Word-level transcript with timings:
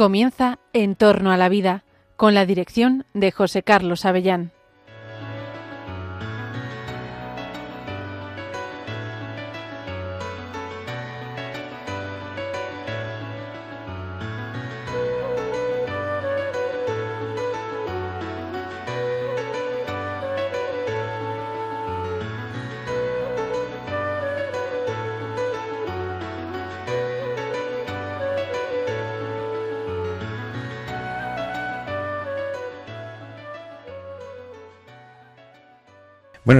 Comienza 0.00 0.58
En 0.72 0.96
torno 0.96 1.30
a 1.30 1.36
la 1.36 1.50
vida, 1.50 1.84
con 2.16 2.32
la 2.32 2.46
dirección 2.46 3.04
de 3.12 3.32
José 3.32 3.62
Carlos 3.62 4.06
Avellán. 4.06 4.50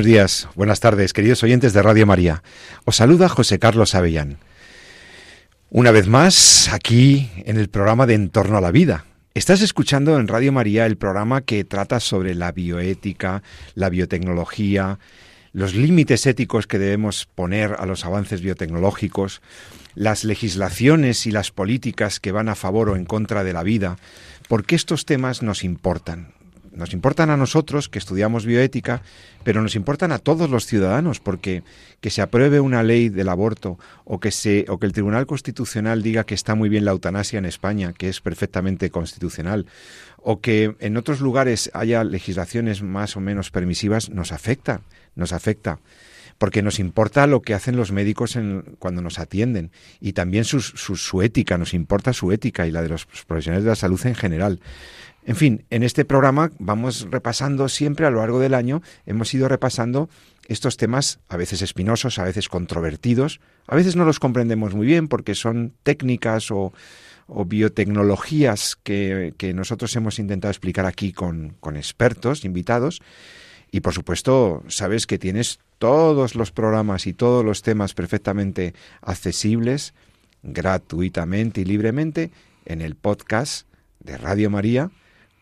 Buenos 0.00 0.12
días, 0.14 0.48
buenas 0.54 0.80
tardes, 0.80 1.12
queridos 1.12 1.42
oyentes 1.42 1.74
de 1.74 1.82
Radio 1.82 2.06
María. 2.06 2.42
Os 2.86 2.96
saluda 2.96 3.28
José 3.28 3.58
Carlos 3.58 3.94
Avellán. 3.94 4.38
Una 5.68 5.90
vez 5.90 6.08
más, 6.08 6.70
aquí 6.72 7.30
en 7.44 7.58
el 7.58 7.68
programa 7.68 8.06
de 8.06 8.14
Entorno 8.14 8.56
a 8.56 8.62
la 8.62 8.70
Vida. 8.70 9.04
Estás 9.34 9.60
escuchando 9.60 10.18
en 10.18 10.26
Radio 10.26 10.52
María 10.52 10.86
el 10.86 10.96
programa 10.96 11.42
que 11.42 11.64
trata 11.64 12.00
sobre 12.00 12.34
la 12.34 12.50
bioética, 12.50 13.42
la 13.74 13.90
biotecnología, 13.90 14.98
los 15.52 15.74
límites 15.74 16.24
éticos 16.24 16.66
que 16.66 16.78
debemos 16.78 17.26
poner 17.26 17.76
a 17.78 17.84
los 17.84 18.06
avances 18.06 18.40
biotecnológicos, 18.40 19.42
las 19.94 20.24
legislaciones 20.24 21.26
y 21.26 21.30
las 21.30 21.50
políticas 21.50 22.20
que 22.20 22.32
van 22.32 22.48
a 22.48 22.54
favor 22.54 22.88
o 22.88 22.96
en 22.96 23.04
contra 23.04 23.44
de 23.44 23.52
la 23.52 23.62
vida, 23.62 23.98
porque 24.48 24.76
estos 24.76 25.04
temas 25.04 25.42
nos 25.42 25.62
importan 25.62 26.39
nos 26.72 26.92
importan 26.92 27.30
a 27.30 27.36
nosotros 27.36 27.88
que 27.88 27.98
estudiamos 27.98 28.46
bioética, 28.46 29.02
pero 29.44 29.62
nos 29.62 29.74
importan 29.74 30.12
a 30.12 30.18
todos 30.18 30.50
los 30.50 30.66
ciudadanos, 30.66 31.20
porque 31.20 31.62
que 32.00 32.10
se 32.10 32.22
apruebe 32.22 32.60
una 32.60 32.82
ley 32.82 33.08
del 33.08 33.28
aborto 33.28 33.78
o 34.04 34.20
que 34.20 34.30
se 34.30 34.66
o 34.68 34.78
que 34.78 34.86
el 34.86 34.92
Tribunal 34.92 35.26
Constitucional 35.26 36.02
diga 36.02 36.24
que 36.24 36.34
está 36.34 36.54
muy 36.54 36.68
bien 36.68 36.84
la 36.84 36.92
eutanasia 36.92 37.38
en 37.38 37.44
España, 37.44 37.92
que 37.92 38.08
es 38.08 38.20
perfectamente 38.20 38.90
constitucional, 38.90 39.66
o 40.18 40.40
que 40.40 40.76
en 40.80 40.96
otros 40.96 41.20
lugares 41.20 41.70
haya 41.74 42.04
legislaciones 42.04 42.82
más 42.82 43.16
o 43.16 43.20
menos 43.20 43.50
permisivas, 43.50 44.10
nos 44.10 44.32
afecta, 44.32 44.82
nos 45.14 45.32
afecta 45.32 45.80
porque 46.40 46.62
nos 46.62 46.78
importa 46.78 47.26
lo 47.26 47.42
que 47.42 47.52
hacen 47.52 47.76
los 47.76 47.92
médicos 47.92 48.34
cuando 48.78 49.02
nos 49.02 49.18
atienden 49.18 49.72
y 50.00 50.14
también 50.14 50.44
su 50.44 51.20
ética, 51.20 51.58
nos 51.58 51.74
importa 51.74 52.14
su 52.14 52.32
ética 52.32 52.66
y 52.66 52.70
la 52.70 52.80
de 52.80 52.88
los 52.88 53.04
profesionales 53.04 53.64
de 53.64 53.68
la 53.68 53.76
salud 53.76 54.00
en 54.06 54.14
general. 54.14 54.58
En 55.24 55.36
fin, 55.36 55.64
en 55.70 55.82
este 55.82 56.04
programa 56.04 56.50
vamos 56.58 57.06
repasando 57.10 57.68
siempre 57.68 58.06
a 58.06 58.10
lo 58.10 58.18
largo 58.18 58.40
del 58.40 58.54
año, 58.54 58.82
hemos 59.04 59.32
ido 59.34 59.48
repasando 59.48 60.08
estos 60.48 60.76
temas 60.76 61.20
a 61.28 61.36
veces 61.36 61.62
espinosos, 61.62 62.18
a 62.18 62.24
veces 62.24 62.48
controvertidos, 62.48 63.40
a 63.66 63.76
veces 63.76 63.96
no 63.96 64.04
los 64.04 64.18
comprendemos 64.18 64.74
muy 64.74 64.86
bien 64.86 65.08
porque 65.08 65.34
son 65.34 65.74
técnicas 65.82 66.50
o, 66.50 66.72
biotecnologías 67.46 68.76
que, 68.82 69.32
nosotros 69.54 69.94
hemos 69.94 70.18
intentado 70.18 70.50
explicar 70.50 70.86
aquí 70.86 71.12
con, 71.12 71.54
expertos, 71.76 72.44
invitados, 72.44 73.00
y 73.70 73.80
por 73.80 73.94
supuesto, 73.94 74.64
sabes 74.66 75.06
que 75.06 75.16
tienes 75.16 75.60
todos 75.78 76.34
los 76.34 76.50
programas 76.50 77.06
y 77.06 77.12
todos 77.12 77.44
los 77.44 77.62
temas 77.62 77.94
perfectamente 77.94 78.74
accesibles, 79.00 79.94
gratuitamente 80.42 81.60
y 81.60 81.64
libremente, 81.66 82.32
en 82.64 82.80
el 82.80 82.96
podcast 82.96 83.68
de 84.00 84.18
Radio 84.18 84.50
María 84.50 84.90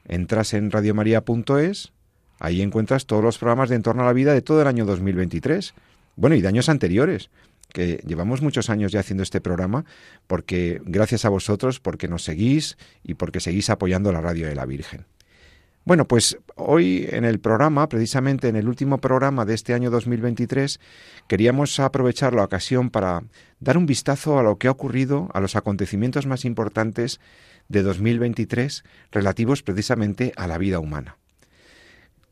entras 0.08 0.54
en 0.54 0.70
radiomaria.es, 0.70 1.92
ahí 2.41 2.62
encuentras 2.62 3.06
todos 3.06 3.22
los 3.22 3.38
programas 3.38 3.69
de 3.69 3.76
Entorno 3.76 4.02
a 4.02 4.06
la 4.06 4.12
Vida 4.12 4.32
de 4.32 4.42
todo 4.42 4.60
el 4.62 4.66
año 4.66 4.84
2023, 4.84 5.74
bueno, 6.16 6.34
y 6.34 6.41
de 6.41 6.48
años 6.48 6.69
anteriores, 6.69 7.30
que 7.72 8.02
llevamos 8.06 8.42
muchos 8.42 8.70
años 8.70 8.92
ya 8.92 9.00
haciendo 9.00 9.22
este 9.22 9.41
programa, 9.41 9.84
porque 10.26 10.80
gracias 10.84 11.24
a 11.24 11.28
vosotros, 11.28 11.80
porque 11.80 12.08
nos 12.08 12.24
seguís 12.24 12.76
y 13.04 13.14
porque 13.14 13.41
seguís 13.41 13.70
apoyando 13.70 14.10
la 14.12 14.20
radio 14.20 14.48
de 14.48 14.54
la 14.54 14.66
Virgen. 14.66 15.04
Bueno, 15.84 16.06
pues 16.06 16.36
hoy 16.54 17.08
en 17.10 17.24
el 17.24 17.41
programa, 17.41 17.88
precisamente 17.88 18.48
en 18.48 18.56
el 18.56 18.68
último 18.68 18.98
programa 18.98 19.47
de 19.47 19.54
este 19.54 19.72
año 19.72 19.91
2023, 19.91 20.80
queríamos 21.28 21.80
aprovechar 21.80 22.34
la 22.34 22.44
ocasión 22.44 22.91
para 22.91 23.22
dar 23.60 23.78
un 23.78 23.86
vistazo 23.86 24.38
a 24.38 24.42
lo 24.42 24.56
que 24.58 24.68
ha 24.68 24.72
ocurrido, 24.72 25.30
a 25.32 25.41
los 25.41 25.56
acontecimientos 25.56 26.26
más 26.26 26.44
importantes 26.44 27.20
de 27.68 27.82
2023 27.82 28.82
relativos 29.12 29.62
precisamente 29.62 30.32
a 30.36 30.46
la 30.46 30.58
vida 30.58 30.80
humana. 30.80 31.18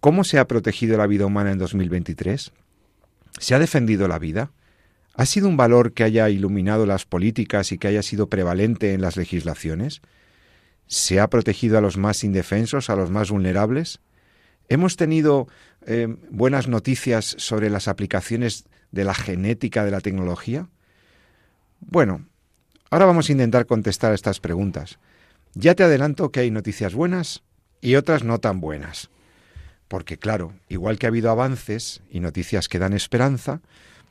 ¿Cómo 0.00 0.24
se 0.24 0.38
ha 0.38 0.47
protegido 0.47 0.97
la 0.97 1.06
vida 1.06 1.26
humana 1.26 1.52
en 1.52 1.58
2023? 1.58 2.52
¿Se 3.38 3.54
ha 3.54 3.58
defendido 3.58 4.08
la 4.08 4.19
vida? 4.19 4.52
¿Ha 5.14 5.26
sido 5.26 5.48
un 5.48 5.56
valor 5.56 5.92
que 5.92 6.04
haya 6.04 6.28
iluminado 6.28 6.86
las 6.86 7.06
políticas 7.06 7.72
y 7.72 7.78
que 7.78 7.88
haya 7.88 8.02
sido 8.02 8.28
prevalente 8.28 8.92
en 8.92 9.00
las 9.00 9.16
legislaciones? 9.16 10.02
¿Se 10.86 11.20
ha 11.20 11.28
protegido 11.28 11.78
a 11.78 11.80
los 11.80 11.97
más 11.97 12.22
indefensos, 12.22 12.91
a 12.91 12.97
los 12.97 13.10
más 13.10 13.30
vulnerables? 13.30 14.00
¿Hemos 14.68 14.97
tenido 14.97 15.48
eh, 15.86 16.08
buenas 16.30 16.68
noticias 16.68 17.34
sobre 17.38 17.70
las 17.70 17.88
aplicaciones 17.88 18.64
de 18.91 19.04
la 19.04 19.14
genética 19.14 19.84
de 19.84 19.91
la 19.91 20.00
tecnología? 20.00 20.68
Bueno, 21.80 22.26
ahora 22.91 23.06
vamos 23.06 23.28
a 23.28 23.32
intentar 23.32 23.66
contestar 23.66 24.12
estas 24.12 24.41
preguntas. 24.41 24.98
Ya 25.59 25.75
te 25.75 25.84
adelanto 25.84 26.31
que 26.33 26.41
hay 26.41 26.50
noticias 26.50 26.93
buenas 26.93 27.43
y 27.81 27.94
otras 27.94 28.22
no 28.22 28.41
tan 28.41 28.61
buenas. 28.61 29.09
Porque 29.89 30.19
claro, 30.19 30.53
igual 30.69 30.99
que 30.99 31.06
ha 31.06 31.09
habido 31.09 31.31
avances 31.31 32.03
y 32.11 32.21
noticias 32.21 32.69
que 32.69 32.78
dan 32.78 32.93
esperanza, 32.93 33.62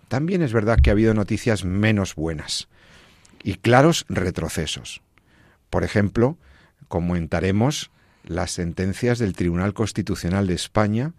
también 0.07 0.41
es 0.41 0.53
verdad 0.53 0.79
que 0.81 0.89
ha 0.89 0.93
habido 0.93 1.13
noticias 1.13 1.63
menos 1.63 2.15
buenas 2.15 2.67
y 3.43 3.53
claros 3.55 4.05
retrocesos. 4.09 5.03
Por 5.69 5.83
ejemplo, 5.83 6.35
comentaremos 6.87 7.91
las 8.23 8.49
sentencias 8.49 9.19
del 9.19 9.35
Tribunal 9.35 9.75
Constitucional 9.75 10.47
de 10.47 10.55
España, 10.55 11.13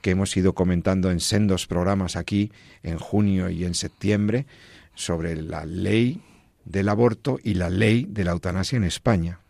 que 0.00 0.12
hemos 0.12 0.34
ido 0.38 0.54
comentando 0.54 1.10
en 1.10 1.20
sendos 1.20 1.66
programas 1.66 2.16
aquí 2.16 2.50
en 2.82 2.96
junio 2.98 3.50
y 3.50 3.66
en 3.66 3.74
septiembre, 3.74 4.46
sobre 4.94 5.36
la 5.36 5.66
ley 5.66 6.22
del 6.64 6.88
aborto 6.88 7.38
y 7.42 7.54
la 7.54 7.68
ley 7.68 8.06
de 8.08 8.24
la 8.24 8.30
eutanasia 8.30 8.78
en 8.78 8.84
España. 8.84 9.40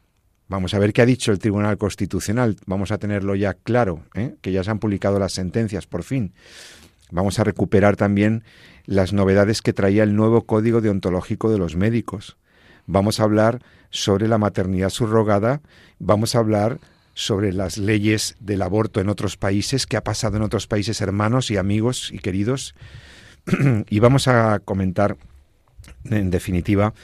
Vamos 0.48 0.74
a 0.74 0.78
ver 0.78 0.92
qué 0.92 1.02
ha 1.02 1.06
dicho 1.06 1.32
el 1.32 1.40
Tribunal 1.40 1.76
Constitucional. 1.76 2.56
Vamos 2.66 2.92
a 2.92 2.98
tenerlo 2.98 3.34
ya 3.34 3.54
claro, 3.54 4.02
¿eh? 4.14 4.36
que 4.42 4.52
ya 4.52 4.62
se 4.62 4.70
han 4.70 4.78
publicado 4.78 5.18
las 5.18 5.32
sentencias, 5.32 5.86
por 5.86 6.04
fin. 6.04 6.32
Vamos 7.10 7.38
a 7.38 7.44
recuperar 7.44 7.96
también 7.96 8.44
las 8.84 9.12
novedades 9.12 9.60
que 9.60 9.72
traía 9.72 10.04
el 10.04 10.14
nuevo 10.14 10.46
Código 10.46 10.80
Deontológico 10.80 11.50
de 11.50 11.58
los 11.58 11.74
Médicos. 11.74 12.36
Vamos 12.86 13.18
a 13.18 13.24
hablar 13.24 13.60
sobre 13.90 14.28
la 14.28 14.38
maternidad 14.38 14.90
subrogada. 14.90 15.62
Vamos 15.98 16.36
a 16.36 16.38
hablar 16.38 16.78
sobre 17.14 17.52
las 17.52 17.78
leyes 17.78 18.36
del 18.38 18.62
aborto 18.62 19.00
en 19.00 19.08
otros 19.08 19.36
países, 19.36 19.86
qué 19.86 19.96
ha 19.96 20.04
pasado 20.04 20.36
en 20.36 20.42
otros 20.42 20.68
países 20.68 21.00
hermanos 21.00 21.50
y 21.50 21.56
amigos 21.56 22.10
y 22.12 22.20
queridos. 22.20 22.76
y 23.88 23.98
vamos 23.98 24.28
a 24.28 24.60
comentar, 24.60 25.16
en 26.04 26.30
definitiva, 26.30 26.94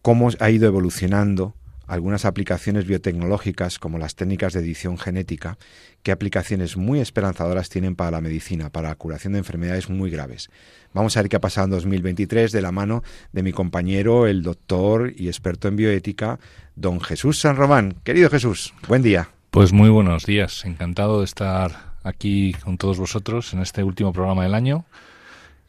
cómo 0.00 0.30
ha 0.38 0.50
ido 0.50 0.66
evolucionando 0.66 1.54
algunas 1.86 2.24
aplicaciones 2.24 2.86
biotecnológicas 2.86 3.78
como 3.78 3.98
las 3.98 4.14
técnicas 4.14 4.52
de 4.52 4.60
edición 4.60 4.98
genética, 4.98 5.58
qué 6.02 6.12
aplicaciones 6.12 6.76
muy 6.76 7.00
esperanzadoras 7.00 7.68
tienen 7.68 7.96
para 7.96 8.12
la 8.12 8.20
medicina, 8.20 8.70
para 8.70 8.88
la 8.88 8.94
curación 8.94 9.34
de 9.34 9.40
enfermedades 9.40 9.88
muy 9.88 10.10
graves. 10.10 10.50
Vamos 10.92 11.16
a 11.16 11.22
ver 11.22 11.28
qué 11.28 11.36
ha 11.36 11.40
pasado 11.40 11.66
en 11.66 11.70
2023 11.72 12.52
de 12.52 12.62
la 12.62 12.72
mano 12.72 13.02
de 13.32 13.42
mi 13.42 13.52
compañero, 13.52 14.26
el 14.26 14.42
doctor 14.42 15.12
y 15.16 15.28
experto 15.28 15.68
en 15.68 15.76
bioética, 15.76 16.38
don 16.74 17.00
Jesús 17.00 17.38
San 17.40 17.56
Román. 17.56 17.96
Querido 18.04 18.30
Jesús, 18.30 18.74
buen 18.88 19.02
día. 19.02 19.28
Pues 19.50 19.72
muy 19.72 19.88
buenos 19.88 20.26
días, 20.26 20.64
encantado 20.64 21.20
de 21.20 21.24
estar 21.24 21.94
aquí 22.02 22.54
con 22.64 22.78
todos 22.78 22.98
vosotros 22.98 23.52
en 23.52 23.60
este 23.60 23.82
último 23.82 24.12
programa 24.12 24.44
del 24.44 24.54
año 24.54 24.84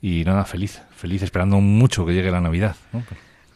y 0.01 0.23
nada, 0.25 0.45
feliz, 0.45 0.81
feliz 0.95 1.23
esperando 1.23 1.59
mucho 1.59 2.05
que 2.05 2.13
llegue 2.13 2.31
la 2.31 2.41
Navidad. 2.41 2.75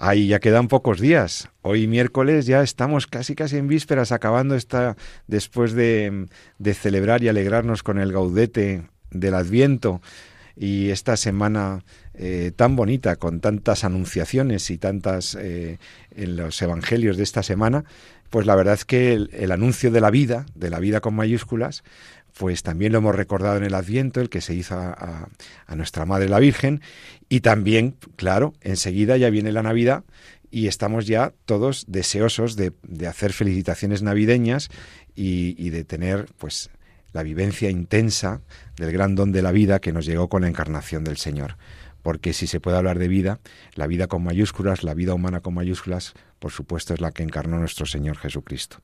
Ahí 0.03 0.25
ya 0.25 0.39
quedan 0.39 0.68
pocos 0.68 1.00
días. 1.00 1.50
Hoy 1.62 1.86
miércoles 1.86 2.48
ya 2.48 2.63
estamos 2.63 3.06
casi 3.06 3.36
casi 3.36 3.57
en 3.57 3.68
vísperas 3.68 4.12
acabando 4.12 4.56
esta 4.56 4.98
después 5.27 5.74
de, 5.74 6.25
celebrar 6.74 7.21
y 7.21 7.27
alegrarnos 7.27 7.83
con 7.83 8.00
el 8.00 8.12
gaudete 8.12 8.89
del 9.12 9.36
Adviento 9.36 10.01
y 10.56 10.89
esta 10.89 11.18
semana 11.18 11.83
eh, 12.15 12.51
tan 12.56 12.75
bonita 12.75 13.15
con 13.18 13.42
tantas 13.42 13.83
anunciaciones 13.83 14.71
y 14.71 14.80
tantas 14.80 15.36
eh, 15.36 15.77
en 16.15 16.36
los 16.36 16.59
evangelios 16.63 17.15
de 17.15 17.21
esta 17.21 17.44
semana, 17.44 17.86
pues 18.31 18.47
la 18.47 18.56
verdad 18.56 18.74
es 18.74 18.86
que 18.86 19.13
el, 19.13 19.51
anuncio 19.51 19.92
de 19.92 20.01
la 20.01 20.09
vida, 20.09 20.47
de 20.56 20.71
la 20.71 20.80
vida 20.80 21.01
con 21.01 21.13
mayúsculas, 21.13 21.83
pues 22.42 22.64
también 22.64 22.92
lo 22.92 22.98
hemos 22.98 23.16
recordado 23.16 23.58
en 23.58 23.64
el 23.64 23.76
Adviento, 23.76 24.20
el 24.20 24.28
que 24.28 24.42
se 24.42 24.56
hizo 24.56 24.74
a, 24.74 25.28
nuestra 25.76 26.08
Madre 26.08 26.28
la 26.28 26.40
Virgen, 26.40 26.82
y 27.30 27.42
también, 27.42 27.96
claro, 28.16 28.56
enseguida 28.62 29.16
ya 29.16 29.30
viene 29.30 29.52
la 29.52 29.62
Navidad 29.62 30.04
y 30.50 30.66
estamos 30.66 31.06
ya 31.06 31.36
todos 31.46 31.86
deseosos 31.88 32.56
de, 32.56 32.74
hacer 33.08 33.32
felicitaciones 33.32 34.02
navideñas 34.02 34.70
y, 35.14 35.54
y, 35.56 35.70
de 35.70 35.84
tener, 35.84 36.30
pues, 36.40 36.72
la 37.14 37.22
vivencia 37.22 37.70
intensa 37.70 38.42
del 38.76 38.92
gran 38.92 39.14
don 39.14 39.32
de 39.32 39.44
la 39.44 39.52
vida 39.52 39.80
que 39.80 39.94
nos 39.94 40.08
llegó 40.08 40.28
con 40.28 40.42
la 40.42 40.48
encarnación 40.48 41.04
del 41.04 41.18
Señor. 41.18 41.58
Porque 42.02 42.34
si 42.34 42.48
se 42.48 42.60
puede 42.60 42.78
hablar 42.78 42.98
de 42.98 43.08
vida, 43.08 43.40
la 43.76 43.86
vida 43.86 44.08
con 44.08 44.24
mayúsculas, 44.24 44.84
la 44.84 44.96
vida 44.96 45.14
humana 45.14 45.42
con 45.42 45.54
mayúsculas, 45.54 46.16
por 46.40 46.50
supuesto 46.50 46.96
es 46.96 47.02
la 47.02 47.12
que 47.12 47.22
encarnó 47.22 47.60
nuestro 47.60 47.86
Señor 47.86 48.18
Jesucristo. 48.18 48.78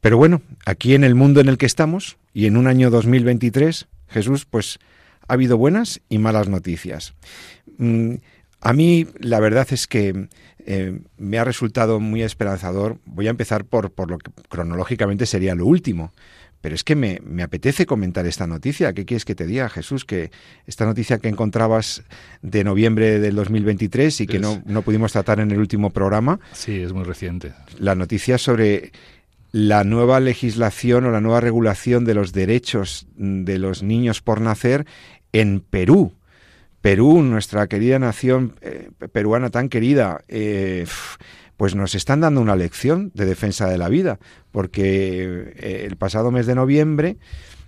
Pero 0.00 0.16
bueno, 0.16 0.42
aquí 0.66 0.96
en 0.96 1.04
el 1.04 1.14
mundo 1.14 1.40
en 1.40 1.48
el 1.48 1.56
que 1.56 1.66
estamos 1.66 2.16
y 2.34 2.46
en 2.46 2.56
un 2.56 2.66
año 2.66 2.90
2023, 2.90 3.86
Jesús, 4.08 4.44
pues 4.44 4.78
ha 5.26 5.32
habido 5.32 5.56
buenas 5.56 6.00
y 6.08 6.18
malas 6.18 6.48
noticias. 6.48 7.14
Mm, 7.78 8.16
a 8.60 8.72
mí 8.72 9.06
la 9.20 9.40
verdad 9.40 9.66
es 9.70 9.86
que 9.86 10.28
eh, 10.66 10.98
me 11.16 11.38
ha 11.38 11.44
resultado 11.44 12.00
muy 12.00 12.22
esperanzador. 12.22 12.98
Voy 13.06 13.28
a 13.28 13.30
empezar 13.30 13.64
por, 13.64 13.92
por 13.92 14.10
lo 14.10 14.18
que 14.18 14.32
cronológicamente 14.48 15.26
sería 15.26 15.54
lo 15.54 15.64
último. 15.64 16.12
Pero 16.60 16.74
es 16.74 16.82
que 16.82 16.96
me, 16.96 17.20
apetece 17.42 17.84
comentar 17.84 18.24
esta 18.24 18.46
noticia. 18.46 18.94
¿Qué 18.94 19.04
quieres 19.04 19.26
que 19.26 19.34
te 19.34 19.44
diga, 19.44 19.68
Jesús? 19.68 20.06
Que 20.06 20.30
esta 20.66 20.86
noticia 20.86 21.18
que 21.18 21.28
encontrabas 21.28 22.04
de 22.40 22.64
noviembre 22.64 23.20
del 23.20 23.34
2023 23.34 24.22
y 24.22 24.26
que 24.26 24.38
no, 24.38 24.62
no 24.64 24.80
pudimos 24.80 25.12
tratar 25.12 25.40
en 25.40 25.50
el 25.50 25.58
último 25.58 25.90
programa. 25.90 26.40
Sí, 26.52 26.80
es 26.80 26.94
muy 26.94 27.04
reciente. 27.04 27.52
La 27.78 27.94
noticia 27.94 28.38
sobre 28.38 28.92
la 29.54 29.84
nueva 29.84 30.18
legislación 30.18 31.04
o 31.04 31.12
la 31.12 31.20
nueva 31.20 31.38
regulación 31.38 32.04
de 32.04 32.14
los 32.14 32.32
derechos 32.32 33.06
de 33.14 33.60
los 33.60 33.84
niños 33.84 34.20
por 34.20 34.40
nacer 34.40 34.84
en 35.32 35.60
Perú. 35.60 36.12
Perú, 36.80 37.22
nuestra 37.22 37.68
querida 37.68 38.00
nación 38.00 38.56
eh, 38.62 38.90
peruana 39.12 39.50
tan 39.50 39.68
querida, 39.68 40.24
eh, 40.26 40.86
pues 41.56 41.76
nos 41.76 41.94
están 41.94 42.22
dando 42.22 42.40
una 42.40 42.56
lección 42.56 43.12
de 43.14 43.26
defensa 43.26 43.68
de 43.68 43.78
la 43.78 43.88
vida, 43.88 44.18
porque 44.50 45.52
eh, 45.54 45.86
el 45.88 45.96
pasado 45.98 46.32
mes 46.32 46.46
de 46.46 46.56
noviembre 46.56 47.16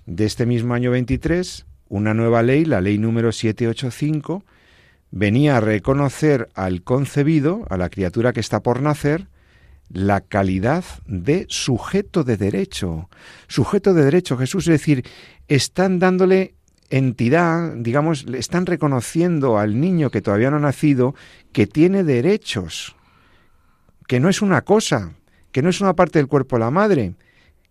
de 0.06 0.24
este 0.24 0.44
mismo 0.44 0.74
año 0.74 0.90
23, 0.90 1.66
una 1.88 2.14
nueva 2.14 2.42
ley, 2.42 2.64
la 2.64 2.80
ley 2.80 2.98
número 2.98 3.30
785, 3.30 4.42
venía 5.12 5.58
a 5.58 5.60
reconocer 5.60 6.48
al 6.54 6.82
concebido, 6.82 7.64
a 7.70 7.76
la 7.76 7.90
criatura 7.90 8.32
que 8.32 8.40
está 8.40 8.60
por 8.60 8.82
nacer, 8.82 9.28
la 9.88 10.20
calidad 10.20 10.84
de 11.06 11.46
sujeto 11.48 12.24
de 12.24 12.36
derecho. 12.36 13.08
Sujeto 13.48 13.94
de 13.94 14.04
derecho, 14.04 14.36
Jesús, 14.36 14.66
es 14.66 14.80
decir, 14.80 15.04
están 15.48 15.98
dándole 15.98 16.54
entidad, 16.90 17.74
digamos, 17.76 18.26
le 18.26 18.38
están 18.38 18.66
reconociendo 18.66 19.58
al 19.58 19.80
niño 19.80 20.10
que 20.10 20.22
todavía 20.22 20.50
no 20.50 20.56
ha 20.56 20.60
nacido 20.60 21.14
que 21.52 21.66
tiene 21.66 22.04
derechos, 22.04 22.96
que 24.06 24.20
no 24.20 24.28
es 24.28 24.42
una 24.42 24.62
cosa, 24.62 25.12
que 25.52 25.62
no 25.62 25.70
es 25.70 25.80
una 25.80 25.94
parte 25.94 26.18
del 26.18 26.28
cuerpo 26.28 26.56
de 26.56 26.60
la 26.60 26.70
madre, 26.70 27.14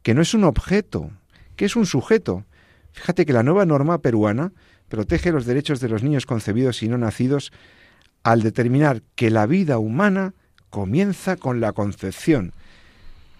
que 0.01 0.13
no 0.13 0.21
es 0.21 0.33
un 0.33 0.43
objeto, 0.43 1.11
que 1.55 1.65
es 1.65 1.75
un 1.75 1.85
sujeto. 1.85 2.45
Fíjate 2.91 3.25
que 3.25 3.33
la 3.33 3.43
nueva 3.43 3.65
norma 3.65 3.99
peruana 3.99 4.51
protege 4.89 5.31
los 5.31 5.45
derechos 5.45 5.79
de 5.79 5.89
los 5.89 6.03
niños 6.03 6.25
concebidos 6.25 6.83
y 6.83 6.87
no 6.87 6.97
nacidos 6.97 7.51
al 8.23 8.41
determinar 8.41 9.01
que 9.15 9.29
la 9.29 9.45
vida 9.45 9.77
humana 9.77 10.33
comienza 10.75 11.37
con 11.37 11.61
la 11.61 11.71
concepción. 11.71 12.51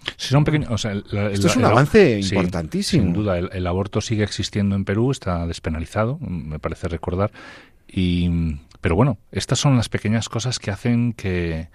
Esto 0.08 1.48
es 1.48 1.56
un 1.58 1.66
avance 1.66 2.22
importantísimo. 2.22 3.04
sin 3.04 3.12
duda, 3.12 3.38
el, 3.40 3.68
aborto 3.68 4.00
sigue 4.00 4.24
existiendo 4.24 4.74
en 4.74 4.86
Perú, 4.86 5.12
está 5.12 5.46
despenalizado, 5.46 6.18
me 6.22 6.60
parece 6.60 6.88
recordar. 6.88 7.34
Y, 7.90 8.56
pero 8.80 8.96
bueno, 8.96 9.18
estas 9.34 9.60
son 9.60 9.76
las 9.76 9.90
pequeñas 9.90 10.30
cosas 10.30 10.60
que 10.60 10.72
hacen 10.72 11.12
que, 11.12 11.68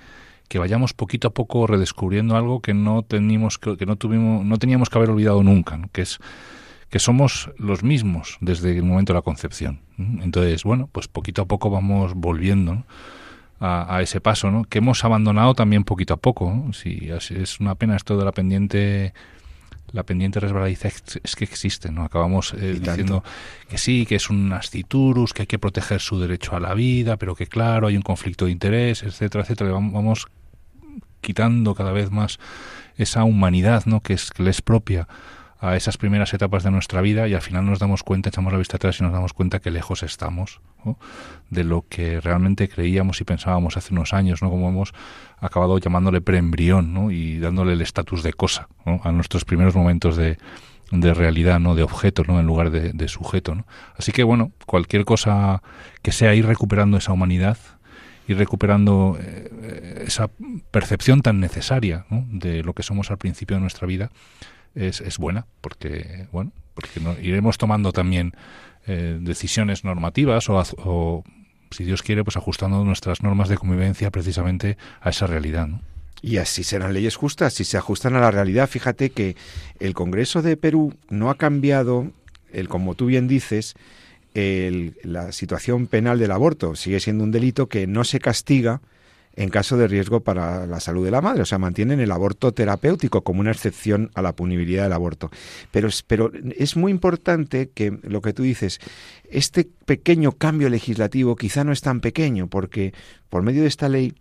que 0.48 0.58
vayamos 0.58 0.94
poquito 0.94 1.28
a 1.28 1.34
poco 1.34 1.66
redescubriendo 1.66 2.36
algo 2.36 2.62
que 2.62 2.72
no 2.72 3.02
teníamos 3.02 3.58
que, 3.58 3.84
no 3.84 3.96
tuvimos 3.96 4.46
no 4.46 4.56
teníamos 4.56 4.88
que 4.88 4.96
haber 4.96 5.10
olvidado 5.10 5.42
nunca, 5.42 5.78
que 5.92 6.00
es 6.00 6.20
que 6.88 7.00
somos 7.00 7.50
los 7.58 7.82
mismos 7.82 8.38
desde 8.40 8.74
el 8.74 8.82
momento 8.82 9.12
de 9.12 9.18
la 9.18 9.22
concepción. 9.22 9.80
Entonces, 9.98 10.64
bueno, 10.64 10.88
pues 10.90 11.06
poquito 11.06 11.42
a 11.42 11.44
poco 11.44 11.68
vamos 11.68 12.14
volviendo 12.14 12.86
a, 13.60 14.00
ese 14.02 14.20
paso, 14.20 14.50
¿no? 14.50 14.64
Que 14.64 14.78
hemos 14.78 15.04
abandonado 15.04 15.54
también 15.54 15.84
poquito 15.84 16.14
a 16.14 16.16
poco. 16.16 16.70
Si 16.72 17.10
es 17.10 17.60
una 17.60 17.74
pena 17.74 17.96
esto 17.96 18.16
de 18.16 18.24
la 18.24 18.32
pendiente 18.32 19.12
la 19.92 20.04
pendiente 20.04 20.40
resbaladiza 20.40 20.88
es 20.88 21.36
que 21.36 21.44
existe, 21.44 21.90
¿no? 21.90 22.04
Acabamos 22.04 22.54
eh, 22.54 22.78
diciendo 22.80 23.24
que 23.68 23.78
sí, 23.78 24.06
que 24.06 24.16
es 24.16 24.30
un 24.30 24.48
nasciturus, 24.48 25.32
que 25.32 25.42
hay 25.42 25.46
que 25.46 25.58
proteger 25.58 26.00
su 26.00 26.20
derecho 26.20 26.54
a 26.54 26.60
la 26.60 26.74
vida, 26.74 27.16
pero 27.16 27.34
que 27.34 27.46
claro, 27.46 27.88
hay 27.88 27.96
un 27.96 28.02
conflicto 28.02 28.44
de 28.44 28.52
interés, 28.52 29.02
etcétera, 29.02 29.42
etcétera. 29.42 29.72
Vamos 29.72 30.28
quitando 31.20 31.74
cada 31.74 31.92
vez 31.92 32.10
más 32.10 32.38
esa 32.96 33.24
humanidad 33.24 33.84
¿no? 33.86 34.00
que, 34.00 34.14
es, 34.14 34.30
que 34.30 34.42
le 34.42 34.50
es 34.50 34.62
propia 34.62 35.08
a 35.60 35.76
esas 35.76 35.98
primeras 35.98 36.32
etapas 36.32 36.62
de 36.62 36.70
nuestra 36.70 37.02
vida 37.02 37.28
y 37.28 37.34
al 37.34 37.42
final 37.42 37.66
nos 37.66 37.78
damos 37.78 38.02
cuenta, 38.02 38.30
echamos 38.30 38.52
la 38.52 38.58
vista 38.58 38.76
atrás 38.76 38.98
y 38.98 39.02
nos 39.02 39.12
damos 39.12 39.34
cuenta 39.34 39.60
que 39.60 39.70
lejos 39.70 40.02
estamos 40.02 40.60
de 41.50 41.64
lo 41.64 41.84
que 41.86 42.18
realmente 42.20 42.68
creíamos 42.68 43.20
y 43.20 43.24
pensábamos 43.24 43.76
hace 43.76 43.92
unos 43.92 44.14
años, 44.14 44.40
¿no? 44.40 44.48
como 44.48 44.70
hemos 44.70 44.94
acabado 45.38 45.76
llamándole 45.78 46.22
preembrión 46.22 46.94
¿no? 46.94 47.10
y 47.10 47.38
dándole 47.38 47.74
el 47.74 47.82
estatus 47.82 48.22
de 48.22 48.32
cosa 48.32 48.68
a 49.02 49.12
nuestros 49.12 49.44
primeros 49.44 49.74
momentos 49.76 50.16
de, 50.16 50.38
de 50.92 51.12
realidad, 51.12 51.60
¿no? 51.60 51.74
de 51.74 51.82
objeto 51.82 52.24
¿no? 52.26 52.40
en 52.40 52.46
lugar 52.46 52.70
de, 52.70 52.94
de 52.94 53.08
sujeto. 53.08 53.54
¿no? 53.54 53.66
Así 53.98 54.12
que 54.12 54.24
bueno, 54.24 54.52
cualquier 54.64 55.04
cosa 55.04 55.62
que 56.00 56.12
sea 56.12 56.34
ir 56.34 56.46
recuperando 56.46 56.96
esa 56.96 57.12
humanidad, 57.12 57.58
ir 58.28 58.38
recuperando 58.38 59.18
eh, 59.20 60.04
esa 60.06 60.30
percepción 60.70 61.20
tan 61.20 61.38
necesaria 61.38 62.06
de 62.10 62.62
lo 62.62 62.72
que 62.72 62.82
somos 62.82 63.10
al 63.10 63.18
principio 63.18 63.56
de 63.56 63.60
nuestra 63.60 63.86
vida 63.86 64.10
es, 64.74 65.00
es 65.00 65.18
buena 65.18 65.46
porque 65.60 66.26
bueno 66.32 66.52
porque 66.74 67.00
iremos 67.22 67.58
tomando 67.58 67.92
también 67.92 68.32
eh, 68.86 69.18
decisiones 69.20 69.84
normativas 69.84 70.48
o, 70.48 71.24
si 71.70 71.84
Dios 71.84 72.02
quiere 72.02 72.24
pues 72.24 72.36
ajustando 72.36 72.84
nuestras 72.84 73.22
normas 73.22 73.48
de 73.48 73.56
convivencia 73.56 74.10
precisamente 74.10 74.76
a 75.00 75.10
esa 75.10 75.26
realidad 75.26 75.68
Y 76.22 76.38
así 76.38 76.64
serán 76.64 76.94
leyes 76.94 77.16
justas, 77.16 77.54
si 77.54 77.64
se 77.64 77.76
ajustan 77.76 78.16
a 78.16 78.20
la 78.20 78.30
realidad. 78.30 78.68
Fíjate 78.68 79.10
que 79.10 79.36
el 79.78 79.94
Congreso 79.94 80.42
de 80.42 80.56
Perú 80.56 80.94
no 81.08 81.30
ha 81.30 81.36
cambiado, 81.36 82.10
el, 82.52 82.68
como 82.68 82.94
tú 82.94 83.06
bien 83.06 83.28
dices, 83.28 83.74
la 84.34 85.32
situación 85.32 85.86
penal 85.86 86.18
del 86.18 86.32
aborto 86.32 86.74
sigue 86.74 87.00
siendo 87.00 87.24
un 87.24 87.30
delito 87.30 87.68
que 87.68 87.86
no 87.86 88.04
se 88.04 88.18
castiga 88.18 88.80
en 89.36 89.48
caso 89.48 89.76
de 89.76 89.88
riesgo 89.88 90.20
para 90.20 90.66
la 90.66 90.80
salud 90.80 91.04
de 91.04 91.10
la 91.10 91.20
madre. 91.20 91.42
O 91.42 91.46
sea, 91.46 91.58
mantienen 91.58 92.00
el 92.00 92.12
aborto 92.12 92.52
terapéutico 92.52 93.22
como 93.22 93.40
una 93.40 93.52
excepción 93.52 94.10
a 94.14 94.22
la 94.22 94.34
punibilidad 94.34 94.84
del 94.84 94.92
aborto. 94.92 95.30
Pero, 95.70 95.88
pero 96.06 96.32
es 96.56 96.76
muy 96.76 96.90
importante 96.90 97.70
que 97.70 97.98
lo 98.02 98.20
que 98.20 98.32
tú 98.32 98.42
dices, 98.42 98.80
este 99.30 99.68
pequeño 99.84 100.32
cambio 100.32 100.68
legislativo 100.68 101.36
quizá 101.36 101.64
no 101.64 101.72
es 101.72 101.80
tan 101.80 102.00
pequeño, 102.00 102.48
porque 102.48 102.92
por 103.28 103.42
medio 103.42 103.62
de 103.62 103.68
esta 103.68 103.88
ley 103.88 104.14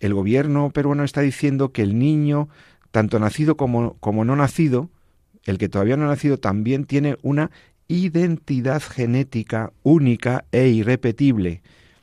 el 0.00 0.14
gobierno 0.14 0.70
peruano 0.70 1.04
está 1.04 1.20
diciendo 1.20 1.72
que 1.72 1.82
el 1.82 1.98
niño, 1.98 2.48
tanto 2.90 3.18
nacido 3.18 3.56
como, 3.56 3.96
como 4.00 4.24
no 4.24 4.36
nacido, 4.36 4.90
el 5.44 5.58
que 5.58 5.68
todavía 5.68 5.96
no 5.96 6.04
ha 6.04 6.08
nacido 6.08 6.38
también 6.38 6.84
tiene 6.84 7.16
una 7.22 7.50
identidad 7.88 8.82
genética 8.82 9.72
única 9.82 10.44
e 10.52 10.68
irrepetible 10.68 11.62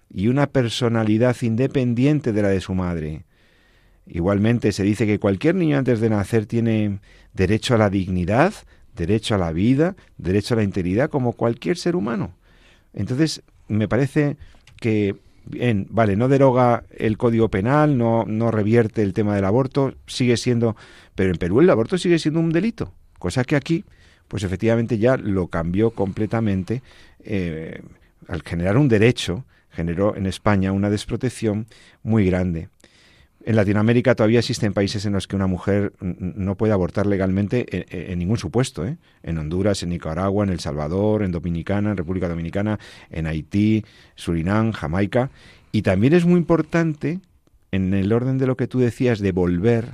y 0.10 0.28
una 0.28 0.48
personalidad 0.48 1.36
independiente 1.42 2.32
de 2.32 2.42
la 2.42 2.50
de 2.50 2.62
su 2.62 2.74
madre. 2.74 3.26
Igualmente 4.06 4.72
se 4.72 4.84
dice 4.84 5.06
que 5.06 5.20
cualquier 5.20 5.56
niño 5.56 5.78
antes 5.78 6.00
de 6.00 6.10
nacer 6.10 6.46
tiene 6.46 7.00
derecho 7.34 7.76
a 7.76 7.78
la 7.78 7.90
dignidad, 7.90 8.54
derecho 8.96 9.36
a 9.36 9.38
la 9.38 9.52
vida, 9.52 9.96
derecho 10.18 10.54
a 10.54 10.58
la 10.58 10.64
integridad 10.64 11.10
como 11.10 11.34
cualquier 11.34 11.78
ser 11.78 11.96
humano. 11.96 12.32
Entonces, 12.94 13.44
me 13.68 13.88
parece 13.88 14.38
que 14.80 15.16
bien, 15.46 15.88
vale, 15.90 16.16
no 16.16 16.28
deroga 16.30 16.84
el 16.98 17.18
Código 17.18 17.50
Penal, 17.50 17.98
no 17.98 18.26
no 18.26 18.50
revierte 18.52 19.04
el 19.04 19.14
tema 19.14 19.36
del 19.36 19.46
aborto, 19.46 19.94
sigue 20.08 20.38
siendo, 20.38 20.76
pero 21.16 21.32
en 21.32 21.38
Perú 21.38 21.62
el 21.62 21.70
aborto 21.70 21.98
sigue 21.98 22.20
siendo 22.20 22.40
un 22.40 22.52
delito, 22.52 22.94
cosa 23.20 23.44
que 23.44 23.56
aquí 23.56 23.86
pues 24.28 24.44
efectivamente 24.44 24.98
ya 24.98 25.18
lo 25.18 25.48
cambió 25.48 25.92
completamente. 25.92 26.82
Eh, 27.24 27.82
al 28.28 28.42
generar 28.42 28.78
un 28.78 28.90
derecho, 28.90 29.46
generó 29.78 30.16
en 30.16 30.26
España 30.26 30.72
una 30.72 30.90
desprotección 30.90 31.68
muy 32.02 32.26
grande. 32.26 32.70
En 33.46 33.56
Latinoamérica 33.56 34.16
todavía 34.16 34.40
existen 34.40 34.74
países 34.74 35.06
en 35.06 35.14
los 35.14 35.28
que 35.28 35.36
una 35.36 35.46
mujer 35.46 35.94
no 36.02 36.56
puede 36.56 36.74
abortar 36.74 37.06
legalmente 37.06 37.66
en, 38.12 38.18
ningún 38.18 38.40
supuesto. 38.40 38.88
¿eh? 38.88 38.98
En 39.22 39.38
Honduras, 39.38 39.84
en 39.84 39.90
Nicaragua, 39.90 40.44
en 40.44 40.50
El 40.50 40.60
Salvador, 40.60 41.22
en 41.22 41.32
Dominicana, 41.32 41.92
en 41.92 41.98
República 41.98 42.28
Dominicana, 42.28 42.80
en 43.12 43.28
Haití, 43.28 43.86
Surinam, 44.16 44.72
Jamaica. 44.72 45.30
Y 45.72 45.84
también 45.84 46.14
es 46.14 46.26
muy 46.26 46.40
importante, 46.40 47.20
en 47.72 47.94
el 47.94 48.12
orden 48.12 48.40
de 48.40 48.48
lo 48.48 48.58
que 48.58 48.68
tú 48.68 48.80
decías, 48.80 49.20
de 49.20 49.32
volver 49.32 49.94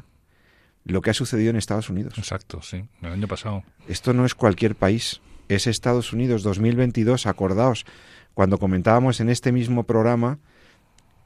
lo 0.86 1.02
que 1.02 1.10
ha 1.10 1.14
sucedido 1.14 1.50
en 1.50 1.58
Estados 1.58 1.90
Unidos. 1.90 2.18
Exacto, 2.18 2.62
sí, 2.62 2.86
el 3.02 3.12
año 3.12 3.28
pasado. 3.28 3.64
Esto 3.90 4.14
no 4.14 4.26
es 4.26 4.34
cualquier 4.34 4.76
país. 4.76 5.20
es 5.50 5.68
Estados 5.68 6.14
Unidos 6.14 6.42
2022. 6.42 7.28
Acordaos, 7.28 7.86
cuando 8.34 8.58
comentábamos 8.58 9.20
en 9.20 9.30
este 9.30 9.52
mismo 9.52 9.84
programa, 9.84 10.40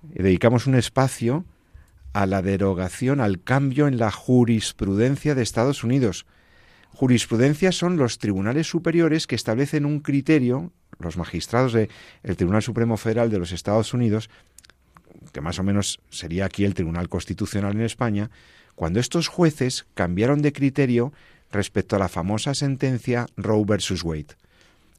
dedicamos 0.02 0.68
un 0.68 0.76
espacio 0.76 1.46
a 2.14 2.26
la 2.26 2.42
derogación, 2.42 3.22
al 3.22 3.44
cambio 3.44 3.88
en 3.88 3.98
la 3.98 4.12
jurisprudencia 4.12 5.36
de 5.36 5.44
Estados 5.44 5.84
Unidos. 5.84 6.26
Jurisprudencia 6.90 7.72
son 7.72 7.98
los 7.98 8.18
tribunales 8.18 8.68
superiores 8.68 9.28
que 9.28 9.36
establecen 9.36 9.86
un 9.86 10.00
criterio, 10.00 10.72
los 11.00 11.18
magistrados 11.18 11.74
del 11.74 11.90
Tribunal 12.38 12.64
Supremo 12.64 12.98
Federal 12.98 13.30
de 13.30 13.40
los 13.40 13.52
Estados 13.52 13.94
Unidos, 13.94 14.30
que 15.32 15.42
más 15.42 15.60
o 15.60 15.64
menos 15.64 16.00
sería 16.10 16.46
aquí 16.46 16.66
el 16.66 16.74
Tribunal 16.74 17.10
Constitucional 17.10 17.74
en 17.74 17.82
España, 17.82 18.32
cuando 18.76 19.00
estos 19.00 19.28
jueces 19.28 19.86
cambiaron 19.94 20.42
de 20.42 20.54
criterio 20.54 21.14
respecto 21.52 21.96
a 21.96 22.00
la 22.00 22.10
famosa 22.10 22.54
sentencia 22.54 23.28
Roe 23.36 23.64
versus 23.66 24.04
Wade. 24.04 24.36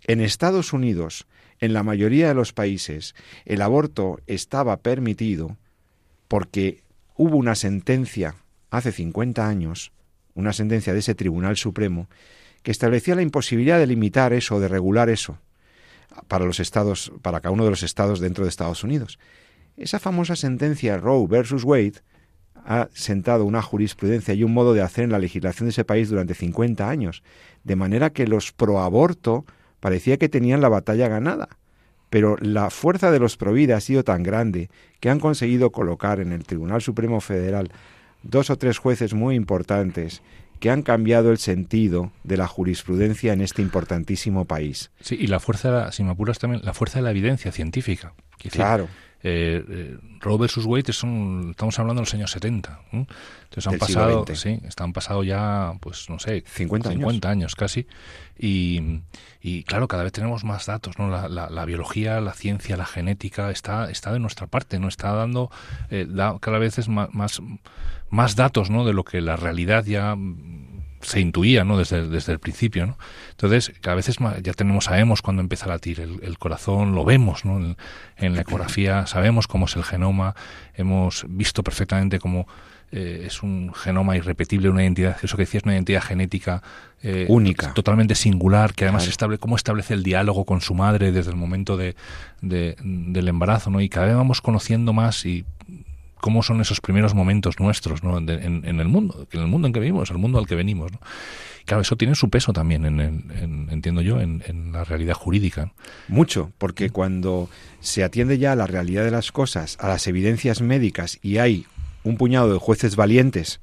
En 0.06 0.20
Estados 0.20 0.72
Unidos, 0.72 1.26
en 1.60 1.72
la 1.72 1.82
mayoría 1.82 2.28
de 2.28 2.34
los 2.34 2.52
países, 2.52 3.14
el 3.44 3.62
aborto 3.62 4.20
estaba 4.26 4.78
permitido 4.78 5.56
porque 6.28 6.82
hubo 7.16 7.36
una 7.36 7.54
sentencia 7.54 8.36
hace 8.70 8.92
50 8.92 9.46
años, 9.46 9.92
una 10.34 10.52
sentencia 10.52 10.92
de 10.92 11.00
ese 11.00 11.14
Tribunal 11.14 11.56
Supremo, 11.56 12.08
que 12.62 12.70
establecía 12.70 13.14
la 13.14 13.22
imposibilidad 13.22 13.78
de 13.78 13.86
limitar 13.86 14.32
eso, 14.32 14.60
de 14.60 14.68
regular 14.68 15.08
eso, 15.08 15.38
para 16.28 16.44
los 16.44 16.60
estados, 16.60 17.12
para 17.22 17.40
cada 17.40 17.52
uno 17.52 17.64
de 17.64 17.70
los 17.70 17.82
estados 17.82 18.20
dentro 18.20 18.44
de 18.44 18.50
Estados 18.50 18.84
Unidos. 18.84 19.18
Esa 19.76 19.98
famosa 19.98 20.36
sentencia 20.36 20.98
Roe 20.98 21.26
versus 21.28 21.64
Wade 21.64 22.02
ha 22.64 22.88
sentado 22.92 23.44
una 23.44 23.62
jurisprudencia 23.62 24.34
y 24.34 24.42
un 24.42 24.52
modo 24.52 24.74
de 24.74 24.82
hacer 24.82 25.04
en 25.04 25.12
la 25.12 25.18
legislación 25.18 25.66
de 25.66 25.70
ese 25.70 25.84
país 25.84 26.10
durante 26.10 26.34
50 26.34 26.88
años, 26.88 27.22
de 27.64 27.76
manera 27.76 28.10
que 28.10 28.26
los 28.26 28.52
proaborto 28.52 29.46
parecía 29.80 30.16
que 30.16 30.28
tenían 30.28 30.61
la 30.61 30.68
batalla 30.68 31.08
ganada. 31.08 31.49
Pero 32.11 32.37
la 32.40 32.70
fuerza 32.70 33.11
de 33.11 33.18
los 33.18 33.37
provida 33.37 33.76
ha 33.76 33.80
sido 33.80 34.02
tan 34.02 34.23
grande 34.23 34.70
que 35.00 35.11
han 35.11 35.20
conseguido 35.20 35.70
colocar 35.70 36.20
en 36.20 36.32
el 36.32 36.44
Tribunal 36.44 36.80
Supremo 36.80 37.20
Federal 37.20 37.70
dos 38.23 38.50
o 38.50 38.56
tres 38.56 38.78
jueces 38.78 39.14
muy 39.14 39.35
importantes 39.35 40.23
que 40.61 40.70
han 40.70 40.82
cambiado 40.82 41.30
el 41.30 41.38
sentido 41.38 42.11
de 42.25 42.37
la 42.37 42.47
jurisprudencia 42.47 43.32
en 43.32 43.42
este 43.42 43.62
importantísimo 43.62 44.44
país. 44.44 44.90
Sí, 45.00 45.16
y 45.20 45.28
la 45.28 45.38
fuerza, 45.38 45.92
si 45.92 46.02
me 46.02 46.11
apuras 46.11 46.38
también, 46.38 46.64
la 46.64 46.75
fuerza 46.75 46.99
de 46.99 47.04
la 47.04 47.11
evidencia 47.11 47.52
científica. 47.52 48.14
claro. 48.50 48.88
Eh, 49.22 49.64
eh, 49.68 49.98
Roe 50.20 50.38
versus 50.38 50.64
Wade 50.64 50.92
son, 50.92 51.48
estamos 51.50 51.76
hablando 51.78 52.00
de 52.00 52.06
los 52.06 52.14
años 52.14 52.30
70. 52.30 52.80
Entonces 52.92 53.66
han 53.66 53.78
pasado, 53.78 54.25
sí, 54.34 54.60
están 54.64 54.92
pasado 54.92 55.25
ya, 55.25 55.72
pues 55.80 56.08
no 56.08 56.18
sé, 56.18 56.44
50, 56.46 56.90
50 56.90 57.28
años. 57.28 57.54
casi. 57.56 57.87
Y, 58.38 59.00
y, 59.40 59.64
claro, 59.64 59.88
cada 59.88 60.04
vez 60.04 60.12
tenemos 60.12 60.44
más 60.44 60.66
datos, 60.66 60.98
¿no? 60.98 61.08
La, 61.08 61.28
la, 61.28 61.64
biología, 61.64 62.20
la 62.20 62.32
ciencia, 62.32 62.76
la 62.76 62.87
genética 62.87 63.50
está, 63.50 63.90
está 63.90 64.12
de 64.12 64.20
nuestra 64.20 64.46
parte, 64.46 64.78
¿no? 64.78 64.87
Está 64.87 65.12
dando 65.12 65.50
eh, 65.90 66.06
cada 66.40 66.58
vez 66.58 66.78
es 66.78 66.88
más, 66.88 67.12
más, 67.12 67.42
más 68.10 68.37
datos, 68.37 68.70
¿no? 68.70 68.84
De 68.84 68.92
lo 68.92 69.02
que 69.02 69.20
la 69.20 69.34
realidad 69.34 69.84
ya 69.84 70.14
se 71.02 71.20
intuía 71.20 71.64
¿no? 71.64 71.78
desde, 71.78 72.08
desde 72.08 72.32
el 72.32 72.38
principio. 72.38 72.86
¿no? 72.86 72.98
Entonces, 73.30 73.72
cada 73.80 73.96
vez 73.96 74.08
ya 74.42 74.52
tenemos, 74.52 74.86
sabemos 74.86 75.22
cuándo 75.22 75.42
empieza 75.42 75.66
a 75.66 75.68
latir 75.68 76.00
el, 76.00 76.38
corazón, 76.38 76.94
lo 76.94 77.04
vemos 77.04 77.44
¿no? 77.44 77.76
en, 78.16 78.34
la 78.34 78.40
ecografía, 78.42 79.06
sabemos 79.06 79.46
cómo 79.46 79.66
es 79.66 79.76
el 79.76 79.84
genoma, 79.84 80.34
hemos 80.74 81.24
visto 81.28 81.62
perfectamente 81.62 82.18
cómo 82.18 82.46
eh, 82.90 83.24
es 83.26 83.42
un 83.42 83.74
genoma 83.74 84.16
irrepetible, 84.16 84.70
una 84.70 84.82
identidad, 84.82 85.18
eso 85.22 85.36
que 85.36 85.42
decías, 85.42 85.64
una 85.64 85.74
identidad 85.74 86.02
genética 86.02 86.62
eh, 87.02 87.26
única, 87.28 87.74
totalmente 87.74 88.14
singular, 88.14 88.72
que 88.72 88.84
además 88.84 89.06
establece 89.06 89.40
cómo 89.40 89.56
establece 89.56 89.92
el 89.92 90.02
diálogo 90.02 90.46
con 90.46 90.62
su 90.62 90.74
madre 90.74 91.12
desde 91.12 91.30
el 91.30 91.36
momento 91.36 91.76
de, 91.76 91.96
del 92.40 93.28
embarazo, 93.28 93.70
¿no? 93.70 93.82
Y 93.82 93.90
cada 93.90 94.06
vez 94.06 94.16
vamos 94.16 94.40
conociendo 94.40 94.94
más 94.94 95.26
y 95.26 95.44
cómo 96.20 96.42
son 96.42 96.60
esos 96.60 96.80
primeros 96.80 97.14
momentos 97.14 97.60
nuestros 97.60 98.02
¿no? 98.02 98.18
en, 98.18 98.64
el 98.64 98.88
mundo, 98.88 99.26
en 99.30 99.40
el 99.40 99.46
mundo 99.46 99.66
en 99.66 99.72
que 99.72 99.80
vivimos, 99.80 100.10
el 100.10 100.18
mundo 100.18 100.38
al 100.38 100.46
que 100.46 100.54
venimos. 100.54 100.92
¿no? 100.92 101.00
Claro, 101.68 101.82
eso 101.82 101.96
tiene 101.96 102.14
su 102.14 102.30
peso 102.30 102.54
también, 102.54 102.87
en, 102.87 103.68
entiendo 103.70 104.00
yo, 104.00 104.20
en, 104.20 104.72
la 104.72 104.84
realidad 104.84 105.14
jurídica. 105.14 105.72
Mucho, 106.08 106.50
porque 106.56 106.88
cuando 106.88 107.50
se 107.80 108.02
atiende 108.02 108.38
ya 108.38 108.52
a 108.52 108.56
la 108.56 108.66
realidad 108.66 109.04
de 109.04 109.10
las 109.10 109.32
cosas, 109.32 109.76
a 109.78 109.88
las 109.88 110.06
evidencias 110.06 110.62
médicas, 110.62 111.18
y 111.20 111.37
hay 111.37 111.66
un 112.04 112.16
puñado 112.16 112.50
de 112.50 112.58
jueces 112.58 112.96
valientes 112.96 113.60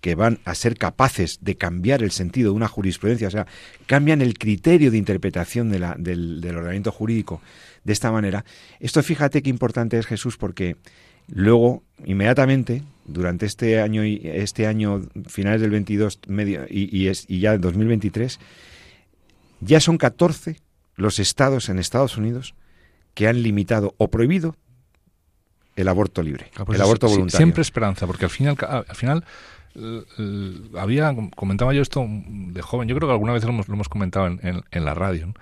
que 0.00 0.14
van 0.14 0.38
a 0.44 0.54
ser 0.54 0.76
capaces 0.76 1.38
de 1.40 1.56
cambiar 1.56 2.04
el 2.04 2.12
sentido 2.12 2.52
de 2.52 2.56
una 2.56 2.68
jurisprudencia, 2.68 3.26
o 3.26 3.32
sea, 3.32 3.48
cambian 3.86 4.22
el 4.22 4.38
criterio 4.38 4.92
de 4.92 4.98
interpretación 4.98 5.68
de 5.70 5.80
la, 5.80 5.96
del, 5.98 6.40
del 6.40 6.54
ordenamiento 6.54 6.92
jurídico 6.92 7.42
de 7.82 7.92
esta 7.92 8.12
manera. 8.12 8.44
Esto 8.78 9.02
fíjate 9.02 9.42
qué 9.42 9.50
importante 9.50 9.98
es 9.98 10.06
Jesús 10.06 10.36
porque 10.36 10.76
Luego, 11.28 11.82
inmediatamente, 12.04 12.82
durante 13.04 13.46
este 13.46 13.80
año, 13.80 14.02
este 14.02 14.66
año 14.66 15.02
finales 15.26 15.60
del 15.60 15.70
22 15.70 16.20
medio, 16.26 16.64
y, 16.68 16.88
y, 16.90 17.10
y 17.28 17.40
ya 17.40 17.54
en 17.54 17.60
2023, 17.60 18.38
ya 19.60 19.80
son 19.80 19.98
14 19.98 20.56
los 20.96 21.18
estados 21.18 21.68
en 21.68 21.78
Estados 21.78 22.16
Unidos 22.16 22.54
que 23.14 23.28
han 23.28 23.42
limitado 23.42 23.94
o 23.98 24.08
prohibido 24.10 24.56
el 25.76 25.88
aborto 25.88 26.22
libre, 26.22 26.50
ah, 26.56 26.64
pues 26.64 26.76
el 26.76 26.82
aborto 26.82 27.08
voluntario. 27.08 27.36
Siempre 27.36 27.62
esperanza, 27.62 28.06
porque 28.06 28.24
al 28.24 28.30
final, 28.30 28.56
al 28.60 28.96
final 28.96 29.24
había, 30.76 31.14
comentaba 31.36 31.72
yo 31.72 31.82
esto 31.82 32.04
de 32.08 32.62
joven, 32.62 32.88
yo 32.88 32.96
creo 32.96 33.08
que 33.08 33.12
alguna 33.12 33.32
vez 33.32 33.44
lo 33.44 33.50
hemos, 33.50 33.68
lo 33.68 33.74
hemos 33.74 33.88
comentado 33.88 34.26
en, 34.26 34.64
en, 34.70 34.84
la 34.84 34.94
radio, 34.94 35.32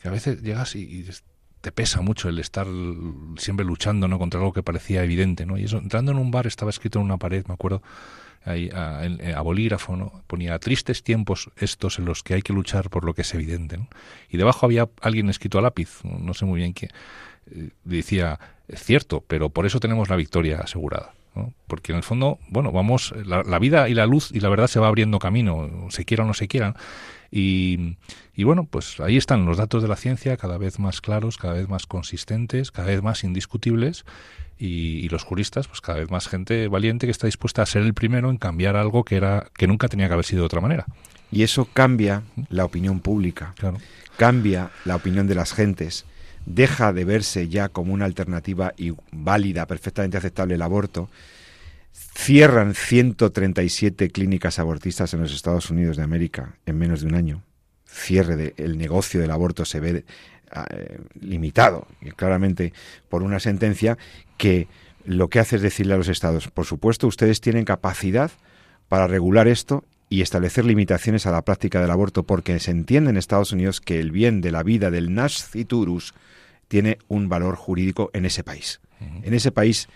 que 0.00 0.08
a 0.08 0.12
veces 0.12 0.42
llegas 0.42 0.76
y, 0.76 0.82
y 0.82 1.06
te 1.60 1.72
pesa 1.72 2.00
mucho 2.00 2.28
el 2.28 2.38
estar 2.38 2.66
siempre 3.36 3.64
luchando 3.64 4.08
¿no? 4.08 4.18
contra 4.18 4.40
algo 4.40 4.52
que 4.52 4.62
parecía 4.62 5.04
evidente. 5.04 5.46
¿no? 5.46 5.58
Y 5.58 5.64
eso, 5.64 5.78
entrando 5.78 6.12
en 6.12 6.18
un 6.18 6.30
bar 6.30 6.46
estaba 6.46 6.70
escrito 6.70 6.98
en 6.98 7.04
una 7.04 7.18
pared, 7.18 7.44
me 7.46 7.54
acuerdo, 7.54 7.82
ahí, 8.44 8.70
a, 8.72 9.40
bolígrafo, 9.42 9.96
¿no? 9.96 10.22
ponía 10.26 10.58
tristes 10.58 11.02
tiempos 11.02 11.50
estos 11.56 11.98
en 11.98 12.06
los 12.06 12.22
que 12.22 12.34
hay 12.34 12.42
que 12.42 12.52
luchar 12.52 12.88
por 12.88 13.04
lo 13.04 13.14
que 13.14 13.22
es 13.22 13.34
evidente. 13.34 13.76
¿no? 13.76 13.88
Y 14.30 14.38
debajo 14.38 14.66
había 14.66 14.88
alguien 15.00 15.28
escrito 15.28 15.58
a 15.58 15.62
lápiz, 15.62 16.00
no 16.04 16.32
sé 16.34 16.46
muy 16.46 16.60
bien 16.60 16.72
qué, 16.72 16.88
eh, 17.50 17.70
decía, 17.84 18.38
cierto, 18.74 19.22
pero 19.26 19.50
por 19.50 19.66
eso 19.66 19.80
tenemos 19.80 20.08
la 20.08 20.16
victoria 20.16 20.60
asegurada. 20.60 21.12
¿no? 21.34 21.52
Porque 21.66 21.92
en 21.92 21.98
el 21.98 22.02
fondo, 22.02 22.38
bueno, 22.48 22.72
vamos, 22.72 23.14
la, 23.24 23.42
la, 23.42 23.58
vida 23.58 23.88
y 23.88 23.94
la 23.94 24.06
luz 24.06 24.30
y 24.32 24.40
la 24.40 24.48
verdad 24.48 24.66
se 24.66 24.80
va 24.80 24.88
abriendo 24.88 25.18
camino, 25.18 25.88
se 25.90 26.04
quiera 26.04 26.24
o 26.24 26.26
no 26.26 26.34
se 26.34 26.48
quieran. 26.48 26.74
Y, 27.30 27.96
y 28.34 28.44
bueno, 28.44 28.66
pues 28.68 28.98
ahí 29.00 29.16
están 29.16 29.46
los 29.46 29.56
datos 29.56 29.82
de 29.82 29.88
la 29.88 29.96
ciencia 29.96 30.36
cada 30.36 30.58
vez 30.58 30.78
más 30.78 31.00
claros, 31.00 31.36
cada 31.36 31.54
vez 31.54 31.68
más 31.68 31.86
consistentes, 31.86 32.70
cada 32.70 32.88
vez 32.88 33.02
más 33.02 33.22
indiscutibles 33.22 34.04
y, 34.60 35.08
los 35.08 35.24
juristas, 35.24 35.68
pues 35.68 35.80
cada 35.80 35.98
vez 35.98 36.10
más 36.10 36.28
gente 36.28 36.68
valiente 36.68 37.06
que 37.06 37.10
está 37.10 37.26
dispuesta 37.26 37.62
a 37.62 37.66
ser 37.66 37.82
el 37.82 37.94
primero 37.94 38.30
en 38.30 38.36
cambiar 38.36 38.76
algo 38.76 39.04
que 39.04 39.16
era 39.16 39.46
que 39.56 39.66
nunca 39.66 39.88
tenía 39.88 40.06
que 40.06 40.12
haber 40.12 40.26
sido 40.26 40.42
de 40.42 40.46
otra 40.46 40.60
manera. 40.60 40.86
Y 41.32 41.42
eso 41.42 41.66
cambia 41.72 42.22
la 42.50 42.64
opinión 42.64 43.00
pública, 43.00 43.54
claro. 43.56 43.78
cambia 44.18 44.70
la 44.84 44.96
opinión 44.96 45.26
de 45.26 45.34
las 45.34 45.52
gentes, 45.54 46.04
deja 46.44 46.92
de 46.92 47.04
verse 47.04 47.48
ya 47.48 47.68
como 47.68 47.94
una 47.94 48.04
alternativa 48.04 48.74
y 48.76 48.92
válida, 49.12 49.66
perfectamente 49.66 50.18
aceptable 50.18 50.56
el 50.56 50.62
aborto. 50.62 51.08
Cierran 51.92 52.74
137 52.74 54.10
clínicas 54.10 54.58
abortistas 54.58 55.14
en 55.14 55.20
los 55.20 55.32
Estados 55.32 55.70
Unidos 55.70 55.96
de 55.96 56.02
América 56.02 56.56
en 56.66 56.78
menos 56.78 57.00
de 57.00 57.06
un 57.06 57.14
año 57.14 57.42
cierre 57.90 58.36
del 58.36 58.78
negocio 58.78 59.20
del 59.20 59.30
aborto 59.30 59.64
se 59.64 59.80
ve 59.80 60.04
eh, 60.52 60.98
limitado 61.20 61.86
claramente 62.16 62.72
por 63.08 63.22
una 63.22 63.40
sentencia 63.40 63.98
que 64.36 64.68
lo 65.04 65.28
que 65.28 65.40
hace 65.40 65.56
es 65.56 65.62
decirle 65.62 65.94
a 65.94 65.96
los 65.96 66.08
estados, 66.08 66.48
por 66.48 66.66
supuesto, 66.66 67.06
ustedes 67.06 67.40
tienen 67.40 67.64
capacidad 67.64 68.30
para 68.88 69.06
regular 69.06 69.48
esto 69.48 69.84
y 70.08 70.22
establecer 70.22 70.64
limitaciones 70.64 71.26
a 71.26 71.30
la 71.30 71.42
práctica 71.42 71.80
del 71.80 71.90
aborto, 71.90 72.24
porque 72.24 72.58
se 72.58 72.70
entiende 72.70 73.10
en 73.10 73.16
Estados 73.16 73.52
Unidos 73.52 73.80
que 73.80 74.00
el 74.00 74.10
bien 74.10 74.40
de 74.40 74.50
la 74.50 74.62
vida 74.62 74.90
del 74.90 75.14
nasciturus 75.14 76.14
tiene 76.68 76.98
un 77.08 77.28
valor 77.28 77.56
jurídico 77.56 78.10
en 78.12 78.26
ese 78.26 78.44
país. 78.44 78.80
En 79.22 79.32
ese 79.32 79.50
país 79.50 79.88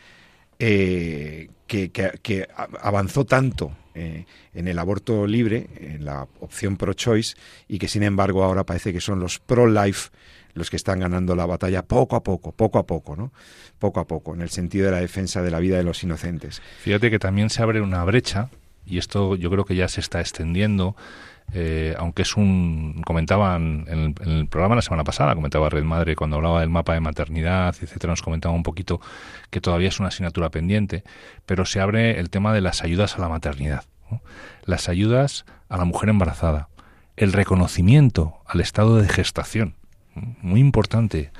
eh, 0.58 1.48
que, 1.66 1.90
que, 1.90 2.48
avanzó 2.80 3.24
tanto 3.24 3.72
eh, 3.94 4.26
en 4.52 4.68
el 4.68 4.78
aborto 4.78 5.26
libre, 5.26 5.68
en 5.76 6.04
la 6.04 6.26
opción 6.40 6.76
pro-choice, 6.76 7.36
y 7.68 7.78
que 7.78 7.88
sin 7.88 8.02
embargo 8.02 8.44
ahora 8.44 8.64
parece 8.64 8.92
que 8.92 9.00
son 9.00 9.20
los 9.20 9.38
pro-life 9.38 10.10
los 10.54 10.70
que 10.70 10.76
están 10.76 11.00
ganando 11.00 11.34
la 11.34 11.46
batalla 11.46 11.82
poco 11.82 12.16
a 12.16 12.22
poco, 12.22 12.52
poco 12.52 12.78
a 12.78 12.86
poco, 12.86 13.16
¿no? 13.16 13.32
Poco 13.78 14.00
a 14.00 14.06
poco, 14.06 14.34
en 14.34 14.40
el 14.40 14.50
sentido 14.50 14.86
de 14.86 14.92
la 14.92 15.00
defensa 15.00 15.42
de 15.42 15.50
la 15.50 15.58
vida 15.58 15.76
de 15.76 15.82
los 15.82 16.02
inocentes. 16.02 16.62
Fíjate 16.80 17.10
que 17.10 17.18
también 17.18 17.50
se 17.50 17.62
abre 17.62 17.80
una 17.80 18.04
brecha, 18.04 18.50
y 18.86 18.98
esto 18.98 19.36
yo 19.36 19.50
creo 19.50 19.64
que 19.64 19.76
ya 19.76 19.88
se 19.88 20.00
está 20.00 20.20
extendiendo, 20.20 20.96
eh, 21.52 21.94
aunque 21.98 22.22
es 22.22 22.36
un 22.36 23.02
comentaban 23.04 23.84
en 23.88 24.14
el, 24.24 24.46
programa 24.48 24.76
la 24.76 24.82
semana 24.82 25.04
pasada 25.04 25.34
comentaba 25.34 25.68
Red 25.68 25.84
Madre 25.84 26.16
cuando 26.16 26.36
hablaba 26.36 26.60
del 26.60 26.70
mapa 26.70 26.94
de 26.94 27.00
maternidad 27.00 27.76
etcétera 27.78 28.12
nos 28.12 28.22
comentaba 28.22 28.54
un 28.54 28.62
poquito 28.62 28.98
que 29.50 29.60
todavía 29.60 29.88
es 29.88 30.00
una 30.00 30.08
asignatura 30.08 30.48
pendiente 30.48 31.04
pero 31.44 31.66
se 31.66 31.80
abre 31.80 32.18
el 32.18 32.30
tema 32.30 32.54
de 32.54 32.62
las 32.62 32.82
ayudas 32.82 33.18
a 33.18 33.20
la 33.20 33.28
maternidad 33.28 33.84
las 34.64 34.88
ayudas 34.88 35.44
a 35.68 35.76
la 35.76 35.84
mujer 35.84 36.08
embarazada 36.08 36.68
el 37.16 37.32
reconocimiento 37.32 38.38
al 38.46 38.60
estado 38.60 39.00
de 39.00 39.08
gestación. 39.08 39.74
Muy 40.42 40.60
importante. 40.60 41.30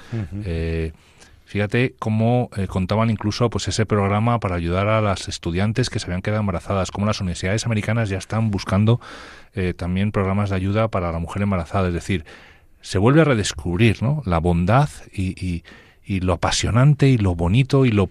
Eh, 0.44 0.92
fíjate 1.54 1.94
cómo 2.00 2.50
eh, 2.56 2.66
contaban 2.66 3.10
incluso 3.10 3.48
pues 3.48 3.68
ese 3.68 3.86
programa 3.86 4.40
para 4.40 4.56
ayudar 4.56 4.88
a 4.88 5.00
las 5.00 5.28
estudiantes 5.28 5.88
que 5.88 6.00
se 6.00 6.06
habían 6.06 6.20
quedado 6.20 6.40
embarazadas, 6.40 6.90
cómo 6.90 7.06
las 7.06 7.20
universidades 7.20 7.64
americanas 7.64 8.08
ya 8.08 8.18
están 8.18 8.50
buscando 8.50 9.00
eh, 9.54 9.72
también 9.72 10.10
programas 10.10 10.50
de 10.50 10.56
ayuda 10.56 10.88
para 10.88 11.12
la 11.12 11.20
mujer 11.20 11.42
embarazada. 11.42 11.86
Es 11.86 11.94
decir, 11.94 12.24
se 12.80 12.98
vuelve 12.98 13.20
a 13.20 13.24
redescubrir 13.24 14.02
¿no? 14.02 14.20
la 14.26 14.38
bondad 14.38 14.88
y, 15.12 15.62
y 16.04 16.20
lo 16.20 16.32
apasionante 16.32 17.06
y 17.06 17.18
lo 17.18 17.36
bonito 17.36 17.86
y 17.86 17.92
lo 17.92 18.10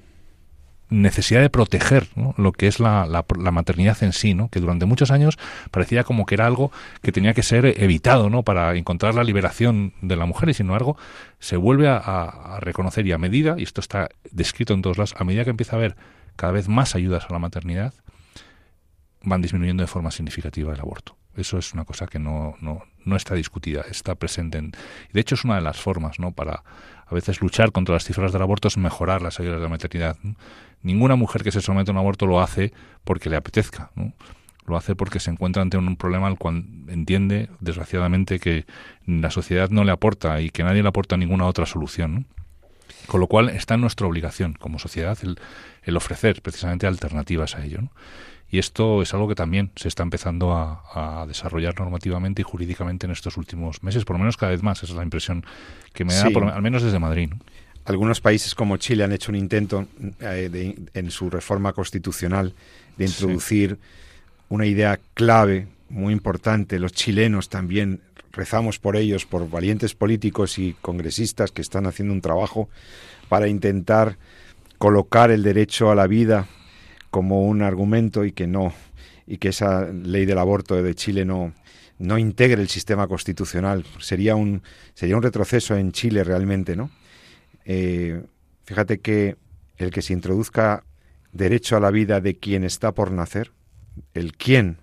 necesidad 0.90 1.42
de 1.42 1.50
proteger 1.50 2.08
lo 2.38 2.52
que 2.52 2.68
es 2.68 2.80
la, 2.80 3.06
la, 3.08 3.52
maternidad 3.52 4.02
en 4.04 4.14
sí, 4.14 4.34
¿no? 4.34 4.50
que 4.50 4.60
durante 4.60 4.86
muchos 4.86 5.12
años 5.12 5.38
parecía 5.72 6.04
como 6.04 6.26
que 6.26 6.36
era 6.36 6.46
algo 6.46 6.72
que 7.02 7.12
tenía 7.12 7.34
que 7.34 7.44
ser 7.44 7.66
evitado 7.82 8.30
¿no? 8.30 8.44
para 8.44 8.76
encontrar 8.76 9.16
la 9.16 9.24
liberación 9.24 9.94
de 10.02 10.16
la 10.16 10.26
mujer 10.26 10.50
y 10.50 10.54
sin 10.54 10.68
embargo 10.68 10.98
se 11.40 11.58
vuelve 11.58 11.90
a, 11.90 12.60
reconocer 12.62 13.06
y 13.08 13.12
a 13.12 13.18
medida, 13.18 13.56
y 13.58 13.64
esto 13.64 13.82
está 13.82 14.10
descrito 14.32 14.74
en 14.74 14.82
todos 14.82 14.98
lados, 14.98 15.16
a 15.18 15.24
medida 15.24 15.44
que 15.44 15.50
empieza 15.50 15.76
a 15.76 15.80
haber 15.80 15.96
cada 16.36 16.54
vez 16.54 16.68
más 16.68 16.96
ayudas 16.96 17.26
a 17.30 17.34
la 17.34 17.40
maternidad, 17.40 17.94
van 19.24 19.42
disminuyendo 19.42 19.84
de 19.84 19.88
forma 19.88 20.12
significativa 20.12 20.74
el 20.74 20.80
aborto. 20.80 21.16
Eso 21.36 21.58
es 21.58 21.74
una 21.74 21.84
cosa 21.84 22.06
que 22.06 22.20
no, 22.20 22.56
no, 22.62 22.84
no 23.06 23.16
está 23.16 23.34
discutida, 23.36 23.82
está 23.90 24.16
presente. 24.16 24.60
En, 24.60 24.72
de 25.12 25.20
hecho, 25.20 25.36
es 25.36 25.44
una 25.44 25.56
de 25.56 25.62
las 25.62 25.82
formas 25.82 26.20
¿no? 26.20 26.32
para 26.32 26.64
a 27.06 27.14
veces 27.14 27.42
luchar 27.42 27.72
contra 27.72 27.94
las 27.94 28.06
cifras 28.06 28.32
del 28.32 28.42
aborto, 28.42 28.68
es 28.68 28.78
mejorar 28.78 29.22
las 29.22 29.40
ayudas 29.40 29.58
de 29.58 29.64
la 29.64 29.70
maternidad. 29.70 30.18
Ninguna 30.84 31.16
mujer 31.16 31.44
que 31.44 31.52
se 31.52 31.62
somete 31.62 31.92
a 31.92 31.94
un 31.94 31.98
aborto 31.98 32.28
lo 32.28 32.42
hace 32.42 32.74
porque 33.04 33.30
le 33.30 33.38
apetezca, 33.38 33.92
¿no? 33.96 34.14
lo 34.66 34.78
hace 34.78 34.96
porque 34.96 35.20
se 35.20 35.30
encuentra 35.30 35.62
ante 35.62 35.78
un 35.78 35.98
problema 35.98 36.28
al 36.28 36.38
cual 36.38 36.64
entiende, 36.88 37.50
desgraciadamente, 37.60 38.40
que 38.40 38.66
la 39.06 39.30
sociedad 39.30 39.70
no 39.70 39.84
le 39.84 39.92
aporta 39.92 40.40
y 40.40 40.52
que 40.52 40.64
nadie 40.64 40.82
le 40.82 40.90
aporta 40.90 41.18
ninguna 41.18 41.46
otra 41.46 41.66
solución. 41.66 42.28
Con 43.08 43.20
lo 43.20 43.28
cual 43.28 43.50
está 43.50 43.74
en 43.74 43.82
nuestra 43.82 44.08
obligación 44.08 44.54
como 44.54 44.80
sociedad 44.80 45.18
el, 45.24 45.38
el 45.84 45.98
ofrecer 45.98 46.42
precisamente 46.42 46.88
alternativas 46.88 47.56
a 47.56 47.66
ello. 47.66 47.82
¿no? 47.82 47.92
Y 48.54 48.60
esto 48.60 49.02
es 49.02 49.12
algo 49.16 49.28
que 49.28 49.34
también 49.34 49.72
se 49.76 49.88
está 49.88 50.04
empezando 50.04 50.54
a, 50.54 51.26
desarrollar 51.28 51.74
normativamente 51.80 52.44
y 52.44 52.46
jurídicamente 52.46 53.08
en 53.08 53.12
estos 53.12 53.36
últimos 53.36 53.82
meses, 53.82 54.06
por 54.06 54.14
lo 54.16 54.20
menos 54.20 54.38
cada 54.38 54.52
vez 54.52 54.62
más. 54.62 54.84
Esa 54.84 54.94
es 54.94 54.98
la 54.98 55.02
impresión 55.02 55.44
que 55.92 56.06
me 56.06 56.14
da, 56.14 56.28
al 56.54 56.62
menos 56.62 56.84
desde 56.84 57.00
Madrid. 57.00 57.32
Algunos 57.86 58.22
países 58.22 58.56
como 58.56 58.78
Chile 58.78 59.04
han 59.04 59.12
hecho 59.12 59.32
un 59.32 59.36
intento 59.36 59.88
eh, 60.22 60.76
en 60.94 61.12
su 61.12 61.30
reforma 61.30 61.74
constitucional 61.74 62.54
de 62.96 63.06
introducir 63.06 63.78
una 64.48 64.66
idea 64.66 65.00
clave, 65.14 65.68
muy 65.90 66.14
importante. 66.14 66.80
Los 66.80 66.94
chilenos 66.94 67.50
también 67.50 68.02
rezamos 68.32 68.80
por 68.80 68.96
ellos, 68.96 69.26
por 69.26 69.50
valientes 69.50 69.96
políticos 69.96 70.60
y 70.60 70.74
congresistas 70.82 71.52
que 71.52 71.62
están 71.62 71.86
haciendo 71.86 72.14
un 72.14 72.22
trabajo 72.22 72.70
para 73.28 73.48
intentar 73.48 74.18
colocar 74.78 75.30
el 75.30 75.44
derecho 75.44 75.92
a 75.92 75.96
la 75.96 76.08
vida 76.08 76.48
como 77.12 77.44
un 77.46 77.62
argumento 77.62 78.24
y 78.24 78.32
que 78.32 78.48
no 78.48 78.74
y 79.28 79.38
que 79.38 79.50
esa 79.50 79.86
ley 79.86 80.26
del 80.26 80.38
aborto 80.38 80.82
de 80.82 80.96
Chile 80.96 81.26
no 81.26 81.54
no 82.00 82.18
integre 82.18 82.62
el 82.62 82.70
sistema 82.70 83.08
constitucional. 83.08 83.86
Sería 84.00 84.36
un 84.36 84.64
sería 84.94 85.16
un 85.16 85.24
retroceso 85.24 85.76
en 85.76 85.92
Chile 85.92 86.24
realmente 86.24 86.76
no 86.76 86.90
eh, 87.66 88.24
fíjate 88.66 89.00
que 89.00 89.38
el 89.78 89.92
que 89.92 90.02
se 90.02 90.14
introduzca 90.14 90.84
derecho 91.32 91.78
a 91.78 91.80
la 91.80 91.92
vida 91.92 92.22
de 92.22 92.36
quien 92.36 92.64
está 92.64 92.92
por 92.94 93.12
nacer 93.12 93.52
el 94.14 94.34
quién 94.34 94.78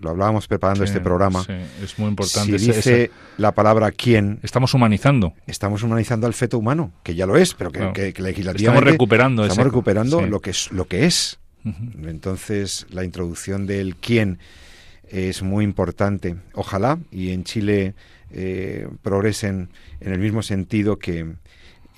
lo 0.00 0.10
hablábamos 0.10 0.46
preparando 0.46 0.84
este 0.84 1.00
programa. 1.00 1.42
Sí, 1.44 1.52
es 1.82 1.98
muy 1.98 2.08
importante. 2.08 2.58
Si 2.58 2.66
dice 2.66 3.10
la 3.36 3.52
palabra 3.52 3.90
quién. 3.90 4.38
Estamos 4.42 4.74
humanizando. 4.74 5.34
Estamos 5.46 5.82
humanizando 5.82 6.26
al 6.26 6.34
feto 6.34 6.58
humano, 6.58 6.92
que 7.02 7.14
ya 7.14 7.26
lo 7.26 7.36
es, 7.36 7.54
pero 7.54 7.72
que, 7.72 7.80
legislativamente. 8.16 8.64
Estamos 8.64 8.84
recuperando 8.84 9.44
Estamos 9.44 9.64
recuperando 9.64 10.26
lo, 10.26 10.40
que 10.40 10.50
es, 10.50 10.70
lo 10.70 10.86
que 10.86 11.06
es. 11.06 11.38
Entonces, 11.64 12.86
la 12.90 13.04
introducción 13.04 13.66
del 13.66 13.96
quién 13.96 14.38
es 15.08 15.42
muy 15.42 15.64
importante. 15.64 16.36
Ojalá 16.54 16.98
y 17.10 17.30
en 17.30 17.44
Chile 17.44 17.94
eh, 18.30 18.88
progresen 19.02 19.70
en 20.00 20.12
el 20.12 20.18
mismo 20.18 20.42
sentido 20.42 20.98
que 20.98 21.34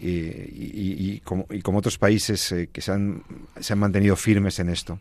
eh, 0.00 0.48
y, 0.52 1.20
como, 1.20 1.78
otros 1.78 1.98
países 1.98 2.52
eh, 2.52 2.68
que 2.72 2.80
se 2.80 2.92
han, 2.92 3.22
se 3.60 3.72
han 3.72 3.78
mantenido 3.78 4.16
firmes 4.16 4.58
en 4.58 4.68
esto. 4.68 4.98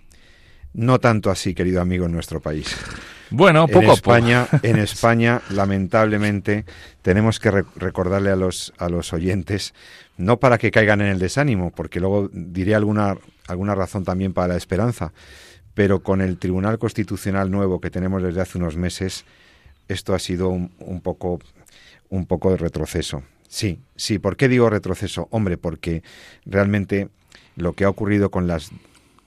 No 0.74 1.00
tanto 1.00 1.32
así, 1.32 1.56
querido 1.56 1.82
amigo, 1.82 2.06
en 2.06 2.12
nuestro 2.12 2.42
país. 2.42 2.76
Bueno, 3.32 3.68
poco 3.68 3.86
en 3.86 3.90
España, 3.92 4.48
En 4.62 4.78
España, 4.80 5.42
lamentablemente, 5.50 6.66
tenemos 7.02 7.40
que 7.40 7.52
recordarle 7.76 8.30
a 8.30 8.36
los, 8.36 8.74
a 8.78 8.90
los 8.90 9.14
oyentes, 9.14 9.74
no 10.18 10.38
para 10.38 10.58
que 10.58 10.72
caigan 10.72 11.02
en 11.02 11.08
el 11.08 11.20
desánimo, 11.20 11.72
porque 11.72 12.00
luego 12.00 12.30
diré 12.32 12.76
alguna 12.76 13.18
alguna 13.50 13.76
razón 13.76 14.04
también 14.04 14.34
para 14.34 14.50
la 14.50 14.58
esperanza, 14.58 15.12
pero 15.74 16.02
con 16.02 16.22
el 16.22 16.38
Tribunal 16.38 16.78
Constitucional 16.80 17.52
nuevo 17.52 17.82
que 17.82 17.90
tenemos 17.90 18.22
desde 18.22 18.42
hace 18.42 18.58
unos 18.58 18.78
meses, 18.78 19.26
esto 19.88 20.14
ha 20.14 20.20
sido 20.20 20.50
un, 20.50 21.02
poco 21.02 21.40
un 22.10 22.26
poco 22.26 22.52
de 22.52 22.58
retroceso. 22.58 23.24
Sí, 23.50 23.80
sí, 23.96 24.20
¿por 24.20 24.38
qué 24.38 24.48
digo 24.48 24.70
retroceso? 24.70 25.28
Hombre, 25.32 25.58
porque 25.58 26.04
realmente 26.46 27.10
lo 27.56 27.74
que 27.74 27.84
ha 27.84 27.90
ocurrido 27.90 28.30
con 28.30 28.48
las 28.48 28.70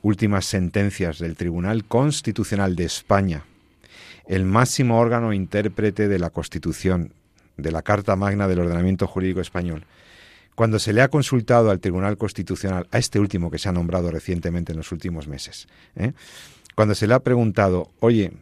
últimas 0.00 0.46
sentencias 0.46 1.18
del 1.18 1.36
Tribunal 1.36 1.84
Constitucional 1.84 2.76
de 2.76 2.84
España, 2.84 3.44
el 4.28 4.44
máximo 4.44 5.00
órgano 5.00 5.32
intérprete 5.32 6.06
de 6.06 6.20
la 6.20 6.30
Constitución, 6.30 7.12
de 7.56 7.72
la 7.72 7.82
Carta 7.82 8.14
Magna 8.14 8.46
del 8.46 8.60
Ordenamiento 8.60 9.08
Jurídico 9.08 9.40
Español, 9.40 9.86
cuando 10.54 10.78
se 10.78 10.92
le 10.92 11.02
ha 11.02 11.08
consultado 11.08 11.70
al 11.70 11.80
Tribunal 11.80 12.16
Constitucional, 12.16 12.86
a 12.92 12.98
este 12.98 13.18
último 13.18 13.50
que 13.50 13.58
se 13.58 13.68
ha 13.68 13.72
nombrado 13.72 14.12
recientemente 14.12 14.70
en 14.70 14.78
los 14.78 14.92
últimos 14.92 15.26
meses, 15.26 15.66
¿eh? 15.96 16.12
cuando 16.76 16.94
se 16.94 17.08
le 17.08 17.14
ha 17.14 17.20
preguntado, 17.20 17.90
oye, 17.98 18.32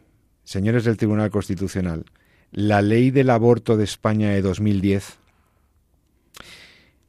señores 0.44 0.84
del 0.84 0.98
Tribunal 0.98 1.30
Constitucional, 1.30 2.04
la 2.52 2.82
ley 2.82 3.10
del 3.10 3.30
aborto 3.30 3.78
de 3.78 3.84
España 3.84 4.30
de 4.30 4.42
2010, 4.42 5.19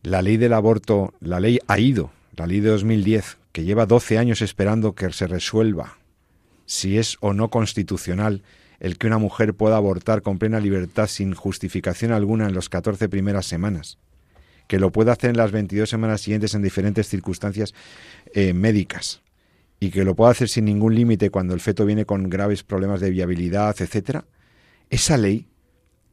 la 0.04 0.22
ley 0.22 0.38
del 0.38 0.54
aborto, 0.54 1.14
la 1.20 1.40
ley 1.40 1.60
ha 1.68 1.80
ido, 1.80 2.12
la 2.36 2.48
ley 2.48 2.60
de 2.60 2.70
2010, 2.70 3.38
que 3.52 3.64
lleva 3.64 3.86
12 3.86 4.18
años 4.18 4.42
esperando 4.42 4.94
que 4.94 5.12
se 5.12 5.28
resuelva 5.28 5.98
si 6.66 6.98
es 6.98 7.18
o 7.20 7.34
no 7.34 7.50
constitucional 7.50 8.44
el 8.80 8.98
que 8.98 9.08
una 9.08 9.18
mujer 9.18 9.54
pueda 9.54 9.76
abortar 9.76 10.22
con 10.22 10.40
plena 10.40 10.60
libertad 10.60 11.08
sin 11.08 11.36
justificación 11.36 12.12
alguna 12.14 12.48
en 12.48 12.56
las 12.56 12.70
14 12.70 13.10
primeras 13.10 13.46
semanas 13.46 13.98
que 14.72 14.80
lo 14.80 14.94
pueda 14.94 15.12
hacer 15.12 15.32
en 15.32 15.38
las 15.38 15.52
22 15.52 15.90
semanas 15.90 16.22
siguientes 16.22 16.56
en 16.56 16.62
diferentes 16.62 17.10
circunstancias 17.10 17.74
eh, 18.34 18.54
médicas 18.54 19.22
y 19.82 19.90
que 19.90 20.06
lo 20.06 20.16
pueda 20.16 20.32
hacer 20.32 20.48
sin 20.48 20.64
ningún 20.64 20.96
límite 20.96 21.30
cuando 21.30 21.54
el 21.54 21.60
feto 21.60 21.86
viene 21.86 22.06
con 22.06 22.30
graves 22.30 22.64
problemas 22.64 23.02
de 23.02 23.10
viabilidad, 23.10 23.76
etcétera, 23.78 24.24
esa 24.90 25.18
ley, 25.18 25.48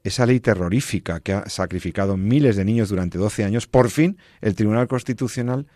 esa 0.04 0.26
ley 0.26 0.40
terrorífica 0.40 1.20
que 1.20 1.32
ha 1.32 1.48
sacrificado 1.48 2.16
miles 2.16 2.56
de 2.56 2.64
niños 2.64 2.88
durante 2.88 3.18
12 3.18 3.44
años, 3.44 3.66
por 3.66 3.90
fin 3.90 4.16
el 4.40 4.54
Tribunal 4.54 4.88
Constitucional 4.88 5.66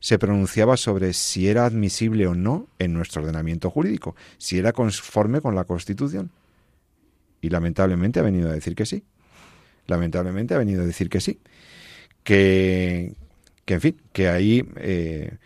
se 0.00 0.18
pronunciaba 0.18 0.76
sobre 0.76 1.12
si 1.12 1.48
era 1.48 1.66
admisible 1.66 2.26
o 2.26 2.34
no 2.34 2.68
en 2.78 2.94
nuestro 2.94 3.22
ordenamiento 3.22 3.70
jurídico, 3.70 4.16
si 4.38 4.58
era 4.58 4.72
conforme 4.72 5.40
con 5.40 5.54
la 5.54 5.64
Constitución. 5.64 6.30
Y 7.42 7.50
lamentablemente 7.50 8.20
ha 8.20 8.22
venido 8.22 8.50
a 8.50 8.52
decir 8.52 8.74
que 8.74 8.86
sí. 8.86 9.04
Lamentablemente 9.86 10.54
ha 10.54 10.58
venido 10.58 10.82
a 10.82 10.86
decir 10.86 11.08
que 11.08 11.20
sí 11.20 11.40
que, 12.24 13.14
en 13.66 13.80
fin, 13.80 13.96
que 14.12 14.28
ahí 14.28 14.64
eh, 14.76 15.36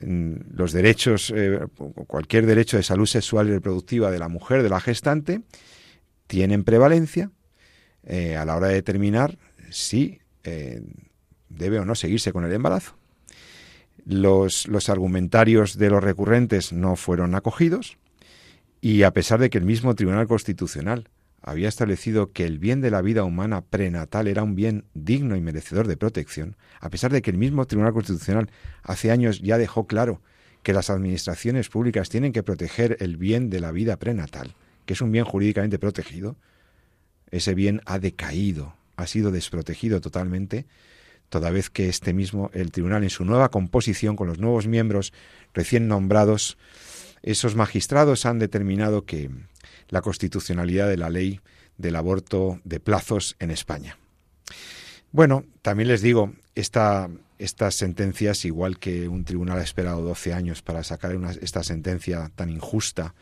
los 0.00 0.72
derechos, 0.72 1.32
eh, 1.34 1.60
cualquier 2.06 2.46
derecho 2.46 2.76
de 2.76 2.82
salud 2.82 3.06
sexual 3.06 3.48
y 3.48 3.52
reproductiva 3.52 4.10
de 4.10 4.18
la 4.18 4.28
mujer, 4.28 4.62
de 4.62 4.68
la 4.68 4.80
gestante, 4.80 5.42
tienen 6.26 6.64
prevalencia 6.64 7.30
eh, 8.06 8.36
a 8.36 8.44
la 8.44 8.56
hora 8.56 8.68
de 8.68 8.74
determinar 8.74 9.38
si 9.70 10.20
debe 11.48 11.78
o 11.78 11.86
no 11.86 11.94
seguirse 11.94 12.32
con 12.32 12.44
el 12.44 12.52
embarazo. 12.52 12.96
Los 14.04 14.90
argumentarios 14.90 15.78
de 15.78 15.88
los 15.88 16.04
recurrentes 16.04 16.72
no 16.74 16.96
fueron 16.96 17.34
acogidos 17.34 17.96
y 18.82 19.04
a 19.04 19.12
pesar 19.12 19.40
de 19.40 19.48
que 19.48 19.56
el 19.56 19.64
mismo 19.64 19.94
Tribunal 19.94 20.28
Constitucional 20.28 21.08
había 21.40 21.68
establecido 21.68 22.32
que 22.32 22.44
el 22.44 22.58
bien 22.58 22.82
de 22.82 22.90
la 22.90 23.00
vida 23.00 23.24
humana 23.24 23.62
prenatal 23.62 24.28
era 24.28 24.42
un 24.42 24.54
bien 24.54 24.84
digno 24.92 25.36
y 25.36 25.40
merecedor 25.40 25.86
de 25.86 25.96
protección, 25.96 26.56
a 26.80 26.90
pesar 26.90 27.12
de 27.12 27.22
que 27.22 27.30
el 27.30 27.38
mismo 27.38 27.66
Tribunal 27.66 27.94
Constitucional 27.94 28.50
hace 28.82 29.10
años 29.10 29.40
ya 29.40 29.56
dejó 29.56 29.86
claro 29.86 30.20
que 30.62 30.72
las 30.72 30.90
administraciones 30.90 31.68
públicas 31.68 32.08
tienen 32.08 32.32
que 32.32 32.42
proteger 32.42 32.96
el 33.00 33.16
bien 33.16 33.50
de 33.50 33.60
la 33.60 33.72
vida 33.72 33.98
prenatal, 33.98 34.54
que 34.86 34.94
es 34.94 35.00
un 35.02 35.12
bien 35.12 35.24
jurídicamente 35.24 35.78
protegido, 35.78 36.36
ese 37.30 37.54
bien 37.54 37.80
ha 37.86 37.98
decaído, 37.98 38.74
ha 38.96 39.06
sido 39.06 39.30
desprotegido 39.30 40.00
totalmente, 40.00 40.66
toda 41.28 41.50
vez 41.50 41.70
que 41.70 41.88
este 41.88 42.12
mismo, 42.12 42.50
el 42.54 42.70
tribunal 42.70 43.02
en 43.02 43.10
su 43.10 43.24
nueva 43.24 43.50
composición, 43.50 44.16
con 44.16 44.28
los 44.28 44.38
nuevos 44.38 44.66
miembros 44.66 45.12
recién 45.52 45.88
nombrados, 45.88 46.58
esos 47.22 47.54
magistrados 47.56 48.26
han 48.26 48.38
determinado 48.38 49.04
que, 49.04 49.30
la 49.88 50.02
constitucionalidad 50.02 50.88
de 50.88 50.96
la 50.96 51.10
ley 51.10 51.40
del 51.78 51.96
aborto 51.96 52.60
de 52.64 52.80
plazos 52.80 53.36
en 53.38 53.50
España. 53.50 53.98
Bueno, 55.12 55.44
también 55.62 55.88
les 55.88 56.02
digo, 56.02 56.32
esta, 56.54 57.08
estas 57.38 57.74
sentencias, 57.76 58.44
igual 58.44 58.78
que 58.78 59.08
un 59.08 59.24
tribunal 59.24 59.58
ha 59.58 59.62
esperado 59.62 60.02
12 60.02 60.32
años 60.32 60.62
para 60.62 60.82
sacar 60.82 61.16
esta 61.40 61.62
sentencia 61.62 62.30
tan 62.34 62.50
injusta 62.50 63.14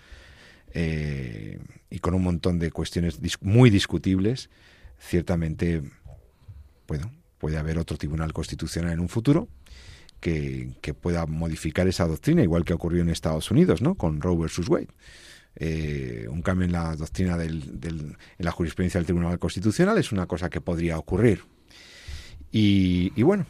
eh, 0.75 1.59
y 1.91 1.99
con 1.99 2.15
un 2.15 2.23
montón 2.23 2.59
de 2.59 2.71
cuestiones 2.71 3.19
muy 3.41 3.71
discutibles, 3.71 4.51
ciertamente 4.99 5.83
puede 7.39 7.59
haber 7.59 7.79
otro 7.79 7.97
tribunal 7.97 8.33
constitucional 8.33 8.93
en 8.93 9.01
un 9.01 9.09
futuro 9.09 9.49
que, 10.23 10.95
pueda 11.01 11.27
modificar 11.27 11.89
esa 11.89 12.07
doctrina, 12.07 12.43
igual 12.43 12.65
que 12.65 12.73
ocurrió 12.73 13.03
en 13.03 13.09
Estados 13.09 13.51
Unidos, 13.51 13.83
¿no? 13.83 13.97
Con 13.97 14.21
Roe 14.21 14.37
versus 14.37 14.69
Wade. 14.69 14.89
Eh, 15.57 16.27
un 16.31 16.41
cambio 16.41 16.65
en 16.65 16.73
la 16.73 16.95
doctrina 16.97 17.37
del, 17.37 17.81
en 17.83 18.17
la 18.39 18.53
jurisprudencia 18.53 18.99
del 18.99 19.07
Tribunal 19.07 19.39
Constitucional 19.39 19.99
es 19.99 20.13
una 20.13 20.27
cosa 20.27 20.49
que 20.49 20.61
podría 20.61 20.97
ocurrir. 20.97 21.43
Y, 22.53 23.11
bueno, 23.23 23.47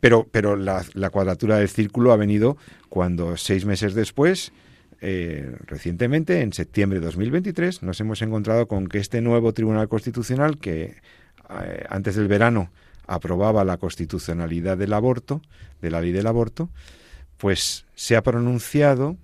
pero, 0.00 0.28
pero 0.30 0.56
la, 0.56 0.84
cuadratura 1.10 1.58
del 1.58 1.68
círculo 1.68 2.12
ha 2.12 2.16
venido 2.16 2.56
cuando 2.88 3.36
seis 3.36 3.64
meses 3.64 3.94
después, 3.94 4.52
eh, 5.00 5.56
recientemente, 5.66 6.40
en 6.40 6.52
septiembre 6.52 7.00
de 7.00 7.06
2023, 7.06 7.82
nos 7.82 8.00
hemos 8.00 8.22
encontrado 8.22 8.68
con 8.68 8.86
que 8.86 8.98
este 8.98 9.20
nuevo 9.20 9.52
Tribunal 9.52 9.88
Constitucional, 9.88 10.58
que 10.58 10.96
eh, 11.50 11.84
antes 11.88 12.16
del 12.16 12.28
verano 12.28 12.70
aprobaba 13.06 13.64
la 13.64 13.76
constitucionalidad 13.76 14.78
del 14.78 14.92
aborto, 14.92 15.42
de 15.80 15.90
la 15.90 16.00
ley 16.00 16.12
del 16.12 16.26
aborto, 16.26 16.70
pues 17.36 17.84
se 17.94 18.16
ha 18.16 18.22
pronunciado, 18.22 19.16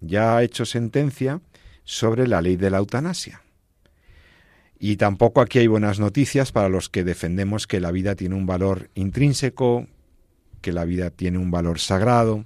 ya 0.00 0.36
ha 0.36 0.42
hecho 0.42 0.64
sentencia 0.64 1.40
sobre 1.84 2.26
la 2.26 2.40
ley 2.40 2.56
de 2.56 2.70
la 2.70 2.78
eutanasia. 2.78 3.42
Y 4.78 4.96
tampoco 4.96 5.40
aquí 5.40 5.60
hay 5.60 5.66
buenas 5.66 5.98
noticias 5.98 6.52
para 6.52 6.68
los 6.68 6.88
que 6.88 7.04
defendemos 7.04 7.66
que 7.66 7.80
la 7.80 7.90
vida 7.90 8.16
tiene 8.16 8.34
un 8.34 8.46
valor 8.46 8.90
intrínseco, 8.94 9.86
que 10.60 10.72
la 10.72 10.84
vida 10.84 11.10
tiene 11.10 11.38
un 11.38 11.50
valor 11.50 11.78
sagrado, 11.78 12.44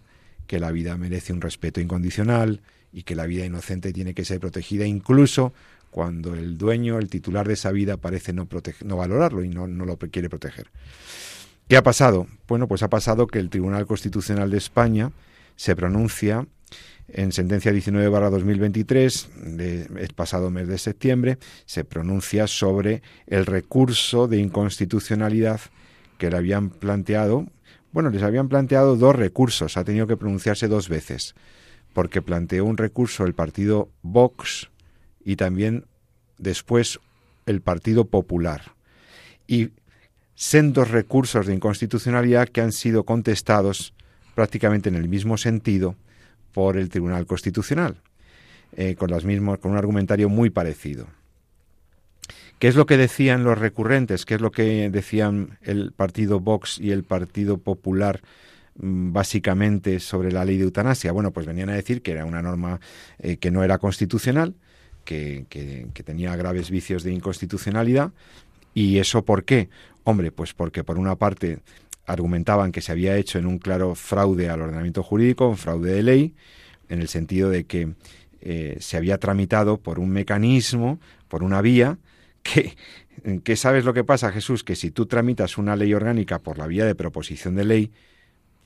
que 0.49 0.59
la 0.59 0.73
vida 0.73 0.97
merece 0.97 1.33
un 1.33 1.41
respeto 1.41 1.81
incondicional 1.81 2.61
y 2.93 3.05
que 3.05 3.15
la 3.15 3.27
vida 3.27 3.45
inocente 3.45 3.93
tiene 3.93 4.15
que 4.15 4.25
ser 4.25 4.41
protegida 4.41 4.85
incluso 4.87 5.53
cuando 5.91 6.35
el 6.35 6.59
dueño, 6.59 6.99
el 6.99 7.09
titular 7.09 7.47
de 7.47 7.55
esa 7.55 7.71
vida 7.71 7.97
parece 7.97 8.33
no, 8.33 8.49
no 8.85 8.97
valorarlo 8.97 9.45
y 9.45 9.49
no, 9.49 9.69
no 9.69 9.85
lo 9.85 9.97
quiere 9.97 10.29
proteger. 10.29 10.71
¿Qué 11.69 11.77
ha 11.77 11.83
pasado? 11.83 12.27
Bueno, 12.49 12.67
pues 12.67 12.83
ha 12.83 12.89
pasado 12.89 13.27
que 13.27 13.39
el 13.39 13.51
Tribunal 13.51 13.87
Constitucional 13.87 14.51
de 14.51 14.59
España 14.59 15.13
se 15.55 15.77
pronuncia 15.77 16.47
en 17.09 17.33
sentencia 17.33 17.73
19 17.73 18.09
2023 18.09 19.29
del 19.57 20.13
pasado 20.15 20.51
mes 20.51 20.69
de 20.69 20.79
septiembre, 20.79 21.39
se 21.65 21.85
pronuncia 21.85 22.47
sobre 22.47 23.03
el 23.27 23.47
recurso 23.47 24.29
de 24.29 24.39
inconstitucionalidad 24.39 25.61
que 26.19 26.31
le 26.31 26.37
habían 26.37 26.71
planteado. 26.71 27.47
Bueno, 27.99 28.11
les 28.11 28.23
habían 28.23 28.49
planteado 28.49 28.95
dos 28.95 29.17
recursos, 29.17 29.77
ha 29.77 29.83
tenido 29.83 30.07
que 30.07 30.17
pronunciarse 30.17 30.69
dos 30.69 30.89
veces, 30.89 31.35
porque 31.93 32.23
planteó 32.23 32.65
un 32.65 32.77
recurso 32.77 33.25
el 33.25 33.35
partido 33.35 33.89
Vox 34.03 34.71
y 35.25 35.35
también 35.35 35.85
después 36.39 37.01
el 37.47 37.61
Partido 37.61 38.05
Popular. 38.05 38.77
Y 39.49 39.71
sendos 40.37 40.93
recursos 40.93 41.49
de 41.49 41.55
inconstitucionalidad 41.55 42.49
que 42.51 42.61
han 42.61 42.71
sido 42.71 43.03
contestados 43.03 43.95
prácticamente 44.37 44.89
en 44.89 44.95
el 44.95 45.09
mismo 45.09 45.37
sentido 45.37 45.97
por 46.53 46.77
el 46.77 46.91
Tribunal 46.91 47.27
Constitucional, 47.27 47.97
eh, 48.77 48.95
con, 48.95 49.11
las 49.11 49.25
mismas, 49.25 49.59
con 49.59 49.73
un 49.73 49.77
argumentario 49.77 50.29
muy 50.29 50.51
parecido. 50.51 51.09
¿Qué 52.59 52.67
es 52.67 52.75
lo 52.75 52.87
que 52.87 52.97
decían 52.97 53.45
los 53.45 53.57
recurrentes? 53.57 54.25
¿Qué 54.25 54.35
es 54.35 54.41
lo 54.41 54.51
que 54.51 54.91
decían 54.91 55.59
el 55.63 55.93
partido 55.93 56.41
Vox 56.41 56.79
y 56.81 56.91
el 56.91 57.05
Partido 57.05 57.59
Popular 57.59 58.21
mm, 58.77 59.13
básicamente 59.13 60.01
sobre 60.01 60.33
la 60.33 60.45
ley 60.45 60.57
de 60.57 60.65
eutanasia? 60.65 61.13
Bueno, 61.13 61.31
pues 61.31 61.47
venían 61.47 61.71
a 61.71 61.75
decir 61.75 62.03
que 62.03 62.11
era 62.11 62.25
una 62.25 62.43
norma 62.43 62.81
eh, 63.21 63.37
que 63.37 63.53
no 63.53 63.63
era 63.63 63.79
constitucional, 63.79 64.55
que, 65.05 65.47
tenía 66.05 66.35
graves 66.35 66.71
vicios 66.71 67.05
de 67.05 67.13
inconstitucionalidad. 67.13 68.11
¿Y 68.75 68.99
eso 68.99 69.25
por 69.25 69.45
qué? 69.45 69.69
Hombre, 70.03 70.33
pues 70.33 70.53
porque 70.53 70.83
por 70.83 70.99
una 70.99 71.15
parte 71.15 71.61
argumentaban 72.07 72.73
que 72.73 72.81
se 72.81 72.91
había 72.91 73.17
hecho 73.17 73.39
en 73.39 73.47
un 73.47 73.59
claro 73.59 73.95
fraude 73.95 74.51
al 74.51 74.63
ordenamiento 74.63 75.03
jurídico, 75.03 75.49
un 75.49 75.57
fraude 75.57 75.93
de 75.93 76.03
ley, 76.03 76.35
en 76.89 77.01
el 77.01 77.09
sentido 77.09 77.51
de 77.51 77.65
que 77.65 77.93
eh, 78.41 78.79
se 78.81 78.97
había 78.97 79.19
tramitado 79.19 79.79
por 79.79 79.99
un 79.99 80.11
mecanismo, 80.11 80.99
por 81.29 81.43
una 81.43 81.61
vía, 81.63 81.99
que, 82.43 82.77
que 83.43 83.57
sabes 83.57 83.85
lo 83.85 83.95
que 83.95 84.05
pasa, 84.05 84.33
Jesús, 84.33 84.65
que 84.65 84.77
si 84.77 84.91
tú 84.91 85.07
tramitas 85.07 85.59
una 85.59 85.77
ley 85.77 85.95
orgánica 85.95 86.39
por 86.39 86.59
la 86.59 86.67
vía 86.67 86.85
de 86.85 86.95
proposición 86.95 87.55
de 87.55 87.65
ley, 87.65 87.93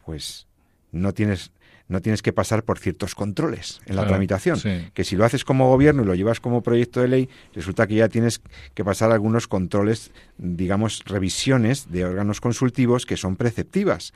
pues 0.04 0.46
no 0.90 1.12
tienes 1.12 1.52
no 1.88 2.00
tienes 2.00 2.22
que 2.22 2.32
pasar 2.32 2.64
por 2.64 2.78
ciertos 2.78 3.14
controles 3.14 3.80
en 3.86 3.96
la 3.96 4.06
tramitación. 4.06 4.58
Que 4.94 5.04
si 5.04 5.14
lo 5.14 5.24
haces 5.24 5.44
como 5.44 5.68
gobierno 5.68 6.02
y 6.02 6.06
lo 6.06 6.14
llevas 6.14 6.40
como 6.40 6.62
proyecto 6.62 7.00
de 7.00 7.08
ley, 7.08 7.28
resulta 7.54 7.86
que 7.86 7.96
ya 7.96 8.08
tienes 8.08 8.40
que 8.74 8.84
pasar 8.84 9.12
algunos 9.12 9.46
controles, 9.46 10.10
digamos, 10.38 11.02
revisiones 11.04 11.92
de 11.92 12.06
órganos 12.06 12.40
consultivos 12.40 13.04
que 13.04 13.16
son 13.16 13.36
preceptivas. 13.36 14.14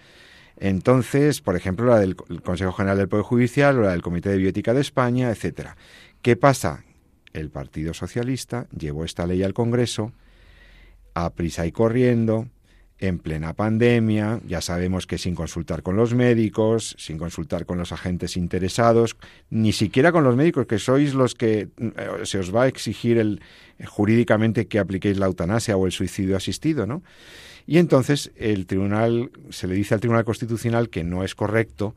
Entonces, 0.58 1.42
por 1.42 1.54
ejemplo, 1.54 1.86
la 1.86 1.98
del 1.98 2.16
Consejo 2.16 2.72
General 2.72 2.96
del 2.96 3.08
Poder 3.08 3.24
Judicial 3.24 3.78
o 3.78 3.82
la 3.82 3.90
del 3.90 4.02
Comité 4.02 4.30
de 4.30 4.38
Bioética 4.38 4.72
de 4.72 4.80
España, 4.80 5.30
etcétera. 5.30 5.76
¿Qué 6.22 6.34
pasa? 6.34 6.82
El 7.36 7.50
Partido 7.50 7.94
Socialista 7.94 8.66
llevó 8.76 9.04
esta 9.04 9.26
ley 9.26 9.42
al 9.42 9.54
Congreso 9.54 10.12
a 11.14 11.30
prisa 11.30 11.66
y 11.66 11.72
corriendo, 11.72 12.48
en 12.98 13.18
plena 13.18 13.52
pandemia, 13.52 14.40
ya 14.46 14.62
sabemos 14.62 15.06
que 15.06 15.18
sin 15.18 15.34
consultar 15.34 15.82
con 15.82 15.96
los 15.96 16.14
médicos, 16.14 16.96
sin 16.98 17.18
consultar 17.18 17.66
con 17.66 17.76
los 17.76 17.92
agentes 17.92 18.36
interesados, 18.36 19.16
ni 19.50 19.72
siquiera 19.72 20.12
con 20.12 20.24
los 20.24 20.34
médicos, 20.34 20.66
que 20.66 20.78
sois 20.78 21.12
los 21.12 21.34
que 21.34 21.68
eh, 21.78 22.08
se 22.24 22.38
os 22.38 22.54
va 22.54 22.64
a 22.64 22.68
exigir 22.68 23.18
el, 23.18 23.42
eh, 23.78 23.84
jurídicamente 23.84 24.66
que 24.66 24.78
apliquéis 24.78 25.18
la 25.18 25.26
eutanasia 25.26 25.76
o 25.76 25.84
el 25.84 25.92
suicidio 25.92 26.36
asistido, 26.36 26.86
¿no? 26.86 27.02
Y 27.66 27.78
entonces 27.78 28.32
el 28.36 28.66
tribunal, 28.66 29.30
se 29.50 29.66
le 29.66 29.74
dice 29.74 29.92
al 29.92 30.00
Tribunal 30.00 30.24
Constitucional 30.24 30.88
que 30.88 31.04
no 31.04 31.24
es 31.24 31.34
correcto 31.34 31.96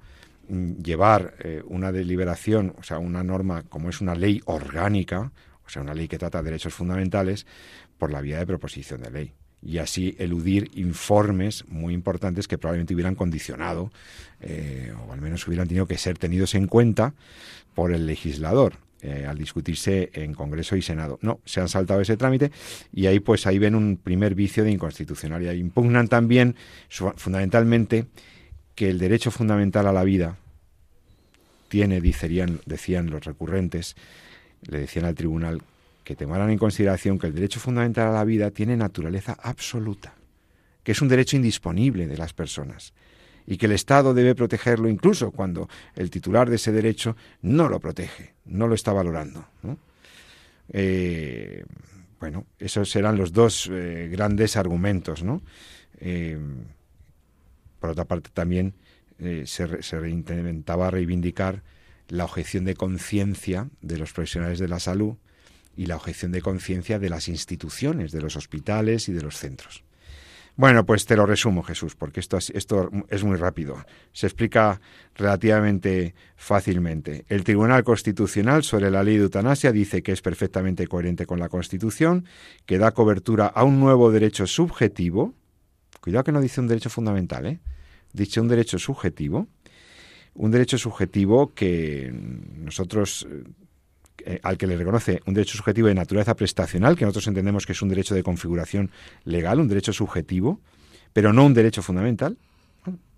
llevar 0.49 1.35
eh, 1.39 1.62
una 1.65 1.91
deliberación, 1.91 2.73
o 2.77 2.83
sea, 2.83 2.99
una 2.99 3.23
norma 3.23 3.63
como 3.63 3.89
es 3.89 4.01
una 4.01 4.15
ley 4.15 4.41
orgánica, 4.45 5.31
o 5.65 5.69
sea, 5.69 5.81
una 5.81 5.93
ley 5.93 6.07
que 6.07 6.17
trata 6.17 6.39
de 6.39 6.45
derechos 6.45 6.73
fundamentales, 6.73 7.45
por 7.97 8.12
la 8.12 8.21
vía 8.21 8.39
de 8.39 8.47
proposición 8.47 9.01
de 9.01 9.12
ley 9.12 9.33
y 9.62 9.77
así 9.77 10.15
eludir 10.19 10.71
informes 10.75 11.65
muy 11.67 11.93
importantes 11.93 12.47
que 12.47 12.57
probablemente 12.57 12.93
hubieran 12.93 13.15
condicionado 13.15 13.91
eh, 14.39 14.93
o 15.05 15.12
al 15.12 15.21
menos 15.21 15.45
hubieran 15.47 15.67
tenido 15.67 15.85
que 15.85 15.97
ser 15.97 16.17
tenidos 16.17 16.55
en 16.55 16.67
cuenta 16.67 17.13
por 17.75 17.93
el 17.93 18.05
legislador. 18.05 18.77
Eh, 19.01 19.25
al 19.25 19.38
discutirse 19.38 20.09
en 20.12 20.33
Congreso 20.33 20.75
y 20.75 20.81
Senado. 20.81 21.19
No, 21.21 21.39
se 21.45 21.62
han 21.62 21.69
saltado 21.69 22.01
ese 22.01 22.17
trámite 22.17 22.51
y 22.91 23.05
ahí 23.05 23.21
pues 23.21 23.47
ahí 23.47 23.57
ven 23.57 23.73
un 23.73 23.95
primer 23.95 24.35
vicio 24.35 24.65
de 24.65 24.71
inconstitucionalidad. 24.71 25.53
Impugnan 25.53 26.09
también 26.09 26.57
fundamentalmente 27.15 28.07
que 28.79 28.89
el 28.89 28.97
derecho 28.97 29.29
fundamental 29.29 29.87
a 29.87 29.91
la 29.91 30.05
vida 30.05 30.37
tiene, 31.67 31.99
decían, 31.99 32.61
decían 32.65 33.09
los 33.09 33.25
recurrentes, 33.25 33.97
le 34.69 34.79
decían 34.79 35.03
al 35.03 35.15
tribunal 35.15 35.61
que 36.05 36.15
tomaran 36.15 36.49
en 36.49 36.57
consideración 36.57 37.19
que 37.19 37.27
el 37.27 37.35
derecho 37.35 37.59
fundamental 37.59 38.07
a 38.07 38.13
la 38.13 38.23
vida 38.23 38.51
tiene 38.51 38.77
naturaleza 38.77 39.35
absoluta, 39.43 40.13
que 40.81 40.93
es 40.93 41.01
un 41.01 41.09
derecho 41.09 41.35
indisponible 41.35 42.07
de 42.07 42.15
las 42.15 42.31
personas 42.31 42.93
y 43.45 43.57
que 43.57 43.65
el 43.65 43.73
Estado 43.73 44.13
debe 44.13 44.33
protegerlo 44.33 44.87
incluso 44.87 45.31
cuando 45.31 45.67
el 45.93 46.09
titular 46.09 46.49
de 46.49 46.55
ese 46.55 46.71
derecho 46.71 47.17
no 47.41 47.67
lo 47.67 47.81
protege, 47.81 48.35
no 48.45 48.65
lo 48.65 48.75
está 48.75 48.93
valorando. 48.93 49.43
Eh, 50.69 51.65
bueno, 52.17 52.45
esos 52.57 52.95
eran 52.95 53.17
los 53.17 53.33
dos 53.33 53.69
eh, 53.69 54.07
grandes 54.09 54.55
argumentos. 54.55 55.21
¿no? 55.21 55.41
Eh, 55.99 56.39
por 57.79 57.91
otra 57.91 58.05
parte, 58.05 58.29
también 58.33 58.75
se, 59.19 59.81
se 59.81 60.09
intentaba 60.09 60.91
reivindicar 60.91 61.63
la 62.07 62.25
objeción 62.25 62.65
de 62.65 62.75
conciencia 62.75 63.69
de 63.81 63.97
los 63.97 64.13
profesionales 64.13 64.59
de 64.59 64.67
la 64.67 64.79
salud 64.79 65.15
y 65.75 65.85
la 65.85 65.95
objeción 65.95 66.31
de 66.31 66.41
conciencia 66.41 66.99
de 66.99 67.09
las 67.09 67.27
instituciones, 67.27 68.11
de 68.11 68.21
los 68.21 68.35
hospitales 68.35 69.07
y 69.07 69.13
de 69.13 69.21
los 69.21 69.37
centros. 69.37 69.83
Bueno, 70.59 70.85
pues 70.85 71.05
te 71.05 71.15
lo 71.15 71.25
resumo, 71.25 71.63
Jesús, 71.63 71.95
porque 71.95 72.19
esto, 72.19 72.37
esto 72.37 72.91
es 73.07 73.23
muy 73.23 73.37
rápido. 73.37 73.77
Se 74.11 74.27
explica 74.27 74.81
relativamente 75.15 76.15
fácilmente. 76.35 77.23
El 77.29 77.45
Tribunal 77.45 77.85
Constitucional 77.85 78.63
sobre 78.63 78.91
la 78.91 79.01
ley 79.01 79.15
de 79.15 79.23
eutanasia 79.23 79.71
dice 79.71 80.03
que 80.03 80.11
es 80.11 80.21
perfectamente 80.21 80.85
coherente 80.87 81.25
con 81.25 81.39
la 81.39 81.47
Constitución, 81.47 82.25
que 82.65 82.77
da 82.77 82.91
cobertura 82.91 83.45
a 83.45 83.63
un 83.63 83.79
nuevo 83.79 84.11
derecho 84.11 84.47
subjetivo. 84.47 85.33
Cuidado 86.01 86.23
que 86.23 86.31
no 86.31 86.41
dice 86.41 86.62
un 86.62 86.67
derecho 86.67 86.89
fundamental, 86.89 87.45
¿eh? 87.45 87.59
Dice 88.13 88.39
un 88.41 88.47
derecho 88.47 88.79
subjetivo. 88.79 89.47
Un 90.35 90.51
derecho 90.51 90.77
subjetivo 90.77 91.53
que 91.53 92.12
nosotros 92.13 93.27
eh, 94.25 94.39
al 94.43 94.57
que 94.57 94.67
le 94.67 94.75
reconoce 94.75 95.21
un 95.25 95.33
derecho 95.33 95.57
subjetivo 95.57 95.88
de 95.88 95.95
naturaleza 95.95 96.35
prestacional, 96.35 96.95
que 96.95 97.05
nosotros 97.05 97.27
entendemos 97.27 97.65
que 97.65 97.71
es 97.71 97.81
un 97.81 97.89
derecho 97.89 98.15
de 98.15 98.23
configuración 98.23 98.91
legal, 99.23 99.59
un 99.59 99.67
derecho 99.67 99.93
subjetivo, 99.93 100.59
pero 101.13 101.33
no 101.33 101.45
un 101.45 101.53
derecho 101.53 101.81
fundamental. 101.81 102.38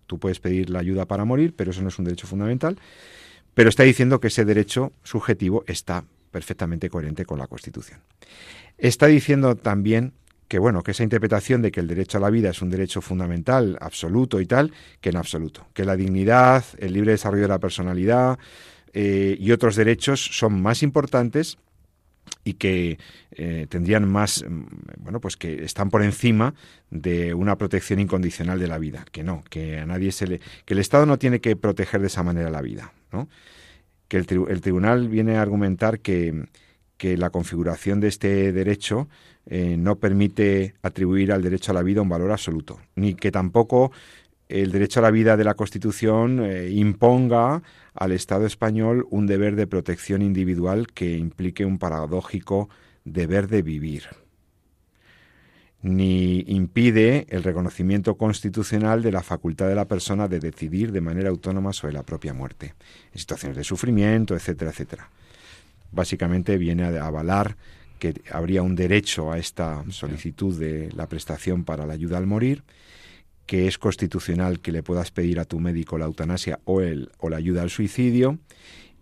tú 0.08 0.20
puedes 0.20 0.40
pedir 0.40 0.70
la 0.70 0.80
ayuda 0.80 1.06
para 1.06 1.24
morir, 1.24 1.54
pero 1.56 1.72
eso 1.72 1.82
no 1.82 1.88
es 1.88 1.98
un 1.98 2.06
derecho 2.06 2.28
fundamental. 2.28 2.78
Pero 3.54 3.70
está 3.70 3.84
diciendo 3.84 4.20
que 4.20 4.28
ese 4.28 4.46
derecho 4.46 4.94
subjetivo 5.04 5.64
está 5.68 6.04
perfectamente 6.32 6.90
coherente 6.90 7.26
con 7.26 7.40
la 7.40 7.48
Constitución. 7.48 8.00
Está 8.78 9.08
diciendo 9.08 9.56
también 9.56 10.14
que 10.52 10.60
bueno, 10.60 10.84
que 10.84 10.92
esa 10.92 11.04
interpretación 11.04 11.62
de 11.62 11.72
que 11.72 11.80
el 11.80 11.88
derecho 11.88 12.18
a 12.18 12.20
la 12.20 12.30
vida 12.30 12.50
es 12.50 12.62
un 12.62 12.70
derecho 12.70 13.00
fundamental, 13.00 13.78
absoluto 13.80 14.42
y 14.42 14.46
tal, 14.46 14.74
que 15.00 15.08
en 15.08 15.16
absoluto, 15.16 15.66
que 15.74 15.86
la 15.86 15.96
dignidad, 15.96 16.66
el 16.78 16.92
libre 16.92 17.14
desarrollo 17.14 17.44
de 17.44 17.48
la 17.48 17.60
personalidad 17.60 18.38
eh, 18.92 19.38
y 19.40 19.54
otros 19.54 19.78
derechos 19.78 20.20
son 20.20 20.62
más 20.62 20.84
importantes 20.84 21.58
y 22.44 22.56
que 22.56 23.00
eh, 23.32 23.66
tendrían 23.70 24.12
más, 24.12 24.44
mm, 24.46 24.64
bueno, 24.98 25.22
pues 25.22 25.38
que 25.38 25.64
están 25.64 25.90
por 25.90 26.04
encima 26.04 26.54
de 26.90 27.34
una 27.34 27.56
protección 27.56 28.02
incondicional 28.02 28.60
de 28.60 28.68
la 28.68 28.78
vida, 28.78 29.06
que 29.10 29.24
no, 29.24 29.46
que 29.50 29.78
a 29.78 29.86
nadie 29.86 30.12
se 30.12 30.28
le, 30.28 30.42
que 30.66 30.74
el 30.74 30.82
Estado 30.82 31.06
no 31.06 31.18
tiene 31.18 31.40
que 31.40 31.56
proteger 31.56 32.02
de 32.02 32.08
esa 32.08 32.24
manera 32.24 32.50
la 32.50 32.62
vida, 32.62 32.92
¿no? 33.14 33.30
Que 34.10 34.18
el, 34.18 34.28
el 34.50 34.60
tribunal 34.60 35.08
viene 35.08 35.38
a 35.38 35.44
argumentar 35.44 36.02
que, 36.02 36.44
que 37.02 37.18
la 37.18 37.32
configuración 37.32 38.00
de 38.00 38.10
este 38.10 38.52
derecho 38.52 39.08
eh, 39.48 39.76
no 39.76 39.96
permite 39.96 40.76
atribuir 40.84 41.32
al 41.32 41.42
derecho 41.42 41.72
a 41.72 41.74
la 41.74 41.82
vida 41.82 42.04
un 42.04 42.10
valor 42.10 42.32
absoluto, 42.32 42.80
ni 42.94 43.16
que 43.16 43.32
tampoco 43.32 43.92
el 44.50 44.72
derecho 44.72 45.00
a 45.00 45.02
la 45.02 45.10
vida 45.10 45.36
de 45.36 45.44
la 45.44 45.56
Constitución 45.56 46.46
eh, 46.46 46.70
imponga 46.70 47.64
al 47.96 48.12
Estado 48.12 48.46
español 48.46 49.08
un 49.10 49.26
deber 49.26 49.56
de 49.56 49.66
protección 49.66 50.22
individual 50.22 50.86
que 50.94 51.18
implique 51.18 51.66
un 51.66 51.80
paradójico 51.80 52.70
deber 53.04 53.48
de 53.48 53.64
vivir, 53.64 54.04
ni 55.82 56.42
impide 56.50 57.26
el 57.30 57.42
reconocimiento 57.42 58.14
constitucional 58.14 59.02
de 59.02 59.12
la 59.12 59.24
facultad 59.24 59.68
de 59.68 59.74
la 59.74 59.88
persona 59.88 60.28
de 60.28 60.40
decidir 60.40 60.92
de 60.92 61.02
manera 61.02 61.30
autónoma 61.30 61.74
sobre 61.74 61.94
la 61.94 62.04
propia 62.04 62.36
muerte, 62.36 62.76
en 63.12 63.20
situaciones 63.20 63.58
de 63.58 63.64
sufrimiento, 63.64 64.36
etcétera, 64.36 64.70
etcétera. 64.70 65.10
Básicamente 65.92 66.58
viene 66.58 66.84
a 66.84 67.06
avalar 67.06 67.58
que 68.02 68.20
habría 68.32 68.64
un 68.64 68.76
derecho 68.76 69.32
a 69.32 69.38
esta 69.38 69.84
solicitud 69.90 70.58
de 70.58 70.92
la 70.94 71.08
prestación 71.08 71.64
para 71.64 71.86
la 71.86 71.94
ayuda 71.94 72.18
al 72.18 72.26
morir, 72.26 72.64
que 73.46 73.68
es 73.68 73.78
constitucional 73.78 74.60
que 74.60 74.72
le 74.72 74.82
puedas 74.82 75.12
pedir 75.12 75.40
a 75.40 75.46
tu 75.46 75.60
médico 75.60 76.00
la 76.00 76.06
eutanasia 76.06 76.60
o, 76.66 76.82
el, 76.82 77.12
o 77.20 77.30
la 77.30 77.38
ayuda 77.38 77.62
al 77.62 77.70
suicidio, 77.70 78.40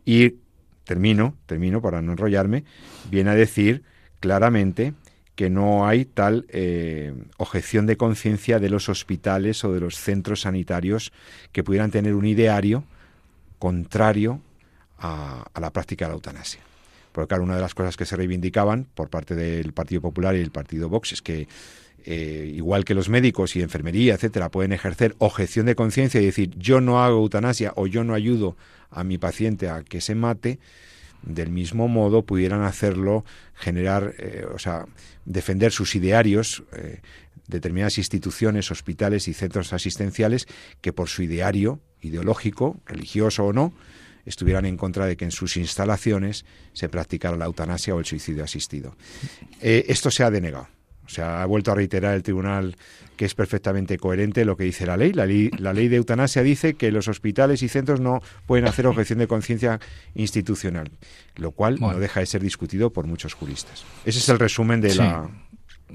y 0.04 0.36
termino, 0.84 1.36
termino 1.45 1.82
para 1.82 2.02
no 2.02 2.12
enrollarme, 2.12 2.65
viene 3.10 3.30
a 3.30 3.36
decir 3.36 3.84
claramente 4.19 4.93
que 5.36 5.49
no 5.49 5.88
hay 5.88 6.04
tal 6.04 6.45
eh, 6.49 7.13
objeción 7.38 7.86
de 7.86 7.95
conciencia 7.95 8.60
de 8.60 8.69
los 8.69 8.89
hospitales 8.89 9.63
o 9.63 9.71
de 9.71 9.80
los 9.80 9.95
centros 9.95 10.41
sanitarios 10.41 11.13
que 11.54 11.63
pudieran 11.63 11.91
tener 11.91 12.15
un 12.15 12.25
ideario 12.25 12.84
contrario 13.60 14.41
a 14.97 15.45
la 15.62 15.71
práctica 15.71 16.04
de 16.04 16.10
la 16.10 16.15
eutanasia. 16.15 16.69
Porque 17.20 17.32
claro, 17.32 17.44
una 17.44 17.56
de 17.56 17.62
las 17.62 17.76
cosas 17.76 17.98
que 17.98 18.06
se 18.06 18.16
reivindicaban 18.16 18.88
por 18.96 19.10
parte 19.10 19.36
del 19.36 19.74
Partido 19.74 20.00
Popular 20.00 20.38
y 20.38 20.40
el 20.40 20.52
Partido 20.52 20.88
Vox 20.88 21.12
es 21.12 21.22
que 21.22 21.50
eh, 22.06 22.50
igual 22.56 22.86
que 22.86 22.94
los 22.94 23.10
médicos 23.10 23.58
y 23.58 23.62
enfermería, 23.62 24.14
etcétera, 24.14 24.50
pueden 24.50 24.72
ejercer 24.72 25.18
objeción 25.18 25.66
de 25.66 25.76
conciencia 25.76 26.22
y 26.22 26.26
decir 26.26 26.52
yo 26.58 26.80
no 26.80 27.04
hago 27.04 27.18
eutanasia 27.18 27.74
o 27.76 27.88
yo 27.88 28.06
no 28.06 28.14
ayudo 28.14 28.56
a 28.90 29.04
mi 29.04 29.18
paciente 29.18 29.68
a 29.68 29.84
que 29.84 30.00
se 30.00 30.16
mate, 30.16 30.60
del 31.22 31.50
mismo 31.50 31.90
modo 31.90 32.24
pudieran 32.24 32.62
hacerlo, 32.62 33.26
generar, 33.54 34.16
eh, 34.18 34.46
o 34.50 34.58
sea, 34.58 34.86
defender 35.26 35.74
sus 35.74 35.96
idearios, 35.96 36.64
eh, 36.72 37.02
determinadas 37.48 37.98
instituciones, 37.98 38.72
hospitales 38.72 39.28
y 39.28 39.34
centros 39.34 39.74
asistenciales 39.74 40.48
que 40.80 40.94
por 40.94 41.10
su 41.10 41.24
ideario 41.24 41.82
ideológico, 42.00 42.80
religioso 42.86 43.44
o 43.44 43.52
no, 43.52 43.74
estuvieran 44.30 44.65
en 44.65 44.78
contra 44.78 45.06
de 45.08 45.18
que 45.18 45.26
en 45.26 45.32
sus 45.32 45.58
instalaciones 45.58 46.46
se 46.74 46.88
practicara 46.88 47.36
la 47.36 47.46
eutanasia 47.46 47.96
o 47.96 48.00
el 48.00 48.06
suicidio 48.06 48.44
asistido. 48.44 48.96
Eh, 49.60 49.86
esto 49.89 50.12
se 50.12 50.24
ha 50.24 50.30
denegado. 50.30 50.68
O 51.06 51.10
sea, 51.12 51.42
ha 51.42 51.46
vuelto 51.48 51.72
a 51.72 51.76
reiterar 51.76 52.13
el 52.13 52.22
tribunal 52.22 52.76
que 53.18 53.26
es 53.26 53.34
perfectamente 53.34 53.98
coherente 53.98 54.46
lo 54.46 54.56
que 54.56 54.63
dice 54.63 54.86
la 54.86 54.96
ley. 54.96 55.12
La, 55.12 55.26
ley. 55.26 55.88
de 55.88 55.96
eutanasia 55.96 56.44
dice 56.44 56.76
que 56.76 56.92
los 56.92 57.08
hospitales 57.08 57.63
y 57.63 57.68
centros 57.68 58.00
no 58.00 58.22
pueden 58.46 58.68
hacer 58.68 58.86
objeción 58.86 59.18
de 59.18 59.28
conciencia 59.28 59.80
institucional, 60.13 60.92
lo 61.36 61.52
cual 61.52 61.80
no 61.80 62.00
deja 62.00 62.20
de 62.20 62.28
ser 62.28 62.44
discutido 62.44 62.94
por 62.94 63.08
muchos 63.08 63.34
juristas. 63.34 63.84
Ese 64.06 64.20
es 64.20 64.30
el 64.30 64.38
resumen 64.38 64.80
de 64.82 64.96
la... 64.96 65.30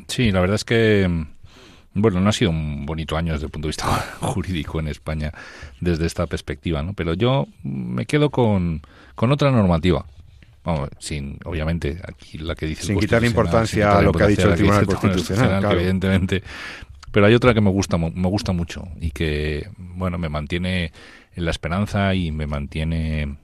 Sí, 0.09 0.33
la 0.33 0.41
verdad 0.41 0.57
es 0.57 0.65
que 0.65 1.09
bueno, 1.95 2.21
no 2.21 2.29
ha 2.29 2.33
sido 2.33 2.51
un 2.51 2.85
bonito 2.85 3.17
año 3.17 3.33
desde 3.33 3.47
el 3.47 3.53
punto 3.53 3.69
de 3.69 3.71
vista 3.71 3.87
jurídico 4.21 4.81
en 4.81 4.89
España 4.89 5.33
desde 5.81 6.07
esta 6.07 6.27
perspectiva, 6.27 6.83
¿no? 6.83 6.93
Pero 6.93 7.15
yo 7.15 7.47
me 7.63 8.07
quedo 8.07 8.31
con, 8.31 8.83
con 9.15 9.33
otra 9.33 9.51
normativa. 9.51 10.05
Vamos, 10.65 10.89
sin, 10.99 11.39
obviamente, 11.45 12.01
aquí 12.09 12.39
la 12.39 12.55
que 12.55 12.67
dice... 12.67 12.85
Sin 12.85 12.99
quitar 12.99 13.23
importancia 13.23 13.99
a 13.99 14.03
lo 14.03 14.13
que 14.13 14.23
ha 14.23 14.27
dicho 14.29 14.49
el 14.49 14.55
Tribunal 14.55 14.87
Constitucional, 14.87 15.65
evidentemente... 15.73 16.43
Pero 17.13 17.27
hay 17.27 17.35
otra 17.37 17.55
que 17.55 17.61
me 17.61 17.71
gusta, 17.71 17.97
me 17.97 18.29
gusta 18.29 18.51
mucho 18.51 18.89
y 19.01 19.13
que, 19.13 19.69
bueno, 19.79 20.19
me 20.19 20.29
mantiene 20.29 20.91
en 21.37 21.45
la 21.45 21.53
esperanza 21.53 22.13
y 22.13 22.33
me 22.33 22.49
mantiene 22.49 23.37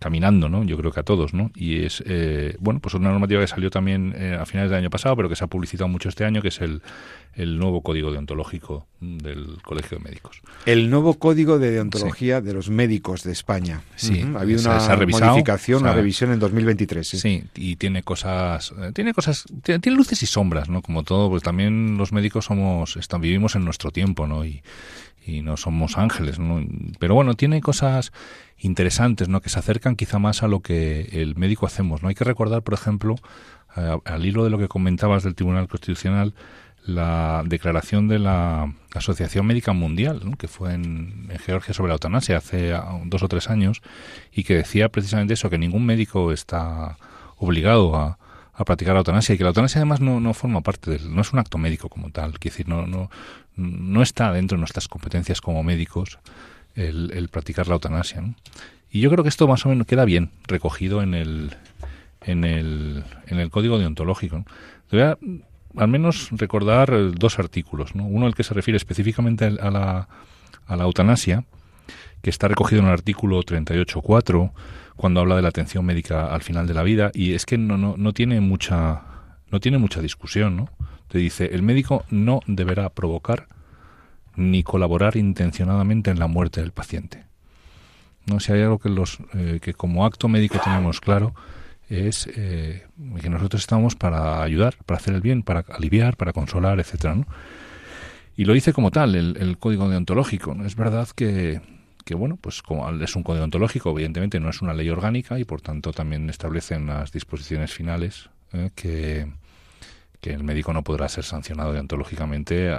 caminando, 0.00 0.48
¿no? 0.48 0.64
Yo 0.64 0.76
creo 0.78 0.90
que 0.90 1.00
a 1.00 1.02
todos, 1.02 1.34
¿no? 1.34 1.52
Y 1.54 1.84
es, 1.84 2.02
eh, 2.06 2.56
bueno, 2.58 2.80
pues 2.80 2.94
una 2.94 3.10
normativa 3.10 3.42
que 3.42 3.46
salió 3.46 3.70
también 3.70 4.14
eh, 4.16 4.36
a 4.40 4.46
finales 4.46 4.70
del 4.70 4.80
año 4.80 4.90
pasado, 4.90 5.14
pero 5.14 5.28
que 5.28 5.36
se 5.36 5.44
ha 5.44 5.46
publicitado 5.46 5.88
mucho 5.88 6.08
este 6.08 6.24
año, 6.24 6.40
que 6.40 6.48
es 6.48 6.60
el, 6.62 6.80
el 7.34 7.58
nuevo 7.58 7.82
código 7.82 8.10
deontológico 8.10 8.86
del 9.00 9.58
Colegio 9.62 9.98
de 9.98 10.04
Médicos. 10.04 10.40
El 10.64 10.88
nuevo 10.88 11.18
código 11.18 11.58
de 11.58 11.70
deontología 11.70 12.40
de 12.40 12.54
los 12.54 12.70
médicos 12.70 13.22
de 13.24 13.32
España. 13.32 13.82
Sí, 13.94 14.24
ha 14.34 14.40
habido 14.40 14.62
una 14.62 14.96
modificación, 15.06 15.82
una 15.82 15.92
revisión 15.92 16.32
en 16.32 16.38
2023. 16.38 17.06
Sí. 17.06 17.18
sí, 17.18 17.44
y 17.54 17.76
tiene 17.76 18.02
cosas, 18.02 18.72
eh, 18.80 18.92
tiene 18.94 19.12
cosas, 19.12 19.44
tiene, 19.62 19.80
luces 19.90 20.22
y 20.22 20.26
sombras, 20.26 20.70
¿no? 20.70 20.80
Como 20.80 21.02
todo, 21.02 21.28
pues 21.28 21.42
también 21.42 21.98
los 21.98 22.12
médicos 22.12 22.46
somos, 22.46 22.96
están, 22.96 23.20
vivimos 23.20 23.54
en 23.54 23.66
nuestro 23.66 23.90
tiempo, 23.90 24.26
¿no? 24.26 24.46
Y, 24.46 24.62
y 25.24 25.42
no 25.42 25.56
somos 25.56 25.98
ángeles, 25.98 26.38
¿no? 26.38 26.64
Pero 26.98 27.14
bueno, 27.14 27.34
tiene 27.34 27.60
cosas 27.60 28.12
interesantes, 28.58 29.28
¿no? 29.28 29.40
Que 29.40 29.48
se 29.48 29.58
acercan 29.58 29.96
quizá 29.96 30.18
más 30.18 30.42
a 30.42 30.48
lo 30.48 30.60
que 30.60 31.08
el 31.12 31.36
médico 31.36 31.66
hacemos, 31.66 32.02
¿no? 32.02 32.08
Hay 32.08 32.14
que 32.14 32.24
recordar, 32.24 32.62
por 32.62 32.74
ejemplo, 32.74 33.16
al 33.74 34.26
hilo 34.26 34.44
de 34.44 34.50
lo 34.50 34.58
que 34.58 34.68
comentabas 34.68 35.22
del 35.22 35.34
Tribunal 35.34 35.68
Constitucional, 35.68 36.34
la 36.84 37.42
declaración 37.46 38.08
de 38.08 38.18
la 38.18 38.74
Asociación 38.94 39.46
Médica 39.46 39.72
Mundial, 39.72 40.22
que 40.38 40.48
fue 40.48 40.74
en, 40.74 41.28
Georgia 41.44 41.74
sobre 41.74 41.88
la 41.88 41.94
eutanasia 41.94 42.38
hace 42.38 42.72
dos 43.04 43.22
o 43.22 43.28
tres 43.28 43.50
años, 43.50 43.82
y 44.32 44.44
que 44.44 44.54
decía 44.54 44.88
precisamente 44.88 45.34
eso, 45.34 45.50
que 45.50 45.58
ningún 45.58 45.86
médico 45.86 46.32
está 46.32 46.96
obligado 47.36 47.96
a, 47.96 48.18
a 48.60 48.64
practicar 48.64 48.94
la 48.94 49.00
eutanasia 49.00 49.34
y 49.34 49.38
que 49.38 49.44
la 49.44 49.50
eutanasia 49.50 49.78
además 49.78 50.00
no, 50.00 50.20
no 50.20 50.34
forma 50.34 50.60
parte 50.60 50.90
del, 50.90 51.14
no 51.14 51.22
es 51.22 51.32
un 51.32 51.38
acto 51.38 51.56
médico 51.56 51.88
como 51.88 52.10
tal, 52.10 52.38
quiere 52.38 52.52
decir, 52.54 52.68
no, 52.68 52.86
no, 52.86 53.10
no 53.60 54.02
está 54.02 54.32
dentro 54.32 54.56
de 54.56 54.60
nuestras 54.60 54.88
competencias 54.88 55.40
como 55.40 55.62
médicos 55.62 56.18
el, 56.74 57.28
practicar 57.30 57.68
la 57.68 57.74
eutanasia. 57.74 58.22
Y 58.90 59.00
yo 59.00 59.10
creo 59.10 59.22
que 59.22 59.28
esto 59.28 59.46
más 59.46 59.64
o 59.66 59.68
menos 59.68 59.86
queda 59.86 60.04
bien 60.04 60.30
recogido 60.46 61.02
en 61.02 61.14
el, 61.14 61.54
en 62.22 62.44
el, 62.44 63.04
en 63.26 63.38
el 63.38 63.50
código 63.50 63.78
deontológico. 63.78 64.44
Te 64.88 64.96
voy 64.96 65.06
a 65.06 65.18
al 65.76 65.88
menos 65.88 66.30
recordar 66.32 67.12
dos 67.12 67.38
artículos. 67.38 67.94
¿no? 67.94 68.04
Uno 68.04 68.26
el 68.26 68.34
que 68.34 68.42
se 68.42 68.54
refiere 68.54 68.76
específicamente 68.76 69.44
a 69.44 69.70
la, 69.70 70.08
a 70.66 70.76
la 70.76 70.84
eutanasia, 70.84 71.44
que 72.22 72.30
está 72.30 72.48
recogido 72.48 72.80
en 72.80 72.88
el 72.88 72.92
artículo 72.92 73.40
38.4, 73.42 74.50
cuando 74.96 75.20
habla 75.20 75.36
de 75.36 75.42
la 75.42 75.48
atención 75.48 75.84
médica 75.84 76.34
al 76.34 76.42
final 76.42 76.66
de 76.66 76.74
la 76.74 76.82
vida, 76.82 77.10
y 77.14 77.34
es 77.34 77.46
que 77.46 77.56
no, 77.56 77.78
no, 77.78 77.94
no 77.96 78.12
tiene 78.12 78.40
mucha 78.40 79.02
no 79.50 79.60
tiene 79.60 79.78
mucha 79.78 80.00
discusión, 80.00 80.56
¿no? 80.56 80.70
Te 81.10 81.18
dice, 81.18 81.50
el 81.52 81.62
médico 81.62 82.04
no 82.08 82.40
deberá 82.46 82.88
provocar 82.90 83.48
ni 84.36 84.62
colaborar 84.62 85.16
intencionadamente 85.16 86.10
en 86.10 86.20
la 86.20 86.28
muerte 86.28 86.60
del 86.60 86.70
paciente. 86.70 87.24
No, 88.26 88.38
si 88.38 88.52
hay 88.52 88.62
algo 88.62 88.78
que 88.78 88.90
los 88.90 89.18
eh, 89.34 89.58
que 89.60 89.74
como 89.74 90.06
acto 90.06 90.28
médico 90.28 90.60
tenemos 90.62 91.00
claro 91.00 91.34
es 91.88 92.28
eh, 92.36 92.86
que 93.20 93.28
nosotros 93.28 93.62
estamos 93.62 93.96
para 93.96 94.40
ayudar, 94.42 94.76
para 94.86 94.98
hacer 94.98 95.14
el 95.14 95.20
bien, 95.20 95.42
para 95.42 95.64
aliviar, 95.68 96.16
para 96.16 96.32
consolar, 96.32 96.78
etcétera, 96.78 97.16
¿no? 97.16 97.26
Y 98.36 98.44
lo 98.44 98.52
dice 98.54 98.72
como 98.72 98.92
tal 98.92 99.16
el, 99.16 99.58
código 99.58 99.88
deontológico. 99.88 100.56
Es 100.64 100.76
verdad 100.76 101.08
que, 101.08 101.60
que, 102.04 102.14
bueno, 102.14 102.38
pues 102.40 102.62
como 102.62 102.88
es 102.88 103.16
un 103.16 103.24
código 103.24 103.40
deontológico, 103.40 103.90
evidentemente 103.90 104.38
no 104.38 104.48
es 104.48 104.62
una 104.62 104.72
ley 104.72 104.88
orgánica 104.88 105.40
y 105.40 105.44
por 105.44 105.60
tanto 105.60 105.92
también 105.92 106.30
establecen 106.30 106.86
las 106.86 107.10
disposiciones 107.10 107.72
finales 107.72 108.30
eh, 108.52 108.70
que, 108.76 109.26
que 110.20 110.32
el 110.32 110.44
médico 110.44 110.72
no 110.72 110.82
podrá 110.82 111.08
ser 111.08 111.24
sancionado 111.24 111.72
deontológicamente 111.72 112.72
eh, 112.72 112.78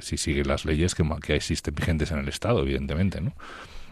si 0.00 0.16
sigue 0.16 0.44
las 0.44 0.64
leyes 0.64 0.94
que, 0.94 1.04
que 1.22 1.36
existen 1.36 1.74
vigentes 1.74 2.10
en 2.10 2.18
el 2.18 2.28
Estado, 2.28 2.60
evidentemente, 2.60 3.20
¿no? 3.20 3.34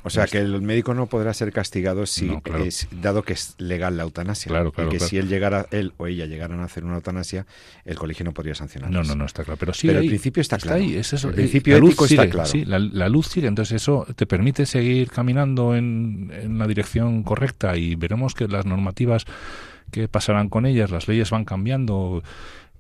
O 0.03 0.11
sea, 0.11 0.27
que 0.27 0.39
el 0.39 0.63
médico 0.63 0.95
no 0.95 1.07
podrá 1.07 1.35
ser 1.35 1.53
castigado 1.53 2.07
si 2.07 2.31
es, 2.65 2.89
dado 3.03 3.23
que 3.23 3.35
es 3.35 3.55
legal 3.59 3.97
la 3.97 4.05
eutanasia. 4.05 4.49
Claro, 4.49 4.73
claro. 4.73 4.89
Y 4.89 4.93
que 4.95 5.01
si 5.01 5.19
él 5.19 5.29
llegara, 5.29 5.67
él 5.71 5.93
o 5.99 6.07
ella 6.07 6.27
llegaran 6.27 6.61
a 6.61 6.65
hacer 6.65 6.85
una 6.85 6.97
eutanasia, 6.97 7.47
el 7.85 7.97
colegio 7.97 8.25
no 8.25 8.33
podría 8.33 8.55
sancionar. 8.55 8.91
No, 8.91 9.03
no, 9.03 9.15
no 9.15 9.27
está 9.27 9.45
claro. 9.45 9.59
Pero 9.59 9.75
sí, 9.75 9.89
el 9.89 10.07
principio 10.07 10.41
está, 10.41 10.57
claro. 10.57 10.79
Ahí, 10.79 10.97
es 10.97 11.13
eso. 11.13 11.29
El 11.29 11.35
principio 11.35 11.77
ético 11.77 12.07
está 12.07 12.29
claro. 12.31 12.49
Sí, 12.49 12.65
la, 12.65 13.09
luz 13.09 13.27
sigue. 13.29 13.49
Entonces 13.49 13.83
eso 13.83 14.07
te 14.17 14.27
permite 14.27 14.65
seguir 14.65 15.11
caminando 15.11 15.77
en, 15.77 16.33
en 16.33 16.59
la 16.59 16.67
dirección 16.67 17.23
correcta 17.23 17.77
y 17.77 17.95
veremos 17.95 18.35
que 18.35 18.49
las 18.49 18.65
normativas 18.65 19.27
que 19.91 20.09
pasarán 20.09 20.49
con 20.49 20.67
ellas, 20.67 20.91
las 20.91 21.09
leyes 21.09 21.31
van 21.31 21.45
cambiando 21.45 22.23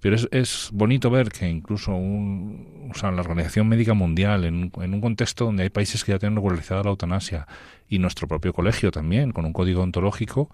pero 0.01 0.17
es, 0.17 0.29
es 0.33 0.71
bonito 0.73 1.11
ver 1.11 1.29
que 1.29 1.49
incluso 1.49 1.95
un, 1.95 2.91
o 2.91 2.99
sea, 2.99 3.11
la 3.11 3.21
Organización 3.21 3.69
Médica 3.69 3.95
Mundial, 3.95 4.45
en, 4.45 4.73
en, 4.81 4.95
un 4.95 5.01
contexto 5.01 5.45
donde 5.45 5.63
hay 5.65 5.71
países 5.71 6.05
que 6.05 6.13
ya 6.13 6.19
tienen 6.19 6.37
regularizada 6.37 6.83
la 6.83 6.91
eutanasia, 6.91 7.47
y 7.89 7.99
nuestro 7.99 8.27
propio 8.29 8.53
colegio 8.53 8.91
también, 8.91 9.33
con 9.33 9.45
un 9.45 9.53
código 9.53 9.83
ontológico, 9.83 10.49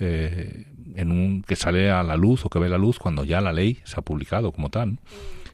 eh, 0.00 0.64
en 0.94 1.12
un, 1.12 1.42
que 1.42 1.54
sale 1.54 1.90
a 1.90 2.02
la 2.02 2.16
luz 2.16 2.44
o 2.44 2.48
que 2.48 2.58
ve 2.58 2.68
la 2.68 2.78
luz 2.78 2.98
cuando 2.98 3.24
ya 3.24 3.40
la 3.40 3.52
ley 3.52 3.78
se 3.84 3.96
ha 3.98 4.02
publicado 4.02 4.52
como 4.52 4.70
tal. 4.70 4.98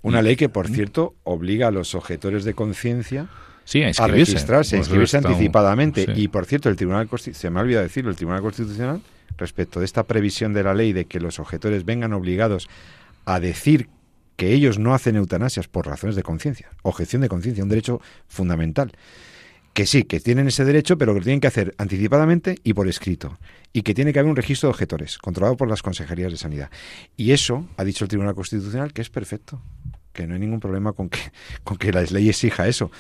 Una 0.02 0.22
ley 0.22 0.36
que, 0.36 0.48
por 0.48 0.68
cierto, 0.68 1.14
obliga 1.24 1.68
a 1.68 1.70
los 1.70 1.94
objetores 1.94 2.44
de 2.44 2.54
conciencia 2.54 3.28
sí, 3.64 3.82
a, 3.82 3.90
a, 3.98 4.06
registrarse, 4.06 4.76
a 4.76 4.78
inscribirse 4.78 5.16
anticipadamente. 5.16 6.06
Y, 6.14 6.28
por 6.28 6.44
cierto, 6.44 6.68
el 6.68 6.76
Tribunal 6.76 7.08
se 7.18 7.50
me 7.50 7.58
ha 7.58 7.62
olvidado 7.62 7.84
decirlo, 7.84 8.10
el 8.10 8.16
Tribunal 8.16 8.42
Constitucional, 8.42 9.00
respecto 9.38 9.80
de 9.80 9.86
esta 9.86 10.04
previsión 10.04 10.52
de 10.52 10.62
la 10.62 10.74
ley 10.74 10.92
de 10.92 11.06
que 11.06 11.20
los 11.20 11.38
objetores 11.38 11.84
vengan 11.84 12.12
obligados 12.12 12.68
a 13.24 13.40
decir 13.40 13.88
que 14.36 14.52
ellos 14.52 14.78
no 14.78 14.94
hacen 14.94 15.16
eutanasias 15.16 15.68
por 15.68 15.86
razones 15.86 16.16
de 16.16 16.22
conciencia, 16.22 16.70
objeción 16.82 17.22
de 17.22 17.28
conciencia, 17.28 17.62
un 17.62 17.70
derecho 17.70 18.00
fundamental. 18.26 18.92
Que 19.72 19.86
sí, 19.86 20.04
que 20.04 20.20
tienen 20.20 20.46
ese 20.46 20.64
derecho, 20.64 20.96
pero 20.98 21.12
que 21.12 21.18
lo 21.20 21.24
tienen 21.24 21.40
que 21.40 21.48
hacer 21.48 21.74
anticipadamente 21.78 22.58
y 22.62 22.74
por 22.74 22.86
escrito. 22.86 23.38
Y 23.72 23.82
que 23.82 23.92
tiene 23.92 24.12
que 24.12 24.20
haber 24.20 24.30
un 24.30 24.36
registro 24.36 24.68
de 24.68 24.70
objetores, 24.70 25.18
controlado 25.18 25.56
por 25.56 25.68
las 25.68 25.82
consejerías 25.82 26.30
de 26.30 26.38
sanidad. 26.38 26.70
Y 27.16 27.32
eso, 27.32 27.66
ha 27.76 27.82
dicho 27.82 28.04
el 28.04 28.08
Tribunal 28.08 28.36
Constitucional, 28.36 28.92
que 28.92 29.02
es 29.02 29.10
perfecto, 29.10 29.60
que 30.12 30.28
no 30.28 30.34
hay 30.34 30.40
ningún 30.40 30.60
problema 30.60 30.92
con 30.92 31.08
que, 31.08 31.18
con 31.64 31.76
que 31.76 31.92
la 31.92 32.02
ley 32.02 32.28
exija 32.28 32.68
eso. 32.68 32.92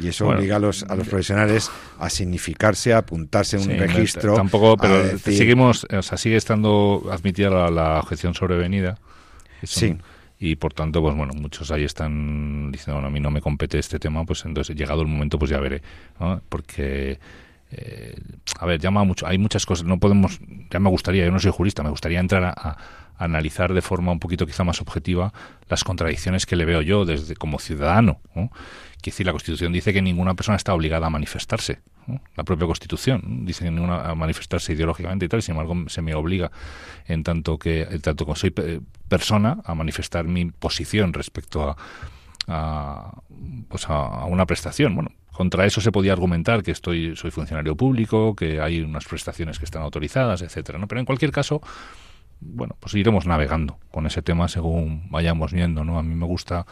Y 0.00 0.08
eso 0.08 0.28
obliga 0.28 0.56
a 0.56 0.58
los, 0.58 0.82
a 0.84 0.94
los 0.94 1.08
profesionales 1.08 1.70
a 1.98 2.10
significarse, 2.10 2.92
a 2.92 2.98
apuntarse 2.98 3.56
en 3.56 3.70
un 3.70 3.78
registro. 3.78 4.34
Tampoco, 4.34 4.76
pero 4.76 5.18
seguimos, 5.18 5.86
o 5.90 6.02
sea, 6.02 6.18
sigue 6.18 6.36
estando 6.36 7.08
admitida 7.10 7.70
la, 7.70 8.00
objeción 8.00 8.34
sobrevenida. 8.34 8.98
Sí. 9.62 9.96
Y 10.38 10.56
por 10.56 10.74
tanto, 10.74 11.00
pues 11.00 11.16
bueno, 11.16 11.32
muchos 11.34 11.70
ahí 11.70 11.84
están 11.84 12.70
diciendo, 12.70 12.94
bueno, 12.94 13.08
a 13.08 13.10
mí 13.10 13.20
no 13.20 13.30
me 13.30 13.40
compete 13.40 13.78
este 13.78 13.98
tema, 13.98 14.24
pues 14.24 14.44
entonces 14.44 14.76
llegado 14.76 15.00
el 15.00 15.08
momento, 15.08 15.38
pues 15.38 15.50
ya 15.50 15.58
veré. 15.58 15.80
Porque, 16.48 17.18
eh, 17.70 18.16
a 18.58 18.66
ver, 18.66 18.80
llama 18.80 19.04
mucho, 19.04 19.26
hay 19.26 19.38
muchas 19.38 19.64
cosas, 19.64 19.86
no 19.86 19.98
podemos, 19.98 20.40
ya 20.70 20.80
me 20.80 20.90
gustaría, 20.90 21.24
yo 21.24 21.30
no 21.30 21.38
soy 21.38 21.52
jurista, 21.52 21.82
me 21.82 21.90
gustaría 21.90 22.20
entrar 22.20 22.44
a 22.44 22.76
analizar 23.16 23.72
de 23.72 23.82
forma 23.82 24.12
un 24.12 24.18
poquito 24.18 24.46
quizá 24.46 24.64
más 24.64 24.80
objetiva 24.80 25.32
las 25.68 25.84
contradicciones 25.84 26.46
que 26.46 26.56
le 26.56 26.64
veo 26.64 26.82
yo 26.82 27.04
desde 27.04 27.36
como 27.36 27.58
ciudadano. 27.58 28.20
¿no? 28.34 28.50
Que 29.04 29.10
decir, 29.10 29.26
la 29.26 29.32
Constitución 29.32 29.70
dice 29.70 29.92
que 29.92 30.00
ninguna 30.00 30.32
persona 30.32 30.56
está 30.56 30.72
obligada 30.72 31.08
a 31.08 31.10
manifestarse. 31.10 31.82
La 32.36 32.42
propia 32.42 32.66
Constitución 32.66 33.44
dice 33.44 33.62
que 33.62 33.70
ninguna 33.70 34.08
a 34.08 34.14
manifestarse 34.14 34.72
ideológicamente 34.72 35.26
y 35.26 35.28
tal, 35.28 35.42
sin 35.42 35.52
embargo 35.52 35.76
se 35.88 36.00
me 36.00 36.14
obliga 36.14 36.50
en 37.04 37.22
tanto 37.22 37.58
que 37.58 37.82
en 37.82 38.00
tanto 38.00 38.24
como 38.24 38.34
soy 38.34 38.54
persona 39.06 39.58
a 39.62 39.74
manifestar 39.74 40.24
mi 40.24 40.46
posición 40.46 41.12
respecto 41.12 41.68
a, 41.68 41.76
a 42.48 43.12
pues 43.68 43.90
a, 43.90 44.24
una 44.24 44.46
prestación. 44.46 44.94
Bueno, 44.94 45.10
contra 45.32 45.66
eso 45.66 45.82
se 45.82 45.92
podía 45.92 46.14
argumentar 46.14 46.62
que 46.62 46.70
estoy 46.70 47.14
soy 47.14 47.30
funcionario 47.30 47.76
público, 47.76 48.34
que 48.34 48.62
hay 48.62 48.80
unas 48.80 49.04
prestaciones 49.04 49.58
que 49.58 49.66
están 49.66 49.82
autorizadas, 49.82 50.40
etcétera, 50.40 50.78
¿no? 50.78 50.88
Pero 50.88 51.00
en 51.00 51.04
cualquier 51.04 51.30
caso, 51.30 51.60
bueno, 52.40 52.74
pues 52.80 52.94
iremos 52.94 53.26
navegando 53.26 53.76
con 53.90 54.06
ese 54.06 54.22
tema 54.22 54.48
según 54.48 55.10
vayamos 55.10 55.52
viendo, 55.52 55.84
¿no? 55.84 55.98
A 55.98 56.02
mí 56.02 56.14
me 56.14 56.24
gusta 56.24 56.64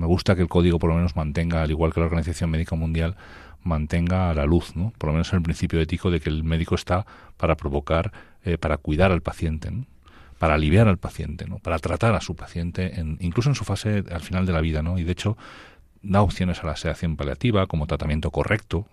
me 0.00 0.06
gusta 0.06 0.34
que 0.34 0.42
el 0.42 0.48
código 0.48 0.78
por 0.78 0.90
lo 0.90 0.96
menos 0.96 1.14
mantenga, 1.14 1.62
al 1.62 1.70
igual 1.70 1.92
que 1.92 2.00
la 2.00 2.06
Organización 2.06 2.50
Médica 2.50 2.74
Mundial, 2.74 3.16
mantenga 3.62 4.30
a 4.30 4.34
la 4.34 4.46
luz, 4.46 4.74
¿no? 4.74 4.92
Por 4.98 5.08
lo 5.08 5.12
menos 5.12 5.32
el 5.32 5.42
principio 5.42 5.80
ético 5.80 6.10
de 6.10 6.20
que 6.20 6.30
el 6.30 6.42
médico 6.42 6.74
está 6.74 7.06
para 7.36 7.56
provocar, 7.56 8.12
eh, 8.44 8.56
para 8.58 8.78
cuidar 8.78 9.12
al 9.12 9.20
paciente, 9.20 9.70
para 10.38 10.54
aliviar 10.54 10.88
al 10.88 10.96
paciente, 10.96 11.46
¿no? 11.46 11.58
Para 11.58 11.78
tratar 11.78 12.14
a 12.14 12.20
su 12.20 12.34
paciente, 12.34 12.98
en, 12.98 13.18
incluso 13.20 13.50
en 13.50 13.54
su 13.54 13.64
fase 13.64 14.04
al 14.10 14.22
final 14.22 14.46
de 14.46 14.52
la 14.52 14.62
vida, 14.62 14.82
¿no? 14.82 14.98
Y 14.98 15.04
de 15.04 15.12
hecho 15.12 15.36
da 16.02 16.22
opciones 16.22 16.64
a 16.64 16.66
la 16.66 16.76
sedación 16.76 17.16
paliativa 17.16 17.66
como 17.66 17.86
tratamiento 17.86 18.30
correcto, 18.30 18.86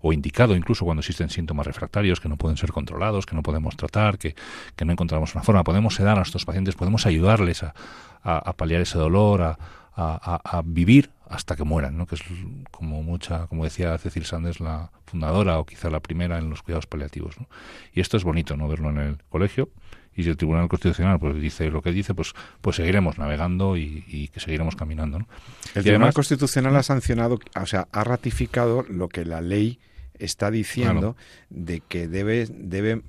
o 0.00 0.12
indicado 0.12 0.54
incluso 0.54 0.84
cuando 0.84 1.00
existen 1.00 1.28
síntomas 1.28 1.66
refractarios 1.66 2.20
que 2.20 2.28
no 2.28 2.36
pueden 2.36 2.56
ser 2.56 2.72
controlados, 2.72 3.26
que 3.26 3.34
no 3.34 3.42
podemos 3.42 3.76
tratar, 3.76 4.18
que, 4.18 4.34
que 4.76 4.84
no 4.84 4.92
encontramos 4.92 5.34
una 5.34 5.42
forma. 5.42 5.64
Podemos 5.64 5.94
sedar 5.94 6.12
a 6.12 6.20
nuestros 6.20 6.44
pacientes, 6.44 6.76
podemos 6.76 7.06
ayudarles 7.06 7.62
a, 7.62 7.74
a, 8.22 8.52
paliar 8.52 8.80
ese 8.80 8.98
dolor, 8.98 9.42
a, 9.42 9.58
a, 9.98 10.62
vivir 10.64 11.10
hasta 11.28 11.56
que 11.56 11.64
mueran, 11.64 11.98
¿no? 11.98 12.06
que 12.06 12.14
es 12.14 12.22
como 12.70 13.02
mucha, 13.02 13.46
como 13.48 13.64
decía 13.64 13.98
Cecil 13.98 14.24
Sanders, 14.24 14.60
la 14.60 14.90
fundadora 15.06 15.58
o 15.58 15.66
quizá 15.66 15.90
la 15.90 16.00
primera 16.00 16.38
en 16.38 16.48
los 16.48 16.62
cuidados 16.62 16.86
paliativos. 16.86 17.38
¿no? 17.38 17.48
Y 17.92 18.00
esto 18.00 18.16
es 18.16 18.24
bonito, 18.24 18.56
¿no? 18.56 18.68
verlo 18.68 18.90
en 18.90 18.98
el 18.98 19.18
colegio. 19.28 19.70
Y 20.14 20.24
si 20.24 20.30
el 20.30 20.36
Tribunal 20.36 20.68
Constitucional 20.68 21.18
pues 21.18 21.40
dice 21.40 21.70
lo 21.70 21.82
que 21.82 21.92
dice, 21.92 22.14
pues 22.14 22.32
pues 22.60 22.76
seguiremos 22.76 23.18
navegando 23.18 23.76
y, 23.76 24.30
que 24.32 24.40
seguiremos 24.40 24.74
caminando. 24.74 25.20
¿no? 25.20 25.28
El 25.74 25.82
Tribunal 25.82 26.12
Constitucional 26.12 26.74
ha 26.76 26.82
sancionado, 26.82 27.38
o 27.60 27.66
sea, 27.66 27.88
ha 27.92 28.04
ratificado 28.04 28.84
lo 28.88 29.08
que 29.08 29.24
la 29.24 29.40
ley 29.40 29.78
está 30.18 30.50
diciendo 30.50 31.16
de 31.50 31.80
que 31.80 32.08
debe, 32.08 32.48
debe, 32.50 33.02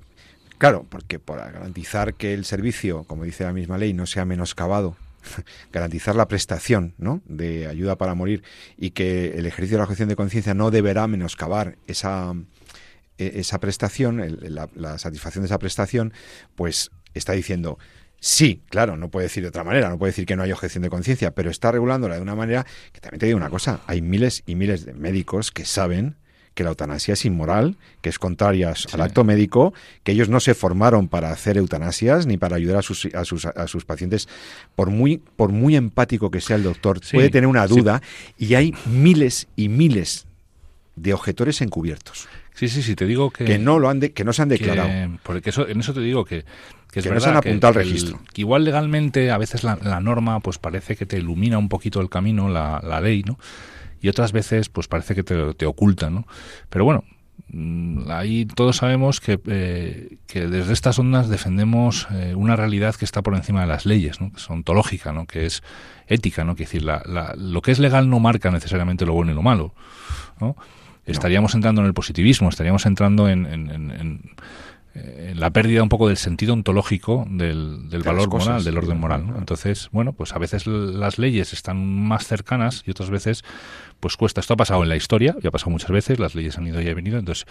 claro, 0.58 0.86
porque 0.88 1.18
para 1.18 1.50
garantizar 1.50 2.14
que 2.14 2.34
el 2.34 2.44
servicio, 2.44 3.04
como 3.04 3.24
dice 3.24 3.44
la 3.44 3.52
misma 3.52 3.78
ley, 3.78 3.92
no 3.92 4.06
sea 4.06 4.24
menoscabado, 4.24 4.96
garantizar 5.72 6.16
la 6.16 6.28
prestación 6.28 6.94
¿no? 6.98 7.22
de 7.26 7.66
ayuda 7.66 7.96
para 7.96 8.14
morir 8.14 8.42
y 8.76 8.90
que 8.90 9.38
el 9.38 9.46
ejercicio 9.46 9.76
de 9.76 9.78
la 9.78 9.84
objeción 9.84 10.08
de 10.08 10.16
conciencia 10.16 10.54
no 10.54 10.70
deberá 10.70 11.06
menoscabar 11.06 11.76
esa, 11.86 12.34
e, 13.18 13.32
esa 13.40 13.60
prestación, 13.60 14.38
la, 14.40 14.68
la 14.74 14.98
satisfacción 14.98 15.42
de 15.42 15.46
esa 15.46 15.58
prestación, 15.58 16.12
pues 16.54 16.90
está 17.14 17.32
diciendo 17.32 17.78
Sí, 18.22 18.62
claro, 18.68 18.98
no 18.98 19.10
puede 19.10 19.26
decir 19.26 19.42
de 19.42 19.48
otra 19.48 19.64
manera, 19.64 19.88
no 19.88 19.98
puede 19.98 20.10
decir 20.10 20.26
que 20.26 20.36
no 20.36 20.42
hay 20.42 20.52
objeción 20.52 20.82
de 20.82 20.90
conciencia, 20.90 21.30
pero 21.30 21.50
está 21.50 21.72
regulándola 21.72 22.16
de 22.16 22.20
una 22.20 22.34
manera 22.34 22.66
que 22.92 23.00
también 23.00 23.18
te 23.18 23.26
digo 23.26 23.38
una 23.38 23.48
cosa, 23.48 23.80
hay 23.86 24.02
miles 24.02 24.42
y 24.44 24.56
miles 24.56 24.84
de 24.84 24.92
médicos 24.92 25.50
que 25.50 25.64
saben 25.64 26.16
que 26.54 26.64
la 26.64 26.70
eutanasia 26.70 27.14
es 27.14 27.24
inmoral, 27.24 27.76
que 28.00 28.08
es 28.08 28.18
contraria 28.18 28.74
al 28.92 29.00
acto 29.00 29.24
médico, 29.24 29.72
que 30.02 30.12
ellos 30.12 30.28
no 30.28 30.40
se 30.40 30.54
formaron 30.54 31.08
para 31.08 31.30
hacer 31.30 31.56
eutanasias 31.56 32.26
ni 32.26 32.36
para 32.36 32.56
ayudar 32.56 32.78
a 32.78 32.82
sus, 32.82 33.06
a 33.14 33.24
sus, 33.24 33.46
a 33.46 33.66
sus 33.66 33.84
pacientes. 33.84 34.28
Por 34.74 34.90
muy, 34.90 35.18
por 35.18 35.52
muy 35.52 35.76
empático 35.76 36.30
que 36.30 36.40
sea 36.40 36.56
el 36.56 36.62
doctor, 36.62 37.00
puede 37.12 37.30
tener 37.30 37.46
una 37.46 37.66
duda 37.66 38.02
y 38.36 38.54
hay 38.54 38.74
miles 38.86 39.48
y 39.56 39.68
miles 39.68 40.26
de 40.96 41.14
objetores 41.14 41.60
encubiertos. 41.60 42.28
Sí, 42.54 42.68
sí, 42.68 42.82
sí, 42.82 42.94
te 42.94 43.06
digo 43.06 43.30
que... 43.30 43.44
Que 43.44 43.58
no, 43.58 43.78
lo 43.78 43.88
han 43.88 44.00
que 44.00 44.24
no 44.24 44.32
se 44.32 44.42
han 44.42 44.48
declarado. 44.48 45.18
porque 45.22 45.50
eso, 45.50 45.66
en 45.66 45.80
eso 45.80 45.94
te 45.94 46.00
digo 46.00 46.24
que... 46.24 46.44
Que, 46.92 46.98
es 46.98 47.06
no 47.06 47.20
se 47.20 47.28
han 47.28 47.36
apuntado 47.36 47.68
al 47.68 47.74
registro. 47.86 48.18
que 48.32 48.40
igual 48.40 48.64
legalmente 48.64 49.30
a 49.30 49.38
veces 49.38 49.62
la, 49.62 49.78
la, 49.80 50.00
norma 50.00 50.40
pues 50.40 50.58
parece 50.58 50.96
que 50.96 51.06
te 51.06 51.18
ilumina 51.18 51.56
un 51.56 51.68
poquito 51.68 52.00
el 52.00 52.10
camino, 52.10 52.48
la, 52.48 52.80
la 52.82 53.00
ley, 53.00 53.22
¿no? 53.22 53.38
Y 54.00 54.08
otras 54.08 54.32
veces 54.32 54.68
pues 54.68 54.88
parece 54.88 55.14
que 55.14 55.22
te, 55.22 55.54
te 55.54 55.66
oculta, 55.66 56.10
¿no? 56.10 56.26
Pero 56.68 56.84
bueno, 56.84 57.04
mm, 57.48 58.10
ahí 58.10 58.46
todos 58.46 58.76
sabemos 58.76 59.20
que, 59.20 59.40
eh, 59.46 60.16
que 60.26 60.46
desde 60.46 60.72
estas 60.72 60.98
ondas 60.98 61.28
defendemos 61.28 62.08
eh, 62.12 62.34
una 62.34 62.56
realidad 62.56 62.94
que 62.94 63.04
está 63.04 63.22
por 63.22 63.34
encima 63.34 63.62
de 63.62 63.66
las 63.66 63.86
leyes, 63.86 64.20
¿no? 64.20 64.30
que 64.30 64.38
es 64.38 64.50
ontológica, 64.50 65.12
¿no? 65.12 65.26
que 65.26 65.46
es 65.46 65.62
ética, 66.06 66.44
¿no? 66.44 66.56
que 66.56 66.64
decir, 66.64 66.82
la, 66.82 67.02
la, 67.06 67.34
lo 67.36 67.62
que 67.62 67.72
es 67.72 67.78
legal 67.78 68.08
no 68.08 68.20
marca 68.20 68.50
necesariamente 68.50 69.06
lo 69.06 69.12
bueno 69.12 69.32
y 69.32 69.34
lo 69.34 69.42
malo. 69.42 69.74
¿no? 70.40 70.56
Estaríamos 71.06 71.54
entrando 71.54 71.80
en 71.80 71.86
el 71.86 71.94
positivismo, 71.94 72.48
estaríamos 72.48 72.86
entrando 72.86 73.28
en, 73.28 73.46
en 74.94 75.38
la 75.38 75.50
pérdida 75.50 75.82
un 75.82 75.88
poco 75.88 76.08
del 76.08 76.16
sentido 76.16 76.52
ontológico 76.52 77.24
del, 77.30 77.88
del 77.88 78.02
valor 78.02 78.28
moral, 78.28 78.64
del 78.64 78.76
orden 78.76 78.98
moral. 78.98 79.34
Entonces, 79.38 79.88
bueno, 79.92 80.12
pues 80.12 80.32
a 80.34 80.38
veces 80.38 80.66
las 80.66 81.18
leyes 81.18 81.52
están 81.52 82.02
más 82.02 82.26
cercanas 82.26 82.82
y 82.86 82.90
otras 82.90 83.10
veces 83.10 83.44
pues 84.00 84.16
cuesta. 84.16 84.40
Esto 84.40 84.54
ha 84.54 84.56
pasado 84.56 84.82
en 84.82 84.88
la 84.88 84.96
historia, 84.96 85.36
ya 85.40 85.48
ha 85.48 85.52
pasado 85.52 85.70
muchas 85.70 85.90
veces, 85.90 86.18
las 86.18 86.34
leyes 86.34 86.58
han 86.58 86.66
ido 86.66 86.80
y 86.80 86.88
han 86.88 86.94
venido, 86.94 87.18
entonces, 87.18 87.46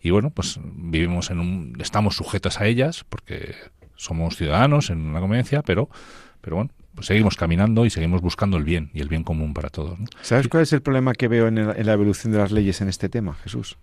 y 0.00 0.10
bueno, 0.10 0.30
pues 0.30 0.60
vivimos 0.62 1.30
en 1.30 1.40
un, 1.40 1.76
estamos 1.80 2.16
sujetos 2.16 2.60
a 2.60 2.66
ellas 2.66 3.04
porque 3.08 3.54
somos 3.96 4.36
ciudadanos 4.36 4.90
en 4.90 5.00
una 5.00 5.20
convivencia, 5.20 5.62
pero, 5.62 5.88
pero 6.40 6.56
bueno, 6.56 6.70
pues 6.94 7.06
seguimos 7.06 7.36
caminando 7.36 7.86
y 7.86 7.90
seguimos 7.90 8.20
buscando 8.20 8.56
el 8.56 8.64
bien 8.64 8.90
y 8.94 9.00
el 9.00 9.08
bien 9.08 9.24
común 9.24 9.54
para 9.54 9.70
todos. 9.70 9.98
¿Sabes 10.22 10.48
cuál 10.48 10.62
es 10.62 10.72
el 10.72 10.82
problema 10.82 11.14
que 11.14 11.28
veo 11.28 11.48
en 11.48 11.86
la 11.86 11.92
evolución 11.92 12.32
de 12.32 12.38
las 12.38 12.52
leyes 12.52 12.80
en 12.80 12.88
este 12.88 13.08
tema, 13.08 13.34
Jesús? 13.34 13.78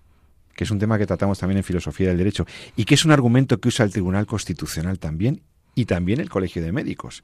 que 0.53 0.65
es 0.65 0.71
un 0.71 0.79
tema 0.79 0.97
que 0.97 1.07
tratamos 1.07 1.39
también 1.39 1.57
en 1.57 1.63
filosofía 1.63 2.09
del 2.09 2.17
derecho, 2.17 2.45
y 2.75 2.85
que 2.85 2.93
es 2.93 3.05
un 3.05 3.11
argumento 3.11 3.59
que 3.59 3.69
usa 3.69 3.85
el 3.85 3.91
Tribunal 3.91 4.25
Constitucional 4.27 4.99
también, 4.99 5.41
y 5.75 5.85
también 5.85 6.19
el 6.19 6.29
Colegio 6.29 6.61
de 6.61 6.71
Médicos. 6.71 7.23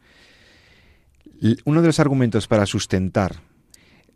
Uno 1.66 1.82
de 1.82 1.88
los 1.88 2.00
argumentos 2.00 2.48
para 2.48 2.66
sustentar 2.66 3.36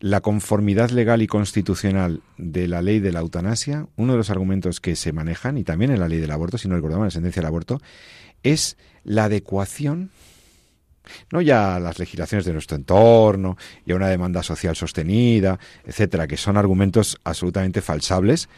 la 0.02 0.22
conformidad 0.22 0.90
legal 0.90 1.22
y 1.22 1.28
constitucional 1.28 2.22
de 2.38 2.68
la 2.68 2.82
ley 2.82 3.00
de 3.00 3.12
la 3.12 3.20
eutanasia, 3.20 3.88
uno 3.98 4.14
de 4.14 4.18
los 4.18 4.32
argumentos 4.32 4.82
que 4.82 4.96
se 4.96 5.14
manejan, 5.14 5.60
y 5.60 5.64
también 5.64 5.92
en 5.92 6.00
la 6.00 6.10
ley 6.10 6.20
del 6.20 6.32
aborto, 6.32 6.58
si 6.58 6.68
no 6.68 6.76
recordamos, 6.76 7.06
la 7.06 7.12
sentencia 7.12 7.40
del 7.40 7.48
aborto, 7.48 7.80
es 8.42 8.78
la 9.04 9.26
adecuación, 9.26 10.10
no 11.32 11.40
ya 11.42 11.76
a 11.76 11.80
las 11.80 12.00
legislaciones 12.00 12.46
de 12.46 12.54
nuestro 12.54 12.78
entorno 12.78 13.58
y 13.86 13.92
a 13.92 13.96
una 13.96 14.08
demanda 14.08 14.42
social 14.42 14.76
sostenida, 14.76 15.60
etcétera, 15.86 16.28
que 16.28 16.38
son 16.38 16.58
argumentos 16.58 17.20
absolutamente 17.24 17.84
falsables, 17.84 18.50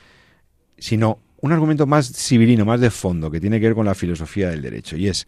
sino 0.77 1.19
un 1.41 1.51
argumento 1.51 1.85
más 1.85 2.09
civilino, 2.09 2.63
más 2.63 2.79
de 2.79 2.89
fondo, 2.89 3.29
que 3.29 3.41
tiene 3.41 3.59
que 3.59 3.65
ver 3.65 3.75
con 3.75 3.85
la 3.85 3.95
filosofía 3.95 4.49
del 4.49 4.61
derecho, 4.61 4.95
y 4.95 5.09
es 5.09 5.27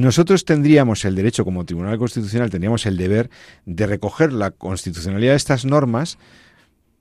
nosotros 0.00 0.44
tendríamos 0.44 1.04
el 1.04 1.14
derecho, 1.14 1.44
como 1.44 1.64
Tribunal 1.64 1.98
Constitucional, 1.98 2.50
tendríamos 2.50 2.86
el 2.86 2.96
deber 2.96 3.30
de 3.64 3.86
recoger 3.86 4.32
la 4.32 4.50
constitucionalidad 4.50 5.32
de 5.32 5.36
estas 5.36 5.64
normas, 5.64 6.18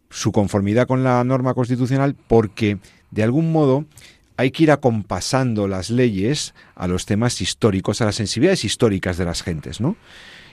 su 0.10 0.32
conformidad 0.32 0.88
con 0.88 1.04
la 1.04 1.24
norma 1.24 1.54
constitucional, 1.54 2.16
porque 2.28 2.78
de 3.12 3.24
algún 3.24 3.52
modo 3.52 3.86
hay 4.38 4.52
que 4.52 4.64
ir 4.64 4.72
acompasando 4.72 5.68
las 5.68 5.90
leyes 5.90 6.54
a 6.76 6.88
los 6.88 7.06
temas 7.06 7.42
históricos, 7.42 8.02
a 8.02 8.06
las 8.06 8.16
sensibilidades 8.16 8.66
históricas 8.66 9.18
de 9.18 9.26
las 9.26 9.44
gentes, 9.44 9.82
¿no? 9.82 9.96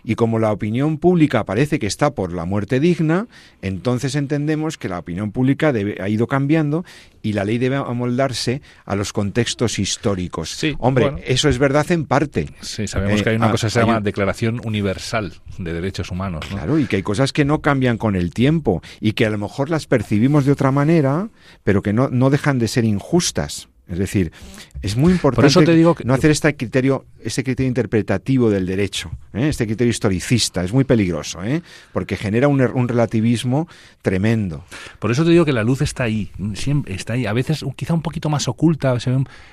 Y 0.04 0.14
como 0.16 0.38
la 0.38 0.50
opinión 0.52 0.98
pública 0.98 1.44
parece 1.44 1.78
que 1.78 1.86
está 1.86 2.10
por 2.12 2.32
la 2.32 2.44
muerte 2.44 2.80
digna, 2.80 3.26
entonces 3.60 4.14
entendemos 4.14 4.76
que 4.78 4.88
la 4.88 4.98
opinión 4.98 5.30
pública 5.32 5.72
ha 6.00 6.08
ido 6.08 6.26
cambiando 6.26 6.84
y 7.22 7.34
la 7.34 7.44
ley 7.44 7.58
debe 7.58 7.76
amoldarse 7.76 8.62
a 8.84 8.96
los 8.96 9.12
contextos 9.12 9.78
históricos. 9.78 10.50
Sí, 10.50 10.74
Hombre, 10.78 11.14
eso 11.26 11.48
es 11.48 11.58
verdad 11.58 11.90
en 11.92 12.04
parte. 12.06 12.48
Sí, 12.60 12.88
sabemos 12.88 13.20
Eh, 13.20 13.24
que 13.24 13.30
hay 13.30 13.36
una 13.36 13.46
ah, 13.46 13.50
cosa 13.52 13.68
que 13.68 13.70
se 13.72 13.80
llama 13.80 13.98
un- 13.98 14.02
Declaración 14.02 14.60
Universal 14.64 15.34
de 15.58 15.72
Derechos 15.72 16.10
Humanos. 16.10 16.44
¿no? 16.50 16.56
Claro, 16.56 16.78
y 16.78 16.86
que 16.86 16.96
hay 16.96 17.02
cosas 17.02 17.32
que 17.32 17.44
no 17.44 17.60
cambian 17.60 17.96
con 17.98 18.16
el 18.16 18.34
tiempo 18.34 18.82
y 19.00 19.12
que 19.12 19.26
a 19.26 19.30
lo 19.30 19.38
mejor 19.38 19.70
las 19.70 19.86
percibimos 19.86 20.44
de 20.44 20.52
otra 20.52 20.72
manera, 20.72 21.28
pero 21.62 21.80
que 21.82 21.92
no, 21.92 22.08
no 22.08 22.30
dejan 22.30 22.58
de 22.58 22.66
ser 22.66 22.84
injustas. 22.84 23.68
Es 23.88 23.98
decir, 23.98 24.32
es 24.82 24.96
muy 24.96 25.12
importante 25.12 25.46
eso 25.46 25.62
te 25.62 25.74
digo 25.74 25.94
que- 25.94 26.04
no 26.04 26.12
hacer 26.14 26.30
este 26.30 26.54
criterio, 26.56 27.06
este 27.22 27.44
criterio 27.44 27.68
interpretativo 27.68 28.50
del 28.50 28.66
derecho, 28.66 29.10
¿eh? 29.32 29.48
este 29.48 29.66
criterio 29.66 29.90
historicista, 29.90 30.62
es 30.64 30.72
muy 30.72 30.84
peligroso, 30.84 31.42
¿eh? 31.44 31.62
porque 31.92 32.16
genera 32.16 32.48
un, 32.48 32.60
er- 32.60 32.72
un 32.74 32.88
relativismo 32.88 33.68
tremendo. 34.02 34.64
Por 34.98 35.10
eso 35.10 35.24
te 35.24 35.30
digo 35.30 35.44
que 35.44 35.52
la 35.52 35.62
luz 35.62 35.82
está 35.82 36.04
ahí, 36.04 36.30
siempre 36.54 36.94
está 36.94 37.12
ahí. 37.14 37.26
A 37.26 37.32
veces 37.32 37.64
quizá 37.76 37.94
un 37.94 38.02
poquito 38.02 38.28
más 38.28 38.48
oculta, 38.48 38.96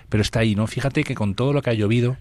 pero 0.09 0.21
está 0.21 0.39
ahí, 0.39 0.55
¿no? 0.55 0.65
Fíjate 0.67 1.03
que 1.03 1.15
con 1.15 1.35
todo 1.35 1.53
lo 1.53 1.61
que 1.61 1.69
ha 1.69 1.73
llovido, 1.73 2.17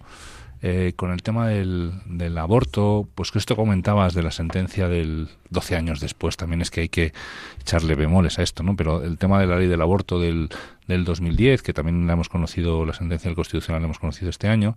eh, 0.61 0.91
con 0.95 1.11
el 1.11 1.21
tema 1.23 1.47
del, 1.47 1.93
del 2.05 2.37
aborto, 2.37 3.07
pues 3.15 3.31
que 3.31 3.39
esto 3.39 3.55
comentabas 3.55 4.13
de 4.13 4.23
la 4.23 4.31
sentencia 4.31 4.89
del 4.89 5.29
12 5.51 5.75
años 5.77 6.01
después, 6.01 6.35
también 6.35 6.61
es 6.61 6.69
que 6.69 6.81
hay 6.81 6.89
que 6.89 7.13
echarle 7.61 7.95
bemoles 7.95 8.39
a 8.39 8.43
esto, 8.43 8.61
¿no? 8.61 8.75
Pero 8.75 9.01
el 9.03 9.17
tema 9.17 9.39
de 9.39 9.47
la 9.47 9.57
ley 9.57 9.67
del 9.67 9.81
aborto 9.81 10.19
del, 10.19 10.49
del 10.87 11.05
2010, 11.05 11.61
que 11.61 11.71
también 11.71 12.05
la 12.07 12.13
hemos 12.13 12.27
conocido, 12.27 12.85
la 12.85 12.93
sentencia 12.93 13.29
del 13.29 13.35
Constitucional 13.35 13.81
la 13.81 13.85
hemos 13.85 13.99
conocido 13.99 14.29
este 14.29 14.49
año, 14.49 14.75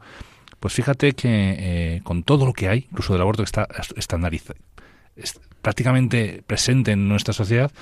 pues 0.60 0.72
fíjate 0.72 1.14
que 1.14 1.56
eh, 1.58 2.00
con 2.04 2.22
todo 2.22 2.46
lo 2.46 2.52
que 2.52 2.68
hay, 2.68 2.86
incluso 2.88 3.12
del 3.12 3.22
aborto 3.22 3.42
que 3.42 3.46
está 3.46 3.66
estandarizado, 3.96 4.60
es 5.16 5.40
prácticamente 5.62 6.44
presente 6.46 6.92
en 6.92 7.08
nuestra 7.08 7.34
sociedad, 7.34 7.72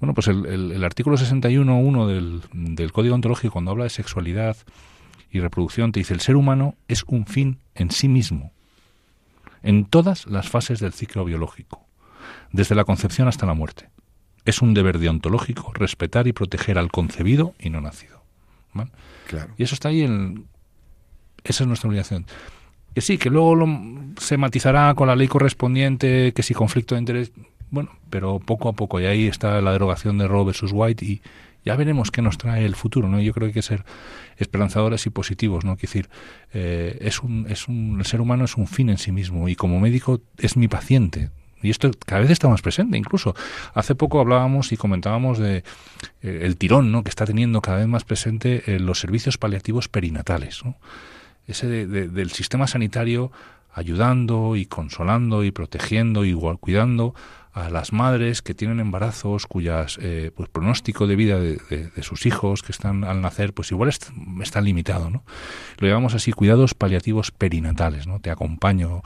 bueno, 0.00 0.14
pues 0.14 0.28
el, 0.28 0.46
el, 0.46 0.72
el 0.72 0.84
artículo 0.84 1.18
61.1 1.18 2.06
del, 2.06 2.42
del 2.52 2.92
Código 2.92 3.14
Ontológico, 3.14 3.52
cuando 3.52 3.72
habla 3.72 3.84
de 3.84 3.90
sexualidad 3.90 4.56
y 5.32 5.40
reproducción, 5.40 5.92
te 5.92 6.00
dice, 6.00 6.14
el 6.14 6.20
ser 6.20 6.36
humano 6.36 6.76
es 6.88 7.04
un 7.06 7.26
fin 7.26 7.58
en 7.74 7.90
sí 7.90 8.08
mismo, 8.08 8.52
en 9.62 9.86
todas 9.86 10.26
las 10.26 10.48
fases 10.48 10.78
del 10.78 10.92
ciclo 10.92 11.24
biológico, 11.24 11.86
desde 12.52 12.74
la 12.74 12.84
concepción 12.84 13.28
hasta 13.28 13.46
la 13.46 13.54
muerte. 13.54 13.88
Es 14.44 14.60
un 14.60 14.74
deber 14.74 14.98
deontológico 14.98 15.72
respetar 15.72 16.26
y 16.26 16.32
proteger 16.32 16.78
al 16.78 16.90
concebido 16.90 17.54
y 17.58 17.70
no 17.70 17.80
nacido. 17.80 18.22
¿vale? 18.74 18.90
Claro. 19.28 19.54
Y 19.56 19.62
eso 19.62 19.74
está 19.74 19.88
ahí 19.88 20.02
en... 20.02 20.46
Esa 21.44 21.64
es 21.64 21.68
nuestra 21.68 21.88
obligación. 21.88 22.26
Que 22.94 23.00
sí, 23.00 23.18
que 23.18 23.30
luego 23.30 23.54
lo, 23.54 23.66
se 24.18 24.36
matizará 24.36 24.94
con 24.94 25.08
la 25.08 25.16
ley 25.16 25.28
correspondiente, 25.28 26.32
que 26.32 26.42
si 26.42 26.54
conflicto 26.54 26.94
de 26.94 27.00
interés, 27.00 27.32
bueno, 27.70 27.90
pero 28.10 28.38
poco 28.38 28.68
a 28.68 28.74
poco, 28.74 29.00
y 29.00 29.06
ahí 29.06 29.26
está 29.26 29.60
la 29.60 29.72
derogación 29.72 30.18
de 30.18 30.28
Roe 30.28 30.44
versus 30.44 30.72
White, 30.74 31.04
y 31.04 31.22
ya 31.64 31.76
veremos 31.76 32.10
qué 32.10 32.22
nos 32.22 32.38
trae 32.38 32.64
el 32.64 32.74
futuro, 32.74 33.08
¿no? 33.08 33.20
Yo 33.20 33.32
creo 33.32 33.46
que 33.46 33.50
hay 33.50 33.54
que 33.54 33.62
ser 33.62 33.84
esperanzadores 34.36 35.06
y 35.06 35.10
positivos, 35.10 35.64
¿no? 35.64 35.76
Quiero 35.76 35.88
decir, 35.88 36.08
eh, 36.52 36.98
es 37.00 37.22
un, 37.22 37.46
es 37.48 37.68
un, 37.68 37.96
el 37.98 38.06
ser 38.06 38.20
humano 38.20 38.44
es 38.44 38.56
un 38.56 38.66
fin 38.66 38.90
en 38.90 38.98
sí 38.98 39.12
mismo, 39.12 39.48
y 39.48 39.56
como 39.56 39.80
médico 39.80 40.20
es 40.38 40.56
mi 40.56 40.68
paciente, 40.68 41.30
y 41.62 41.70
esto 41.70 41.90
cada 42.04 42.20
vez 42.22 42.30
está 42.30 42.48
más 42.48 42.60
presente. 42.60 42.98
Incluso 42.98 43.34
hace 43.72 43.94
poco 43.94 44.20
hablábamos 44.20 44.72
y 44.72 44.76
comentábamos 44.76 45.38
de 45.38 45.58
eh, 46.20 46.40
el 46.42 46.56
tirón 46.56 46.90
¿no? 46.90 47.04
que 47.04 47.10
está 47.10 47.24
teniendo 47.24 47.62
cada 47.62 47.78
vez 47.78 47.86
más 47.86 48.04
presente 48.04 48.64
eh, 48.66 48.80
los 48.80 48.98
servicios 48.98 49.38
paliativos 49.38 49.88
perinatales. 49.88 50.64
¿no? 50.64 50.76
Ese 51.46 51.68
de, 51.68 51.86
de, 51.86 52.08
del 52.08 52.32
sistema 52.32 52.66
sanitario 52.66 53.30
ayudando 53.72 54.56
y 54.56 54.66
consolando 54.66 55.44
y 55.44 55.50
protegiendo 55.50 56.24
y 56.24 56.34
cuidando 56.34 57.14
a 57.52 57.68
las 57.70 57.92
madres 57.92 58.42
que 58.42 58.54
tienen 58.54 58.80
embarazos 58.80 59.46
cuyas 59.46 59.98
eh, 60.00 60.30
pues 60.34 60.48
pronóstico 60.48 61.06
de 61.06 61.16
vida 61.16 61.38
de, 61.38 61.58
de, 61.68 61.88
de, 61.88 62.02
sus 62.02 62.24
hijos 62.26 62.62
que 62.62 62.72
están 62.72 63.04
al 63.04 63.20
nacer 63.20 63.52
pues 63.52 63.70
igual 63.70 63.90
está, 63.90 64.12
está 64.42 64.60
limitado 64.60 65.10
no 65.10 65.22
lo 65.78 65.88
llamamos 65.88 66.14
así 66.14 66.32
cuidados 66.32 66.74
paliativos 66.74 67.30
perinatales 67.30 68.06
no 68.06 68.20
te 68.20 68.30
acompaño 68.30 69.02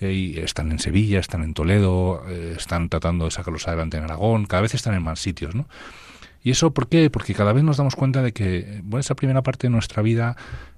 eh, 0.00 0.12
y 0.12 0.38
están 0.38 0.72
en 0.72 0.78
Sevilla, 0.78 1.20
están 1.20 1.42
en 1.42 1.54
Toledo, 1.54 2.24
eh, 2.28 2.54
están 2.56 2.88
tratando 2.88 3.26
de 3.26 3.30
sacarlos 3.30 3.68
adelante 3.68 3.96
en 3.96 4.04
Aragón, 4.04 4.46
cada 4.46 4.62
vez 4.62 4.74
están 4.74 4.94
en 4.94 5.02
más 5.02 5.20
sitios, 5.20 5.54
¿no? 5.54 5.68
¿Y 6.42 6.50
eso 6.50 6.74
por 6.74 6.88
qué? 6.88 7.08
Porque 7.10 7.32
cada 7.32 7.52
vez 7.52 7.64
nos 7.64 7.78
damos 7.78 7.96
cuenta 7.96 8.20
de 8.20 8.32
que, 8.32 8.80
bueno, 8.84 9.00
esa 9.00 9.14
primera 9.14 9.42
parte 9.42 9.66
de 9.66 9.70
nuestra 9.70 10.02
vida, 10.02 10.36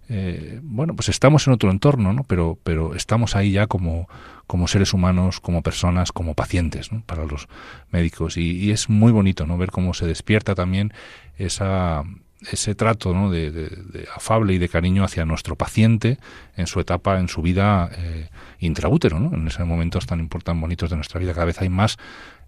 eh, 0.08 0.60
bueno, 0.62 0.94
pues 0.94 1.08
estamos 1.08 1.46
en 1.46 1.54
otro 1.54 1.70
entorno, 1.70 2.12
¿no? 2.12 2.22
Pero, 2.24 2.58
pero 2.62 2.94
estamos 2.94 3.34
ahí 3.34 3.52
ya 3.52 3.66
como, 3.66 4.08
como 4.46 4.68
seres 4.68 4.92
humanos, 4.92 5.40
como 5.40 5.62
personas, 5.62 6.12
como 6.12 6.34
pacientes, 6.34 6.92
¿no? 6.92 7.02
Para 7.06 7.24
los 7.24 7.48
médicos. 7.90 8.36
Y, 8.36 8.70
es 8.70 8.88
muy 8.88 9.12
bonito, 9.12 9.46
¿no? 9.46 9.58
Ver 9.58 9.70
cómo 9.70 9.94
se 9.94 10.06
despierta 10.06 10.54
también 10.54 10.92
esa, 11.38 12.04
ese 12.50 12.74
trato 12.74 13.14
¿no? 13.14 13.30
de, 13.30 13.50
de, 13.50 13.68
de, 13.68 14.08
afable 14.14 14.54
y 14.54 14.58
de 14.58 14.68
cariño 14.68 15.02
hacia 15.02 15.24
nuestro 15.24 15.56
paciente 15.56 16.18
en 16.56 16.66
su 16.66 16.78
etapa, 16.78 17.18
en 17.18 17.28
su 17.28 17.42
vida 17.42 17.90
eh, 17.96 18.28
intraútero, 18.60 19.18
¿no? 19.18 19.34
en 19.34 19.46
esos 19.48 19.66
momentos 19.66 20.06
tan 20.06 20.20
importantes, 20.20 20.60
bonitos 20.60 20.90
de 20.90 20.96
nuestra 20.96 21.18
vida. 21.18 21.32
Cada 21.32 21.46
vez 21.46 21.60
hay 21.60 21.68
más 21.68 21.96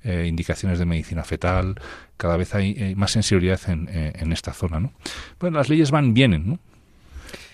eh, 0.05 0.27
indicaciones 0.29 0.79
de 0.79 0.85
medicina 0.85 1.25
fetal, 1.25 1.81
cada 2.17 2.37
vez 2.37 2.55
hay 2.55 2.77
eh, 2.79 2.95
más 2.97 3.11
sensibilidad 3.11 3.61
en, 3.69 3.89
en, 3.91 4.33
esta 4.33 4.53
zona. 4.53 4.79
¿no? 4.79 4.93
Bueno, 5.41 5.59
las 5.59 5.69
leyes 5.69 5.91
van, 5.91 6.15
vienen, 6.15 6.49
¿no? 6.49 6.59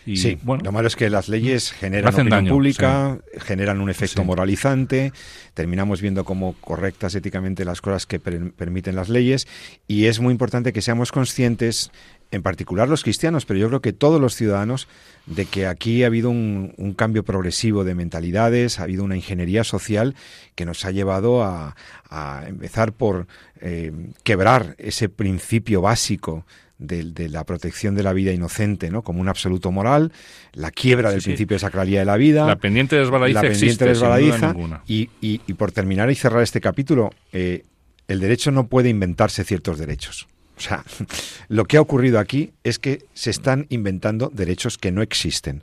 Y, 0.07 0.17
sí, 0.19 0.39
bueno, 0.43 0.63
lo 0.65 0.73
malo 0.73 0.87
es 0.89 0.97
que 0.97 1.09
las 1.09 1.29
leyes 1.29 1.73
generan 1.73 2.09
hacen 2.09 2.27
opinión 2.27 2.45
daño, 2.45 2.53
pública, 2.55 3.19
sí. 3.33 3.41
generan 3.41 3.81
un 3.81 3.89
efecto 3.91 4.23
Sí. 4.23 4.27
moralizante, 4.27 5.13
terminamos 5.55 6.01
viendo 6.03 6.25
como 6.25 6.55
correctas 6.61 7.15
éticamente 7.15 7.65
las 7.65 7.81
cosas 7.81 8.05
que 8.07 8.19
per 8.21 8.53
permiten 8.53 8.97
las 8.97 9.09
leyes 9.09 9.47
y 9.89 10.07
es 10.07 10.21
muy 10.21 10.33
importante 10.33 10.73
que 10.73 10.83
seamos 10.83 11.11
conscientes, 11.11 11.91
en 12.31 12.43
particular 12.43 12.89
los 12.89 13.03
cristianos, 13.03 13.47
pero 13.47 13.61
yo 13.61 13.69
creo 13.69 13.81
que 13.81 13.93
todos 13.93 14.21
los 14.21 14.35
ciudadanos, 14.35 14.89
de 15.27 15.47
que 15.47 15.67
aquí 15.67 16.03
ha 16.03 16.09
habido 16.09 16.31
un, 16.31 16.75
un 16.77 16.93
cambio 16.93 17.23
progresivo 17.25 17.85
de 17.85 17.95
mentalidades, 17.95 18.81
ha 18.81 18.83
habido 18.85 19.05
una 19.05 19.17
ingeniería 19.17 19.65
social 19.65 20.15
que 20.55 20.65
nos 20.67 20.85
ha 20.85 20.91
llevado 20.91 21.43
a, 21.45 21.77
a 22.11 22.45
empezar 22.47 22.93
por 22.93 23.27
eh, 23.61 23.93
quebrar 24.23 24.75
ese 24.79 25.09
principio 25.09 25.81
básico 25.81 26.45
de, 26.79 27.05
de, 27.05 27.29
la 27.29 27.45
protección 27.45 27.95
de 27.95 28.03
la 28.03 28.13
vida 28.13 28.33
inocente, 28.33 28.91
¿no? 28.91 29.03
Como 29.03 29.21
un 29.21 29.29
absoluto 29.29 29.71
moral, 29.71 30.13
la 30.53 30.71
quiebra 30.71 31.11
del 31.11 31.21
Sí, 31.21 31.27
principio 31.31 31.55
de 31.55 31.61
sacralidad 31.61 32.01
de 32.01 32.05
la 32.07 32.17
vida. 32.17 32.47
La 32.47 32.57
pendiente 32.57 32.97
desbaladiza 32.97 33.43
la 33.43 33.49
pendiente 33.49 33.91
existe, 33.91 34.47
ninguna. 34.49 34.83
Y, 34.87 35.09
y- 35.21 35.41
y 35.47 35.55
por 35.55 35.73
terminar 35.73 36.11
y 36.11 36.15
cerrar 36.15 36.43
este 36.43 36.61
capítulo, 36.61 37.11
eh, 37.33 37.63
el 38.09 38.21
derecho 38.21 38.51
no 38.51 38.67
puede 38.67 38.89
inventarse 38.89 39.45
ciertos 39.45 39.79
derechos. 39.79 40.27
O 40.57 40.61
sea, 40.61 40.85
lo 41.49 41.65
que 41.65 41.77
ha 41.77 41.81
ocurrido 41.81 42.19
aquí 42.19 42.53
es 42.65 42.79
que 42.79 43.05
se 43.15 43.31
están 43.31 43.67
inventando 43.71 44.31
derechos 44.35 44.77
que 44.79 44.93
no 44.93 45.03
existen. 45.03 45.63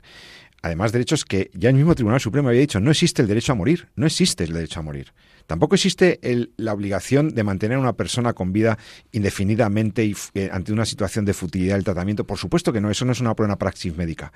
Además, 0.62 0.92
derechos 0.92 1.24
que 1.24 1.50
ya 1.54 1.70
el 1.70 1.74
mismo 1.76 1.94
Tribunal 1.94 2.20
Supremo 2.20 2.48
había 2.48 2.60
dicho, 2.60 2.78
no 2.80 2.90
existe 2.90 3.20
el 3.22 3.28
derecho 3.28 3.52
a 3.52 3.54
morir, 3.56 3.88
no 3.96 4.06
existe 4.06 4.44
el 4.44 4.52
derecho 4.52 4.80
a 4.80 4.82
morir. 4.82 5.12
Tampoco 5.46 5.74
existe 5.74 6.20
la 6.56 6.72
obligación 6.72 7.34
de 7.34 7.44
mantener 7.44 7.76
a 7.76 7.80
una 7.80 7.92
persona 7.94 8.32
con 8.32 8.52
vida 8.52 8.78
indefinidamente 9.12 10.04
y 10.04 10.14
eh, 10.34 10.50
ante 10.52 10.72
una 10.72 10.84
situación 10.84 11.24
de 11.24 11.34
futilidad 11.34 11.74
del 11.74 11.84
tratamiento. 11.84 12.26
Por 12.26 12.38
supuesto 12.38 12.72
que 12.72 12.80
no, 12.80 12.90
eso 12.90 13.04
no 13.04 13.12
es 13.12 13.20
una 13.20 13.34
buena 13.34 13.56
praxis 13.56 13.96
médica. 13.96 14.32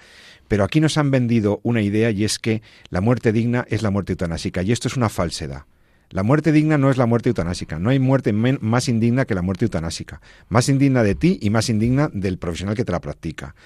Pero 0.48 0.64
aquí 0.64 0.80
nos 0.80 0.98
han 0.98 1.10
vendido 1.10 1.60
una 1.62 1.82
idea 1.82 2.10
y 2.10 2.24
es 2.24 2.38
que 2.38 2.62
la 2.90 3.00
muerte 3.00 3.32
digna 3.32 3.66
es 3.68 3.82
la 3.82 3.90
muerte 3.90 4.12
eutanásica 4.12 4.62
y 4.62 4.72
esto 4.72 4.88
es 4.88 4.96
una 4.96 5.08
falsedad. 5.08 5.64
La 6.10 6.22
muerte 6.22 6.52
digna 6.52 6.78
no 6.78 6.90
es 6.90 6.98
la 6.98 7.06
muerte 7.06 7.30
eutanásica. 7.30 7.78
No 7.78 7.90
hay 7.90 7.98
muerte 7.98 8.32
más 8.32 8.88
indigna 8.88 9.24
que 9.24 9.34
la 9.34 9.42
muerte 9.42 9.64
eutanásica. 9.64 10.20
Más 10.48 10.68
indigna 10.68 11.02
de 11.02 11.16
ti 11.16 11.38
y 11.42 11.50
más 11.50 11.68
indigna 11.68 12.10
del 12.12 12.38
profesional 12.38 12.76
que 12.76 12.84
te 12.84 12.92
la 12.92 13.00
practica. 13.00 13.56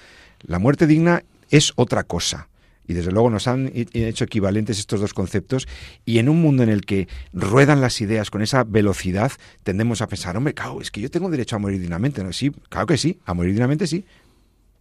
La 0.41 0.57
muerte 0.57 0.87
digna 0.87 1.23
es 1.49 1.71
otra 1.75 2.03
cosa. 2.03 2.49
Y 2.87 2.93
desde 2.93 3.11
luego 3.11 3.29
nos 3.29 3.47
han 3.47 3.71
hecho 3.73 4.23
equivalentes 4.23 4.79
estos 4.79 4.99
dos 4.99 5.13
conceptos 5.13 5.67
y 6.05 6.19
en 6.19 6.29
un 6.29 6.41
mundo 6.41 6.63
en 6.63 6.69
el 6.69 6.81
que 6.85 7.07
ruedan 7.31 7.79
las 7.81 8.01
ideas 8.01 8.31
con 8.31 8.41
esa 8.41 8.63
velocidad, 8.63 9.31
tendemos 9.63 10.01
a 10.01 10.07
pensar, 10.07 10.35
hombre, 10.35 10.53
claro, 10.53 10.81
es 10.81 10.91
que 10.91 11.01
yo 11.01 11.09
tengo 11.09 11.29
derecho 11.29 11.55
a 11.55 11.59
morir 11.59 11.79
dignamente. 11.79 12.23
¿no? 12.23 12.33
Sí, 12.33 12.51
claro 12.69 12.87
que 12.87 12.97
sí, 12.97 13.19
a 13.25 13.33
morir 13.33 13.53
dignamente 13.53 13.87
sí, 13.87 14.05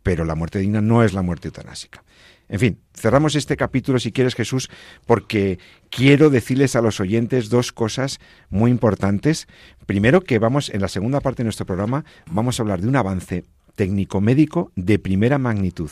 pero 0.02 0.24
la 0.24 0.34
muerte 0.34 0.58
digna 0.58 0.80
no 0.80 1.04
es 1.04 1.12
la 1.12 1.22
muerte 1.22 1.48
eutanásica. 1.48 2.02
En 2.50 2.58
fin, 2.58 2.78
cerramos 2.94 3.36
este 3.36 3.56
capítulo, 3.56 4.00
si 4.00 4.10
quieres, 4.10 4.34
Jesús, 4.34 4.70
porque 5.06 5.60
quiero 5.88 6.30
decirles 6.30 6.74
a 6.74 6.82
los 6.82 6.98
oyentes 6.98 7.48
dos 7.48 7.70
cosas 7.70 8.18
muy 8.48 8.72
importantes. 8.72 9.46
Primero, 9.86 10.22
que 10.22 10.40
vamos, 10.40 10.68
en 10.68 10.80
la 10.80 10.88
segunda 10.88 11.20
parte 11.20 11.42
de 11.42 11.44
nuestro 11.44 11.64
programa, 11.64 12.04
vamos 12.26 12.58
a 12.58 12.64
hablar 12.64 12.80
de 12.80 12.88
un 12.88 12.96
avance 12.96 13.44
técnico-médico 13.76 14.72
de 14.74 14.98
primera 14.98 15.38
magnitud. 15.38 15.90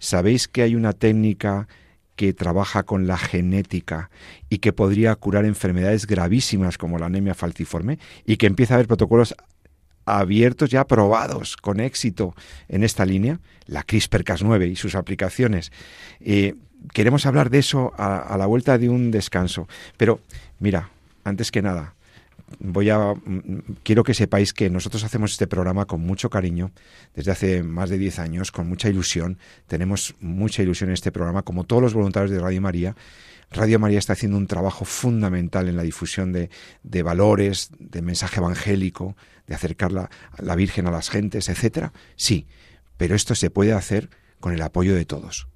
¿Sabéis 0.00 0.48
que 0.48 0.62
hay 0.62 0.74
una 0.74 0.92
técnica 0.92 1.68
que 2.16 2.34
trabaja 2.34 2.82
con 2.82 3.06
la 3.06 3.16
genética 3.16 4.10
y 4.48 4.58
que 4.58 4.72
podría 4.72 5.14
curar 5.14 5.44
enfermedades 5.44 6.06
gravísimas 6.06 6.76
como 6.76 6.98
la 6.98 7.06
anemia 7.06 7.34
falciforme 7.34 7.98
y 8.26 8.36
que 8.36 8.46
empieza 8.46 8.74
a 8.74 8.76
haber 8.76 8.88
protocolos 8.88 9.34
abiertos 10.04 10.70
ya 10.70 10.80
aprobados 10.80 11.56
con 11.56 11.80
éxito 11.80 12.34
en 12.68 12.82
esta 12.82 13.06
línea, 13.06 13.40
la 13.66 13.86
CRISPR-Cas9 13.86 14.70
y 14.70 14.76
sus 14.76 14.94
aplicaciones. 14.96 15.72
Eh, 16.20 16.56
queremos 16.92 17.26
hablar 17.26 17.50
de 17.50 17.58
eso 17.58 17.92
a, 17.96 18.36
la 18.36 18.46
vuelta 18.46 18.78
de 18.78 18.88
un 18.88 19.10
descanso. 19.10 19.68
Pero, 19.96 20.20
mira, 20.58 20.90
antes 21.24 21.50
que 21.50 21.62
nada, 21.62 21.94
voy 22.58 22.90
a 22.90 23.14
mm, 23.14 23.76
quiero 23.82 24.02
que 24.02 24.14
sepáis 24.14 24.52
que 24.52 24.70
nosotros 24.70 25.04
hacemos 25.04 25.32
este 25.32 25.46
programa 25.46 25.86
con 25.86 26.00
mucho 26.00 26.30
cariño 26.30 26.72
desde 27.14 27.30
hace 27.30 27.62
más 27.62 27.90
de 27.90 27.98
10 27.98 28.18
años, 28.18 28.52
con 28.52 28.68
mucha 28.68 28.88
ilusión. 28.88 29.38
Tenemos 29.66 30.14
mucha 30.20 30.62
ilusión 30.62 30.90
en 30.90 30.94
este 30.94 31.12
programa, 31.12 31.42
como 31.42 31.64
todos 31.64 31.82
los 31.82 31.94
voluntarios 31.94 32.30
de 32.30 32.40
Radio 32.40 32.60
María. 32.60 32.96
Radio 33.50 33.78
María 33.78 33.98
está 33.98 34.12
haciendo 34.12 34.38
un 34.38 34.46
trabajo 34.46 34.84
fundamental 34.84 35.68
en 35.68 35.76
la 35.76 35.82
difusión 35.82 36.32
de, 36.32 36.50
de 36.82 37.02
valores, 37.02 37.70
de 37.78 38.00
mensaje 38.00 38.38
evangélico, 38.38 39.16
de 39.46 39.54
acercar 39.54 39.90
la, 39.90 40.08
la 40.38 40.54
Virgen 40.54 40.86
a 40.86 40.90
las 40.90 41.10
gentes, 41.10 41.48
etcétera. 41.48 41.92
Sí, 42.14 42.46
pero 42.96 43.14
esto 43.14 43.34
se 43.34 43.50
puede 43.50 43.72
hacer 43.72 44.08
con 44.38 44.52
el 44.52 44.62
apoyo 44.62 44.94
de 44.94 45.04
todos. 45.04 45.48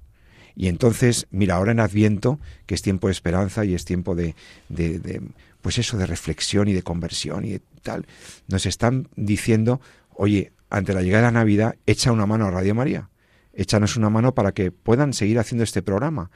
Y 0.55 0.67
entonces, 0.67 1.27
mira, 1.31 1.55
ahora 1.55 1.71
en 1.71 1.79
Adviento, 1.79 2.39
que 2.65 2.75
es 2.75 2.81
tiempo 2.81 3.07
de 3.07 3.11
esperanza 3.11 3.65
y 3.65 3.73
es 3.73 3.85
tiempo 3.85 4.15
de, 4.15 4.35
de, 4.69 4.99
de, 4.99 5.21
pues 5.61 5.77
eso, 5.77 5.97
de 5.97 6.05
reflexión 6.05 6.67
y 6.67 6.73
de 6.73 6.83
conversión 6.83 7.45
y 7.45 7.59
tal, 7.81 8.05
nos 8.47 8.65
están 8.65 9.09
diciendo, 9.15 9.81
oye, 10.13 10.53
ante 10.69 10.93
la 10.93 11.01
llegada 11.01 11.27
de 11.27 11.33
Navidad, 11.33 11.75
echa 11.85 12.11
una 12.11 12.25
mano 12.25 12.45
a 12.45 12.51
Radio 12.51 12.75
María, 12.75 13.09
échanos 13.53 13.97
una 13.97 14.09
mano 14.09 14.33
para 14.33 14.51
que 14.51 14.71
puedan 14.71 15.13
seguir 15.13 15.39
haciendo 15.39 15.63
este 15.63 15.81
programa. 15.81 16.31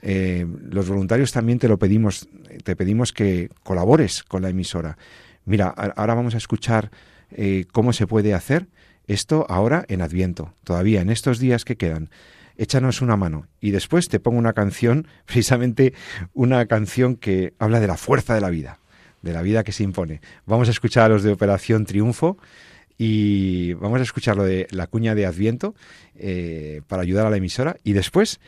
Eh, 0.00 0.46
los 0.70 0.88
voluntarios 0.88 1.32
también 1.32 1.58
te 1.58 1.68
lo 1.68 1.78
pedimos, 1.78 2.28
te 2.64 2.76
pedimos 2.76 3.12
que 3.12 3.50
colabores 3.62 4.22
con 4.22 4.42
la 4.42 4.48
emisora. 4.48 4.96
Mira, 5.44 5.68
ahora 5.68 6.14
vamos 6.14 6.34
a 6.34 6.38
escuchar 6.38 6.90
eh, 7.30 7.66
cómo 7.72 7.92
se 7.92 8.06
puede 8.06 8.34
hacer 8.34 8.68
esto 9.06 9.46
ahora 9.48 9.84
en 9.88 10.00
Adviento, 10.00 10.54
todavía 10.64 11.00
en 11.00 11.10
estos 11.10 11.38
días 11.38 11.64
que 11.64 11.76
quedan. 11.76 12.10
Échanos 12.56 13.00
una 13.00 13.16
mano 13.16 13.46
y 13.60 13.70
después 13.70 14.08
te 14.08 14.20
pongo 14.20 14.38
una 14.38 14.52
canción, 14.52 15.06
precisamente 15.26 15.94
una 16.32 16.66
canción 16.66 17.16
que 17.16 17.54
habla 17.58 17.80
de 17.80 17.86
la 17.86 17.96
fuerza 17.96 18.34
de 18.34 18.40
la 18.40 18.50
vida, 18.50 18.78
de 19.22 19.32
la 19.32 19.42
vida 19.42 19.64
que 19.64 19.72
se 19.72 19.84
impone. 19.84 20.20
Vamos 20.46 20.68
a 20.68 20.72
escuchar 20.72 21.04
a 21.04 21.08
los 21.14 21.22
de 21.22 21.32
Operación 21.32 21.86
Triunfo 21.86 22.38
y 22.98 23.72
vamos 23.74 24.00
a 24.00 24.04
escuchar 24.04 24.36
lo 24.36 24.44
de 24.44 24.66
la 24.70 24.86
cuña 24.86 25.14
de 25.14 25.26
Adviento 25.26 25.74
eh, 26.14 26.82
para 26.86 27.02
ayudar 27.02 27.26
a 27.26 27.30
la 27.30 27.36
emisora 27.36 27.76
y 27.82 27.92
después 27.92 28.40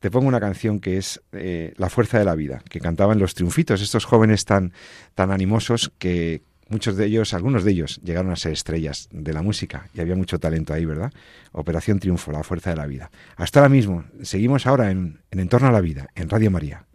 te 0.00 0.10
pongo 0.10 0.26
una 0.26 0.40
canción 0.40 0.80
que 0.80 0.96
es 0.96 1.20
eh, 1.32 1.74
La 1.76 1.90
fuerza 1.90 2.18
de 2.18 2.24
la 2.24 2.34
vida, 2.34 2.62
que 2.68 2.80
cantaban 2.80 3.18
los 3.18 3.34
triunfitos, 3.34 3.82
estos 3.82 4.06
jóvenes 4.06 4.46
tan, 4.46 4.72
tan 5.14 5.30
animosos 5.30 5.92
que 5.98 6.42
muchos 6.70 6.96
de 6.96 7.06
ellos, 7.06 7.34
algunos 7.34 7.64
de 7.64 7.72
ellos, 7.72 8.00
llegaron 8.02 8.32
a 8.32 8.36
ser 8.36 8.52
estrellas 8.52 9.08
de 9.12 9.32
la 9.32 9.42
música 9.42 9.88
y 9.94 10.00
había 10.00 10.16
mucho 10.16 10.38
talento 10.38 10.72
ahí, 10.72 10.84
¿verdad? 10.84 11.12
Operación 11.52 11.98
Triunfo, 11.98 12.32
La 12.32 12.42
fuerza 12.42 12.70
de 12.70 12.76
la 12.76 12.86
vida. 12.86 13.10
Hasta 13.36 13.60
ahora 13.60 13.68
mismo, 13.68 14.04
seguimos 14.22 14.66
ahora 14.66 14.90
en, 14.90 15.20
en 15.30 15.40
Entorno 15.40 15.68
a 15.68 15.72
la 15.72 15.80
Vida, 15.80 16.08
en 16.14 16.28
Radio 16.28 16.50
María. 16.50 16.86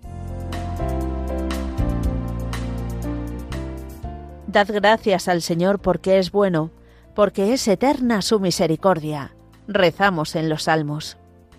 Dad 4.47 4.67
gracias 4.73 5.27
al 5.27 5.41
Señor 5.41 5.79
porque 5.79 6.17
es 6.17 6.31
bueno, 6.31 6.71
porque 7.13 7.53
es 7.53 7.67
eterna 7.67 8.21
su 8.21 8.39
misericordia. 8.39 9.35
Rezamos 9.67 10.35
en 10.35 10.47
los 10.47 10.63
salmos. 10.63 11.17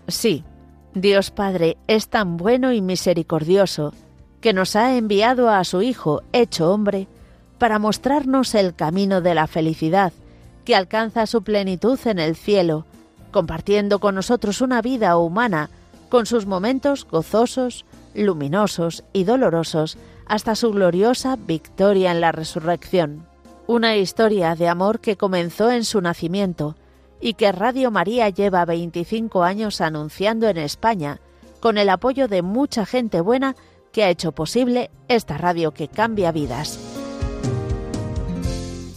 Sí, 0.09 0.45
Dios 0.95 1.31
Padre 1.31 1.77
es 1.89 2.09
tan 2.09 2.39
bueno 2.39 2.73
y 2.73 2.81
misericordioso 2.81 3.93
que 4.41 4.55
nos 4.55 4.77
ha 4.77 4.97
enviado 4.97 5.51
a 5.51 5.65
su 5.65 5.83
Hijo, 5.83 6.23
hecho 6.33 6.73
hombre, 6.73 7.09
para 7.59 7.79
mostrarnos 7.79 8.55
el 8.55 8.75
camino 8.75 9.21
de 9.21 9.35
la 9.35 9.47
felicidad, 9.47 10.13
que 10.65 10.75
alcanza 10.75 11.27
su 11.27 11.43
plenitud 11.43 11.99
en 12.07 12.19
el 12.19 12.37
cielo, 12.37 12.85
compartiendo 13.31 13.99
con 13.99 14.15
nosotros 14.15 14.61
una 14.61 14.83
vida 14.83 15.17
humana, 15.17 15.71
con 16.09 16.27
sus 16.27 16.47
momentos 16.47 17.07
gozosos, 17.07 17.85
luminosos 18.15 19.05
y 19.13 19.25
dolorosos, 19.25 19.97
hasta 20.27 20.55
su 20.55 20.73
gloriosa 20.73 21.37
victoria 21.37 22.11
en 22.11 22.21
la 22.21 22.33
resurrección. 22.33 23.27
Una 23.67 23.97
historia 23.97 24.55
de 24.55 24.69
amor 24.69 25.01
que 25.01 25.17
comenzó 25.17 25.71
en 25.71 25.85
su 25.85 26.01
nacimiento, 26.01 26.77
y 27.21 27.35
que 27.35 27.53
Radio 27.53 27.91
María 27.91 28.29
lleva 28.29 28.65
25 28.65 29.43
años 29.43 29.81
anunciando 29.81 30.49
en 30.49 30.59
España, 30.59 31.21
con 31.61 31.79
el 31.79 31.89
apoyo 31.89 32.29
de 32.29 32.43
mucha 32.43 32.85
gente 32.87 33.21
buena 33.21 33.57
que 33.93 34.05
ha 34.05 34.11
hecho 34.11 34.33
posible 34.33 34.91
esta 35.09 35.39
radio 35.39 35.73
que 35.73 35.89
cambia 35.89 36.31
vidas. 36.33 36.96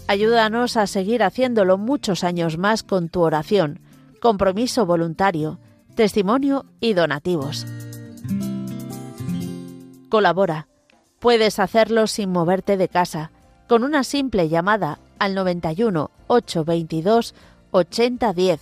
Ayúdanos 0.09 0.75
a 0.75 0.87
seguir 0.87 1.21
haciéndolo 1.21 1.77
muchos 1.77 2.23
años 2.23 2.57
más 2.57 2.81
con 2.81 3.09
tu 3.09 3.21
oración, 3.21 3.79
compromiso 4.19 4.87
voluntario, 4.87 5.59
testimonio 5.93 6.65
y 6.79 6.95
donativos. 6.95 7.67
Colabora. 10.09 10.67
Puedes 11.19 11.59
hacerlo 11.59 12.07
sin 12.07 12.31
moverte 12.31 12.75
de 12.75 12.87
casa, 12.87 13.29
con 13.67 13.83
una 13.83 14.03
simple 14.03 14.49
llamada 14.49 14.97
al 15.19 15.35
91 15.35 16.09
822 16.25 17.35
8010 17.69 18.61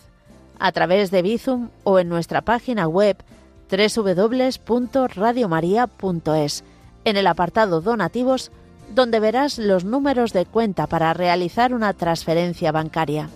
a 0.59 0.71
través 0.73 1.11
de 1.11 1.21
Bizum 1.21 1.69
o 1.85 1.99
en 1.99 2.09
nuestra 2.09 2.41
página 2.41 2.89
web 2.89 3.23
www.radiomaria.es 3.71 6.63
en 7.05 7.15
el 7.15 7.25
apartado 7.25 7.79
Donativos 7.79 8.51
donde 8.93 9.19
verás 9.19 9.57
los 9.57 9.83
números 9.83 10.33
de 10.33 10.45
cuenta 10.45 10.87
para 10.87 11.13
realizar 11.13 11.73
una 11.73 11.93
transferencia 11.93 12.71
bancaria. 12.71 13.29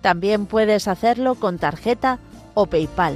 También 0.00 0.46
puedes 0.46 0.88
hacerlo 0.88 1.34
con 1.34 1.58
tarjeta 1.58 2.18
o 2.54 2.66
PayPal. 2.66 3.14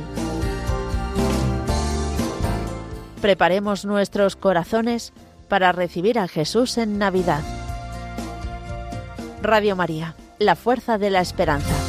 Preparemos 3.21 3.85
nuestros 3.85 4.37
corazones 4.37 5.13
para 5.49 5.73
recibir 5.73 6.19
a 6.19 6.29
Jesús 6.29 6.79
en 6.79 6.99
Navidad. 6.99 7.43
Radio 9.43 9.77
María 9.77 10.15
la 10.39 10.57
fuerza 10.57 10.99
de 10.99 11.11
la 11.11 11.21
esperanza. 11.21 11.84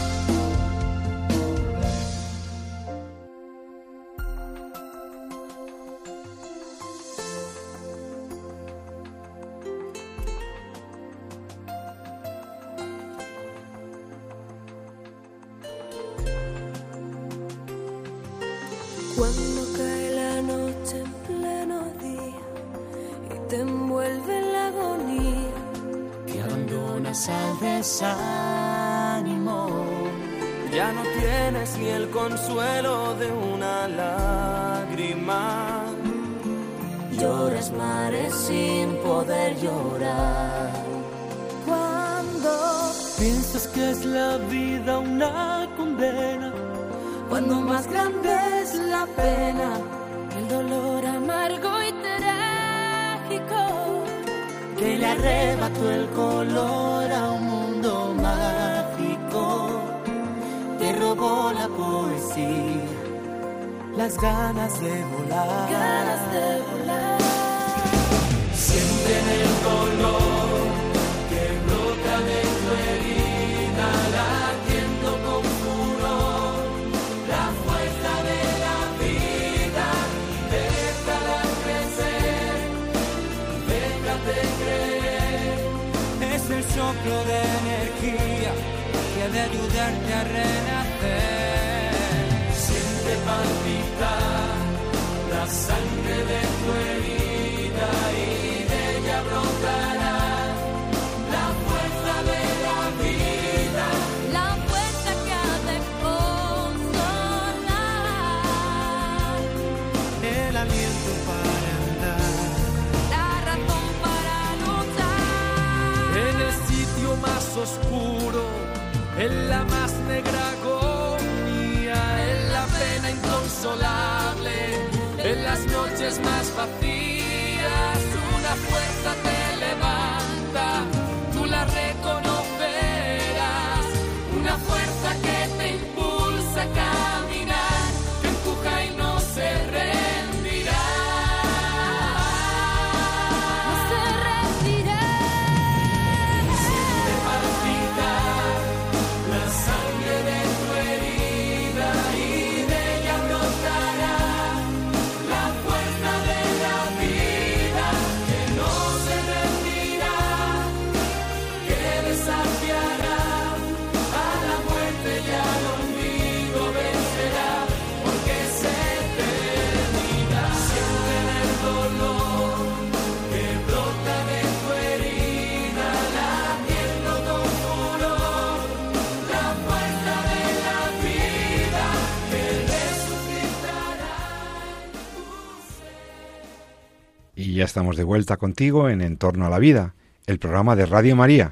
Estamos 187.76 187.98
de 187.98 188.06
vuelta 188.06 188.38
contigo 188.38 188.88
en 188.88 189.02
Entorno 189.02 189.46
a 189.46 189.50
la 189.50 189.60
Vida, 189.60 189.96
el 190.28 190.40
programa 190.40 190.78
de 190.78 190.86
Radio 190.86 191.18
María. 191.18 191.52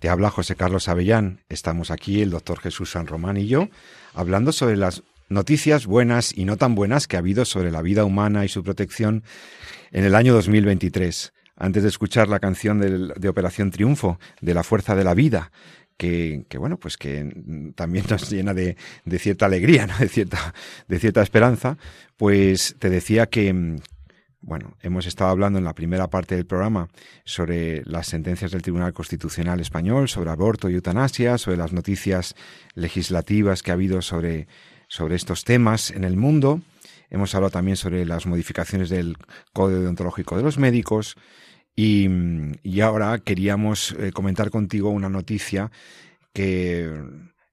Te 0.00 0.10
habla 0.10 0.28
José 0.28 0.54
Carlos 0.54 0.86
Avellán. 0.86 1.40
Estamos 1.48 1.90
aquí, 1.90 2.20
el 2.20 2.28
doctor 2.28 2.58
Jesús 2.60 2.90
San 2.90 3.06
Román 3.06 3.38
y 3.38 3.46
yo, 3.46 3.70
hablando 4.12 4.52
sobre 4.52 4.76
las 4.76 5.02
noticias 5.30 5.86
buenas 5.86 6.36
y 6.36 6.44
no 6.44 6.58
tan 6.58 6.74
buenas 6.74 7.08
que 7.08 7.16
ha 7.16 7.20
habido 7.20 7.46
sobre 7.46 7.70
la 7.70 7.80
vida 7.80 8.04
humana 8.04 8.44
y 8.44 8.48
su 8.48 8.62
protección 8.62 9.24
en 9.92 10.04
el 10.04 10.14
año 10.14 10.34
2023. 10.34 11.32
Antes 11.56 11.82
de 11.84 11.88
escuchar 11.88 12.28
la 12.28 12.38
canción 12.38 12.78
de 12.78 13.28
Operación 13.30 13.70
Triunfo, 13.70 14.18
de 14.42 14.52
la 14.52 14.64
Fuerza 14.64 14.94
de 14.94 15.04
la 15.04 15.14
Vida, 15.14 15.52
que, 15.96 16.58
bueno, 16.58 16.78
pues 16.78 16.96
que 16.96 17.72
también 17.74 18.04
nos 18.10 18.30
llena 18.30 18.54
de, 18.54 18.76
cierta 19.18 19.46
alegría, 19.46 19.86
de, 19.98 20.08
cierta, 20.08 20.54
de 20.88 20.98
cierta 20.98 21.22
esperanza, 21.22 21.78
pues 22.16 22.76
te 22.78 22.90
decía 22.90 23.26
que, 23.26 23.78
bueno, 24.42 24.76
hemos 24.82 25.06
estado 25.06 25.30
hablando 25.30 25.58
en 25.58 25.64
la 25.64 25.74
primera 25.74 26.10
parte 26.10 26.34
del 26.34 26.46
programa 26.46 26.88
sobre 27.24 27.82
las 27.84 28.08
sentencias 28.08 28.50
del 28.50 28.62
Tribunal 28.62 28.92
Constitucional 28.92 29.60
Español, 29.60 30.08
sobre 30.08 30.30
aborto 30.30 30.68
y 30.68 30.74
eutanasia, 30.74 31.38
sobre 31.38 31.56
las 31.56 31.72
noticias 31.72 32.34
legislativas 32.74 33.62
que 33.62 33.70
ha 33.70 33.74
habido 33.74 34.02
sobre, 34.02 34.48
sobre 34.88 35.14
estos 35.14 35.44
temas 35.44 35.92
en 35.92 36.02
el 36.02 36.16
mundo. 36.16 36.60
Hemos 37.08 37.34
hablado 37.34 37.52
también 37.52 37.76
sobre 37.76 38.04
las 38.04 38.26
modificaciones 38.26 38.90
del 38.90 39.16
Código 39.52 39.80
Deontológico 39.80 40.36
de 40.36 40.42
los 40.42 40.58
Médicos. 40.58 41.16
Y, 41.76 42.08
y 42.62 42.80
ahora 42.80 43.18
queríamos 43.20 43.94
eh, 43.98 44.12
comentar 44.12 44.50
contigo 44.50 44.90
una 44.90 45.08
noticia 45.08 45.70
que 46.32 46.90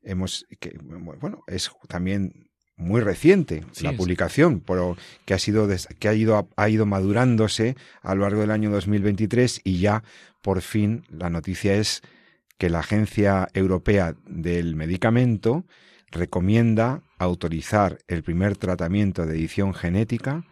hemos, 0.02 0.48
que, 0.60 0.78
bueno, 0.82 1.44
es 1.48 1.72
también 1.88 2.49
muy 2.80 3.02
reciente 3.02 3.64
Sí, 3.72 3.84
la 3.84 3.94
publicación, 3.94 4.62
pero 4.62 4.98
que 5.26 5.34
ha 5.34 5.40
sido 5.40 5.68
que 6.00 6.08
ha 6.08 6.14
ido 6.14 6.50
ha 6.56 6.70
ido 6.70 6.86
madurándose 6.86 7.76
a 8.02 8.16
lo 8.16 8.22
largo 8.22 8.42
del 8.42 8.52
año 8.52 8.72
2023 8.72 9.62
y 9.64 9.80
ya 9.80 10.04
por 10.42 10.62
fin 10.62 11.04
la 11.10 11.30
noticia 11.30 11.76
es 11.76 12.02
que 12.58 12.70
la 12.70 12.80
Agencia 12.80 13.48
Europea 13.54 14.16
del 14.26 14.76
Medicamento 14.76 15.66
recomienda 16.12 17.04
autorizar 17.18 18.00
el 18.08 18.24
primer 18.24 18.58
tratamiento 18.58 19.26
de 19.26 19.36
edición 19.36 19.74
genética 19.74 20.46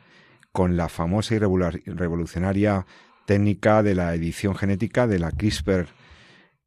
con 0.51 0.77
la 0.77 0.89
famosa 0.89 1.35
y 1.35 1.39
revolucionaria 1.39 2.85
técnica 3.25 3.83
de 3.83 3.95
la 3.95 4.13
edición 4.13 4.55
genética 4.55 5.07
de 5.07 5.19
la 5.19 5.31
CRISPR 5.31 5.87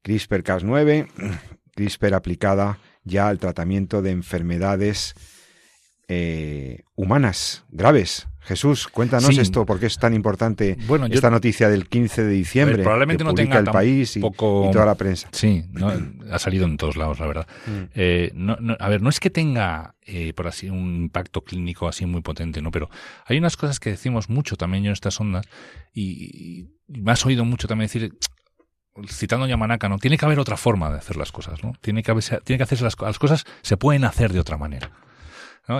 CRISPR-Cas9, 0.04 1.08
CRISPR 1.74 2.14
aplicada 2.14 2.78
ya 3.04 3.28
al 3.28 3.38
tratamiento 3.38 4.02
de 4.02 4.10
enfermedades 4.10 5.14
eh, 6.12 6.82
humanas 6.96 7.64
graves. 7.70 8.26
Jesús, 8.40 8.88
cuéntanos 8.88 9.26
Sí. 9.32 9.40
esto, 9.40 9.64
porque 9.64 9.86
es 9.86 9.96
tan 9.98 10.12
importante 10.12 10.76
Bueno, 10.88 11.06
yo- 11.06 11.14
esta 11.14 11.30
noticia 11.30 11.68
del 11.68 11.86
15 11.88 12.24
de 12.24 12.30
diciembre. 12.32 12.78
Ver, 12.78 12.82
probablemente 12.84 13.22
que 13.22 13.28
no 13.28 13.34
tenga 13.34 13.58
el 13.58 13.66
país 13.66 14.16
y, 14.16 14.20
tampoco- 14.20 14.66
y 14.68 14.72
toda 14.72 14.86
la 14.86 14.96
prensa. 14.96 15.28
Sí, 15.30 15.62
no, 15.70 15.92
ha 16.32 16.38
salido 16.40 16.64
en 16.64 16.76
todos 16.76 16.96
lados, 16.96 17.20
la 17.20 17.26
verdad. 17.28 17.46
Mm. 17.66 17.70
Eh, 17.94 18.32
no, 18.34 18.56
no- 18.58 18.76
a 18.80 18.88
ver, 18.88 19.02
no 19.02 19.08
es 19.08 19.20
que 19.20 19.30
tenga, 19.30 19.94
eh, 20.04 20.32
por 20.32 20.48
así, 20.48 20.68
un 20.68 20.96
impacto 20.96 21.42
clínico 21.42 21.86
así 21.86 22.06
muy 22.06 22.22
potente, 22.22 22.60
¿no? 22.60 22.72
Pero 22.72 22.90
hay 23.26 23.38
unas 23.38 23.56
cosas 23.56 23.78
que 23.78 23.90
decimos 23.90 24.28
mucho 24.28 24.56
también 24.56 24.82
yo 24.82 24.88
en 24.88 24.94
estas 24.94 25.20
ondas 25.20 25.46
y, 25.94 26.66
y 26.90 27.00
me 27.00 27.12
has 27.12 27.24
oído 27.24 27.44
mucho 27.44 27.68
también 27.68 27.86
decir, 27.86 28.14
citando 29.06 29.44
a 29.44 29.48
Yamanaka, 29.48 29.88
¿no? 29.88 29.98
Tiene 29.98 30.18
que 30.18 30.24
haber 30.24 30.40
otra 30.40 30.56
forma 30.56 30.90
de 30.90 30.96
hacer 30.98 31.16
las 31.16 31.30
cosas, 31.30 31.62
¿no? 31.62 31.72
Tiene 31.80 32.02
que, 32.02 32.10
haber, 32.10 32.24
tiene 32.42 32.56
que 32.56 32.64
hacerse 32.64 32.82
las, 32.84 32.96
las 33.00 33.18
cosas, 33.20 33.44
se 33.62 33.76
pueden 33.76 34.04
hacer 34.04 34.32
de 34.32 34.40
otra 34.40 34.56
manera. 34.56 34.90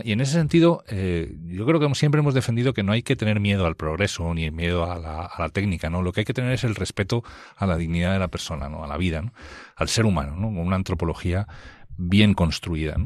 Y 0.04 0.12
en 0.12 0.20
ese 0.20 0.32
sentido, 0.32 0.84
eh, 0.88 1.34
yo 1.46 1.66
creo 1.66 1.80
que 1.80 1.94
siempre 1.94 2.20
hemos 2.20 2.34
defendido 2.34 2.72
que 2.72 2.82
no 2.82 2.92
hay 2.92 3.02
que 3.02 3.16
tener 3.16 3.40
miedo 3.40 3.66
al 3.66 3.74
progreso 3.74 4.32
ni 4.34 4.50
miedo 4.50 4.90
a 4.90 4.98
la, 4.98 5.48
técnica, 5.48 5.90
¿no? 5.90 6.02
Lo 6.02 6.12
que 6.12 6.20
hay 6.20 6.24
que 6.24 6.34
tener 6.34 6.52
es 6.52 6.62
el 6.62 6.76
respeto 6.76 7.24
a 7.56 7.66
la 7.66 7.76
dignidad 7.76 8.12
de 8.12 8.20
la 8.20 8.28
persona, 8.28 8.68
¿no? 8.68 8.84
A 8.84 8.86
la 8.86 8.96
vida. 8.96 9.32
Al 9.74 9.88
ser 9.88 10.06
humano, 10.06 10.36
¿no? 10.36 10.48
Una 10.48 10.76
antropología 10.76 11.48
bien 11.96 12.34
construida. 12.34 12.96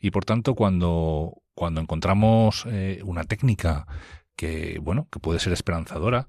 Y 0.00 0.10
por 0.12 0.24
tanto, 0.24 0.54
cuando, 0.54 1.42
cuando 1.54 1.80
encontramos 1.80 2.64
eh, 2.70 3.00
una 3.04 3.24
técnica 3.24 3.86
que, 4.36 4.78
bueno, 4.80 5.08
que 5.10 5.18
puede 5.18 5.40
ser 5.40 5.52
esperanzadora, 5.52 6.28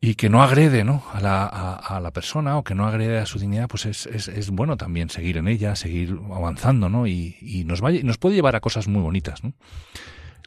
y 0.00 0.14
que 0.14 0.28
no 0.28 0.42
agrede 0.42 0.84
¿no? 0.84 1.02
A, 1.12 1.20
la, 1.20 1.44
a, 1.44 1.96
a, 1.96 2.00
la 2.00 2.10
persona 2.12 2.58
o 2.58 2.64
que 2.64 2.74
no 2.74 2.86
agrede 2.86 3.18
a 3.18 3.26
su 3.26 3.38
dignidad, 3.38 3.66
pues 3.68 3.86
es, 3.86 4.06
es, 4.06 4.28
es 4.28 4.50
bueno 4.50 4.76
también 4.76 5.08
seguir 5.10 5.36
en 5.38 5.48
ella, 5.48 5.74
seguir 5.74 6.18
avanzando, 6.34 6.88
¿no? 6.88 7.06
Y, 7.06 7.36
y 7.40 7.64
nos, 7.64 7.82
va, 7.82 7.90
nos 7.90 8.18
puede 8.18 8.34
llevar 8.36 8.56
a 8.56 8.60
cosas 8.60 8.88
muy 8.88 9.02
bonitas, 9.02 9.42
¿no? 9.42 9.54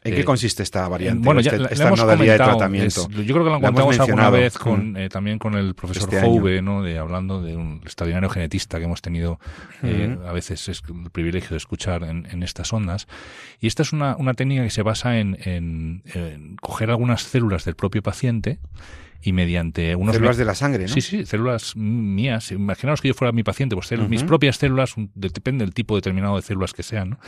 ¿En 0.02 0.14
qué 0.14 0.24
consiste 0.24 0.62
esta 0.62 0.88
variante? 0.88 1.22
Bueno, 1.26 1.42
ya 1.42 1.50
este, 1.50 1.74
esta 1.74 1.90
modalidad 1.90 2.32
de 2.32 2.38
tratamiento. 2.38 3.02
Es, 3.02 3.08
yo 3.08 3.34
creo 3.34 3.44
que 3.44 3.50
lo 3.50 3.60
La 3.60 3.66
contamos 3.66 4.00
alguna 4.00 4.30
vez 4.30 4.56
con, 4.56 4.92
mm. 4.92 4.96
eh, 4.96 5.08
también 5.10 5.38
con 5.38 5.54
el 5.54 5.74
profesor 5.74 6.04
Este 6.14 6.26
Jouve, 6.26 6.62
¿no? 6.62 6.82
De, 6.82 6.96
hablando 6.96 7.42
de 7.42 7.54
un 7.54 7.80
extraordinario 7.82 8.30
genetista 8.30 8.78
que 8.78 8.84
hemos 8.86 9.02
tenido 9.02 9.38
eh, 9.82 10.16
a 10.26 10.32
veces 10.32 10.70
es 10.70 10.82
el 10.88 11.10
privilegio 11.10 11.50
de 11.50 11.58
escuchar 11.58 12.04
en, 12.04 12.26
en 12.30 12.42
estas 12.42 12.72
ondas. 12.72 13.08
Y 13.60 13.66
esta 13.66 13.82
es 13.82 13.92
una, 13.92 14.16
una 14.16 14.32
técnica 14.32 14.62
que 14.62 14.70
se 14.70 14.80
basa 14.82 15.18
en, 15.18 15.36
en- 15.44 16.02
en 16.14 16.56
coger 16.56 16.88
algunas 16.88 17.22
células 17.24 17.66
del 17.66 17.74
propio 17.74 18.02
paciente 18.02 18.58
y 19.22 19.32
mediante 19.32 19.94
unos 19.96 20.14
células 20.14 20.36
de 20.36 20.44
la 20.44 20.54
sangre, 20.54 20.84
¿no? 20.84 20.88
Sí, 20.88 21.00
sí, 21.00 21.26
células 21.26 21.76
mías. 21.76 22.52
Imaginaos 22.52 23.00
que 23.00 23.08
yo 23.08 23.14
fuera 23.14 23.32
mi 23.32 23.42
paciente, 23.42 23.76
pues 23.76 23.90
mis 24.08 24.24
propias 24.24 24.56
células, 24.56 24.94
depende 25.14 25.64
del 25.64 25.74
tipo 25.74 25.94
determinado 25.94 26.36
de 26.36 26.42
células 26.42 26.72
que 26.72 26.82
sean, 26.82 27.10
¿no? 27.10 27.18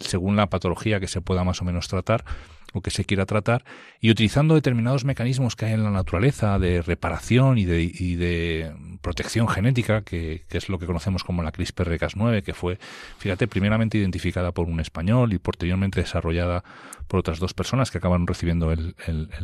según 0.00 0.36
la 0.36 0.48
patología 0.48 1.00
que 1.00 1.08
se 1.08 1.20
pueda 1.20 1.44
más 1.44 1.60
o 1.60 1.64
menos 1.64 1.88
tratar 1.88 2.24
o 2.72 2.80
que 2.80 2.90
se 2.90 3.04
quiera 3.04 3.26
tratar, 3.26 3.64
y 4.00 4.10
utilizando 4.10 4.54
determinados 4.54 5.04
mecanismos 5.04 5.56
que 5.56 5.66
hay 5.66 5.72
en 5.72 5.84
la 5.84 5.90
naturaleza 5.90 6.58
de 6.58 6.82
reparación 6.82 7.58
y 7.58 7.64
de, 7.64 7.82
y 7.82 8.16
de 8.16 8.72
protección 9.00 9.48
genética, 9.48 10.02
que, 10.02 10.44
que, 10.48 10.58
es 10.58 10.68
lo 10.68 10.78
que 10.78 10.86
conocemos 10.86 11.24
como 11.24 11.42
la 11.42 11.52
CRISPR-Cas9, 11.52 12.42
que 12.42 12.54
fue, 12.54 12.78
fíjate, 13.18 13.48
primeramente 13.48 13.98
identificada 13.98 14.52
por 14.52 14.68
un 14.68 14.80
español 14.80 15.32
y 15.32 15.38
posteriormente 15.38 16.00
desarrollada 16.00 16.64
por 17.08 17.20
otras 17.20 17.40
dos 17.40 17.54
personas 17.54 17.90
que 17.90 17.98
acaban 17.98 18.26
recibiendo 18.26 18.70
el 18.72 18.94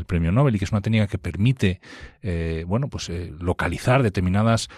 premio 0.07 0.31
Nobel 0.31 0.55
y 0.55 0.59
que 0.59 0.65
es 0.65 0.73
una 0.73 0.81
técnica 0.81 1.09
que 1.09 1.19
permite, 1.19 1.81
eh, 2.23 2.65
bueno, 2.67 2.89
pues 2.89 3.09
eh, 3.09 3.33
localizar 3.39 4.03
determinadas 4.03 4.69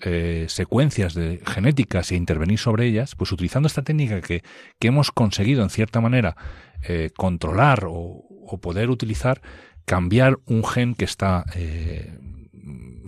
eh, 0.00 0.46
secuencias 0.48 1.14
de 1.14 1.40
genéticas 1.44 2.12
e 2.12 2.16
intervenir 2.16 2.58
sobre 2.58 2.86
ellas, 2.86 3.16
pues 3.16 3.32
utilizando 3.32 3.66
esta 3.66 3.82
técnica 3.82 4.20
que, 4.20 4.44
que 4.78 4.88
hemos 4.88 5.10
conseguido 5.10 5.62
en 5.62 5.70
cierta 5.70 6.00
manera 6.00 6.36
eh, 6.82 7.10
controlar 7.16 7.84
o, 7.86 8.24
o, 8.46 8.58
poder 8.60 8.90
utilizar, 8.90 9.40
cambiar 9.84 10.38
un 10.46 10.64
gen 10.64 10.94
que 10.94 11.04
está 11.04 11.44
eh, 11.54 12.18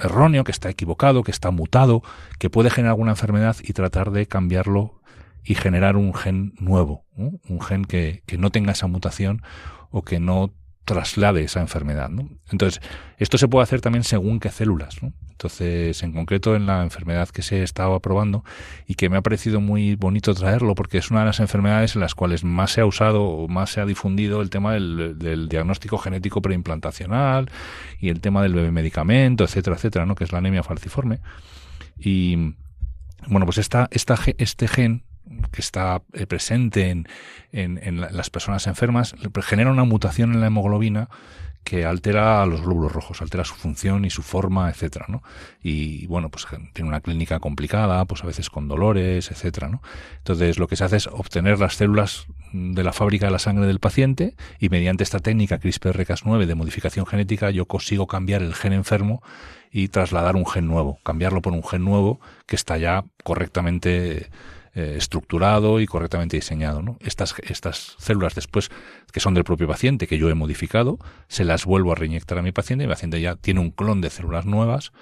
erróneo, 0.00 0.44
que 0.44 0.52
está 0.52 0.70
equivocado, 0.70 1.22
que 1.22 1.30
está 1.30 1.50
mutado, 1.50 2.02
que 2.38 2.50
puede 2.50 2.70
generar 2.70 2.92
alguna 2.92 3.12
enfermedad 3.12 3.56
y 3.62 3.72
tratar 3.72 4.10
de 4.10 4.26
cambiarlo 4.26 5.00
y 5.44 5.54
generar 5.54 5.96
un 5.96 6.14
gen 6.14 6.52
nuevo, 6.58 7.04
un 7.16 7.60
gen 7.60 7.84
que, 7.84 8.22
que 8.26 8.38
no 8.38 8.50
tenga 8.50 8.72
esa 8.72 8.86
mutación 8.86 9.42
o 9.90 10.02
que 10.02 10.20
no 10.20 10.52
traslade 10.84 11.42
esa 11.42 11.60
enfermedad. 11.60 12.08
¿no? 12.08 12.28
Entonces, 12.50 12.80
esto 13.18 13.38
se 13.38 13.48
puede 13.48 13.62
hacer 13.62 13.80
también 13.80 14.04
según 14.04 14.40
qué 14.40 14.50
células. 14.50 14.96
Entonces, 15.30 16.02
en 16.02 16.12
concreto 16.12 16.56
en 16.56 16.66
la 16.66 16.82
enfermedad 16.82 17.28
que 17.28 17.42
se 17.42 17.62
estaba 17.62 17.98
probando 18.00 18.44
y 18.86 18.94
que 18.94 19.08
me 19.08 19.16
ha 19.16 19.22
parecido 19.22 19.60
muy 19.60 19.94
bonito 19.94 20.34
traerlo 20.34 20.74
porque 20.74 20.98
es 20.98 21.10
una 21.10 21.20
de 21.20 21.26
las 21.26 21.40
enfermedades 21.40 21.94
en 21.94 22.00
las 22.00 22.14
cuales 22.14 22.44
más 22.44 22.72
se 22.72 22.80
ha 22.80 22.86
usado 22.86 23.22
o 23.22 23.48
más 23.48 23.70
se 23.70 23.80
ha 23.80 23.86
difundido 23.86 24.42
el 24.42 24.50
tema 24.50 24.74
del, 24.74 25.18
del 25.18 25.48
diagnóstico 25.48 25.96
genético 25.98 26.42
preimplantacional 26.42 27.50
y 28.00 28.08
el 28.08 28.20
tema 28.20 28.42
del 28.42 28.54
bebé 28.54 28.70
medicamento, 28.70 29.44
etcétera, 29.44 29.76
etcétera, 29.76 30.06
¿no? 30.06 30.14
que 30.14 30.24
es 30.24 30.32
la 30.32 30.38
anemia 30.38 30.62
falciforme. 30.62 31.20
Y 31.98 32.54
bueno, 33.26 33.46
pues 33.46 33.58
esta, 33.58 33.88
esta, 33.90 34.18
este 34.38 34.68
gen 34.68 35.04
que 35.52 35.60
está 35.60 36.02
eh, 36.12 36.26
presente 36.26 36.90
en, 36.90 37.08
en, 37.52 37.78
en, 37.82 38.00
las 38.00 38.30
personas 38.30 38.66
enfermas 38.66 39.14
genera 39.42 39.70
una 39.70 39.84
mutación 39.84 40.32
en 40.32 40.40
la 40.40 40.48
hemoglobina 40.48 41.08
que 41.64 41.84
altera 41.84 42.42
a 42.42 42.46
los 42.46 42.62
glóbulos 42.62 42.92
rojos, 42.92 43.20
altera 43.20 43.44
su 43.44 43.54
función 43.54 44.04
y 44.04 44.10
su 44.10 44.22
forma, 44.22 44.70
etcétera, 44.70 45.06
¿no? 45.08 45.22
Y 45.62 46.06
bueno, 46.06 46.30
pues 46.30 46.46
tiene 46.72 46.88
una 46.88 47.00
clínica 47.00 47.38
complicada, 47.38 48.04
pues 48.06 48.24
a 48.24 48.26
veces 48.26 48.50
con 48.50 48.66
dolores, 48.66 49.30
etcétera, 49.30 49.68
¿no? 49.68 49.82
Entonces 50.18 50.58
lo 50.58 50.66
que 50.66 50.76
se 50.76 50.84
hace 50.84 50.96
es 50.96 51.06
obtener 51.06 51.60
las 51.60 51.74
células 51.74 52.26
de 52.52 52.82
la 52.82 52.92
fábrica 52.92 53.26
de 53.26 53.32
la 53.32 53.38
sangre 53.38 53.66
del 53.66 53.78
paciente 53.78 54.34
y 54.58 54.68
mediante 54.68 55.04
esta 55.04 55.20
técnica 55.20 55.60
CRISPR-Cas9 55.60 56.46
de 56.46 56.54
modificación 56.54 57.06
genética 57.06 57.50
yo 57.50 57.66
consigo 57.66 58.06
cambiar 58.06 58.42
el 58.42 58.54
gen 58.54 58.72
enfermo 58.72 59.22
y 59.70 59.88
trasladar 59.88 60.34
un 60.34 60.46
gen 60.46 60.66
nuevo, 60.66 60.98
cambiarlo 61.04 61.42
por 61.42 61.52
un 61.52 61.62
gen 61.62 61.84
nuevo 61.84 62.20
que 62.46 62.56
está 62.56 62.78
ya 62.78 63.04
correctamente 63.22 64.30
eh, 64.74 64.94
estructurado 64.96 65.80
y 65.80 65.86
correctamente 65.86 66.36
diseñado. 66.36 66.82
¿no? 66.82 66.96
Estas, 67.00 67.34
estas 67.42 67.96
células 67.98 68.34
después, 68.34 68.70
que 69.12 69.20
son 69.20 69.34
del 69.34 69.44
propio 69.44 69.66
paciente, 69.66 70.06
que 70.06 70.18
yo 70.18 70.30
he 70.30 70.34
modificado, 70.34 70.98
se 71.28 71.44
las 71.44 71.64
vuelvo 71.64 71.92
a 71.92 71.94
reinyectar 71.94 72.38
a 72.38 72.42
mi 72.42 72.52
paciente 72.52 72.84
y 72.84 72.86
mi 72.86 72.92
paciente 72.92 73.20
ya 73.20 73.36
tiene 73.36 73.60
un 73.60 73.70
clon 73.70 74.00
de 74.00 74.10
células 74.10 74.46
nuevas 74.46 74.92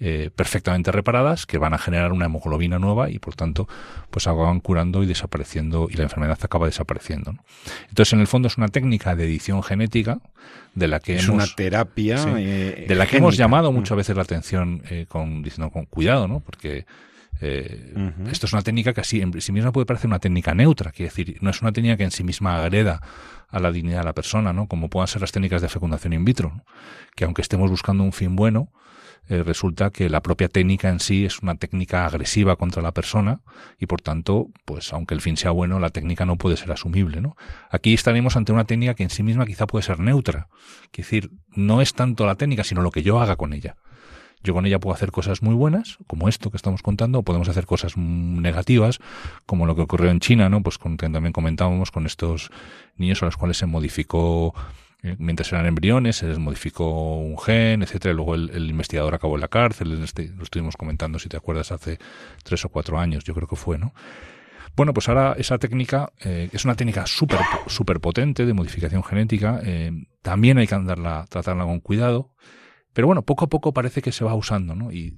eh, 0.00 0.30
perfectamente 0.32 0.92
reparadas 0.92 1.44
que 1.44 1.58
van 1.58 1.74
a 1.74 1.78
generar 1.78 2.12
una 2.12 2.26
hemoglobina 2.26 2.78
nueva 2.78 3.10
y 3.10 3.18
por 3.18 3.34
tanto 3.34 3.66
pues 4.10 4.28
acaban 4.28 4.60
curando 4.60 5.02
y 5.02 5.06
desapareciendo 5.06 5.88
y 5.90 5.94
la 5.94 6.04
enfermedad 6.04 6.38
acaba 6.40 6.66
desapareciendo. 6.66 7.32
¿no? 7.32 7.44
Entonces 7.88 8.12
en 8.12 8.20
el 8.20 8.28
fondo 8.28 8.46
es 8.46 8.56
una 8.56 8.68
técnica 8.68 9.16
de 9.16 9.24
edición 9.24 9.60
genética 9.64 10.20
de 10.76 10.86
la 10.86 11.00
que 11.00 11.16
es 11.16 11.24
hemos, 11.24 11.34
una 11.34 11.46
terapia 11.52 12.18
sí, 12.18 12.30
eh, 12.36 12.84
de 12.86 12.94
la 12.94 13.06
que 13.06 13.10
génica. 13.10 13.16
hemos 13.16 13.36
llamado 13.36 13.72
muchas 13.72 13.96
veces 13.96 14.14
la 14.14 14.22
atención 14.22 14.84
eh, 14.88 15.06
con 15.08 15.42
diciendo 15.42 15.72
con 15.72 15.84
cuidado, 15.86 16.28
¿no? 16.28 16.38
Porque 16.38 16.86
eh, 17.40 17.92
uh 17.94 17.98
-huh. 17.98 18.30
Esto 18.30 18.46
es 18.46 18.52
una 18.52 18.62
técnica 18.62 18.92
que 18.92 19.00
así 19.00 19.20
en 19.20 19.40
sí 19.40 19.52
misma 19.52 19.72
puede 19.72 19.86
parecer 19.86 20.08
una 20.08 20.18
técnica 20.18 20.54
neutra, 20.54 20.90
quiere 20.90 21.10
decir, 21.10 21.38
no 21.40 21.50
es 21.50 21.62
una 21.62 21.72
técnica 21.72 21.96
que 21.96 22.04
en 22.04 22.10
sí 22.10 22.24
misma 22.24 22.56
agreda 22.56 23.00
a 23.48 23.60
la 23.60 23.72
dignidad 23.72 24.00
de 24.00 24.04
la 24.04 24.14
persona, 24.14 24.52
¿no? 24.52 24.66
Como 24.66 24.90
puedan 24.90 25.08
ser 25.08 25.20
las 25.20 25.32
técnicas 25.32 25.62
de 25.62 25.68
fecundación 25.68 26.12
in 26.12 26.24
vitro, 26.24 26.52
¿no? 26.54 26.64
que 27.14 27.24
aunque 27.24 27.42
estemos 27.42 27.70
buscando 27.70 28.04
un 28.04 28.12
fin 28.12 28.36
bueno, 28.36 28.70
eh, 29.28 29.42
resulta 29.42 29.90
que 29.90 30.08
la 30.08 30.22
propia 30.22 30.48
técnica 30.48 30.88
en 30.88 31.00
sí 31.00 31.26
es 31.26 31.40
una 31.40 31.54
técnica 31.54 32.06
agresiva 32.06 32.56
contra 32.56 32.80
la 32.80 32.92
persona 32.92 33.40
y 33.78 33.86
por 33.86 34.00
tanto, 34.00 34.48
pues 34.64 34.92
aunque 34.92 35.14
el 35.14 35.20
fin 35.20 35.36
sea 35.36 35.50
bueno, 35.50 35.78
la 35.78 35.90
técnica 35.90 36.24
no 36.24 36.36
puede 36.36 36.56
ser 36.56 36.72
asumible, 36.72 37.20
¿no? 37.20 37.36
Aquí 37.70 37.92
estaremos 37.92 38.36
ante 38.36 38.52
una 38.52 38.64
técnica 38.64 38.94
que 38.94 39.02
en 39.02 39.10
sí 39.10 39.22
misma 39.22 39.44
quizá 39.44 39.66
puede 39.66 39.82
ser 39.82 40.00
neutra, 40.00 40.48
quiere 40.90 41.06
decir, 41.06 41.30
no 41.54 41.82
es 41.82 41.92
tanto 41.92 42.24
la 42.24 42.36
técnica, 42.36 42.64
sino 42.64 42.80
lo 42.80 42.90
que 42.90 43.02
yo 43.02 43.20
haga 43.20 43.36
con 43.36 43.52
ella. 43.52 43.76
Yo 44.42 44.54
con 44.54 44.66
ella 44.66 44.78
puedo 44.78 44.94
hacer 44.94 45.10
cosas 45.10 45.42
muy 45.42 45.54
buenas, 45.54 45.98
como 46.06 46.28
esto 46.28 46.50
que 46.50 46.56
estamos 46.56 46.82
contando, 46.82 47.18
o 47.18 47.22
podemos 47.22 47.48
hacer 47.48 47.66
cosas 47.66 47.96
negativas, 47.96 49.00
como 49.46 49.66
lo 49.66 49.74
que 49.74 49.82
ocurrió 49.82 50.10
en 50.10 50.20
China, 50.20 50.48
¿no? 50.48 50.62
Pues 50.62 50.78
con, 50.78 50.96
también 50.96 51.32
comentábamos 51.32 51.90
con 51.90 52.06
estos 52.06 52.50
niños 52.96 53.22
a 53.22 53.26
los 53.26 53.36
cuales 53.36 53.56
se 53.56 53.66
modificó 53.66 54.54
eh, 55.02 55.16
mientras 55.18 55.52
eran 55.52 55.66
embriones, 55.66 56.16
se 56.16 56.26
les 56.26 56.38
modificó 56.38 57.18
un 57.18 57.38
gen, 57.38 57.82
etcétera, 57.82 58.14
luego 58.14 58.34
el, 58.34 58.50
el 58.50 58.68
investigador 58.70 59.14
acabó 59.14 59.36
en 59.36 59.42
la 59.42 59.48
cárcel, 59.48 60.02
este, 60.02 60.28
lo 60.28 60.42
estuvimos 60.42 60.76
comentando, 60.76 61.18
si 61.18 61.28
te 61.28 61.36
acuerdas, 61.36 61.70
hace 61.72 61.98
tres 62.42 62.64
o 62.64 62.68
cuatro 62.68 62.98
años, 62.98 63.24
yo 63.24 63.34
creo 63.34 63.46
que 63.46 63.56
fue, 63.56 63.78
¿no? 63.78 63.92
Bueno, 64.78 64.94
pues 64.94 65.08
ahora 65.08 65.34
esa 65.36 65.58
técnica 65.58 66.12
eh, 66.20 66.50
es 66.52 66.64
una 66.64 66.76
técnica 66.76 67.04
súper 67.04 67.40
super 67.66 67.98
potente 67.98 68.46
de 68.46 68.52
modificación 68.52 69.02
genética. 69.02 69.60
Eh, 69.64 69.90
también 70.22 70.56
hay 70.58 70.68
que 70.68 70.74
andarla, 70.76 71.26
tratarla 71.28 71.64
con 71.64 71.80
cuidado. 71.80 72.30
Pero 72.92 73.06
bueno, 73.06 73.22
poco 73.22 73.44
a 73.44 73.48
poco 73.48 73.72
parece 73.72 74.02
que 74.02 74.12
se 74.12 74.24
va 74.24 74.34
usando, 74.34 74.74
¿no? 74.74 74.90
Y, 74.92 75.16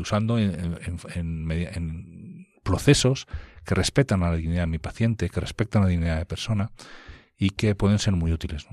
usando 0.00 0.38
en, 0.38 0.78
en, 1.14 1.50
en, 1.50 2.48
procesos 2.62 3.26
que 3.64 3.74
respetan 3.74 4.20
la 4.20 4.34
dignidad 4.34 4.62
de 4.62 4.66
mi 4.66 4.78
paciente, 4.78 5.28
que 5.28 5.40
respetan 5.40 5.82
la 5.82 5.88
dignidad 5.88 6.18
de 6.18 6.26
persona 6.26 6.70
y 7.38 7.50
que 7.50 7.74
pueden 7.74 7.98
ser 7.98 8.14
muy 8.14 8.32
útiles. 8.32 8.66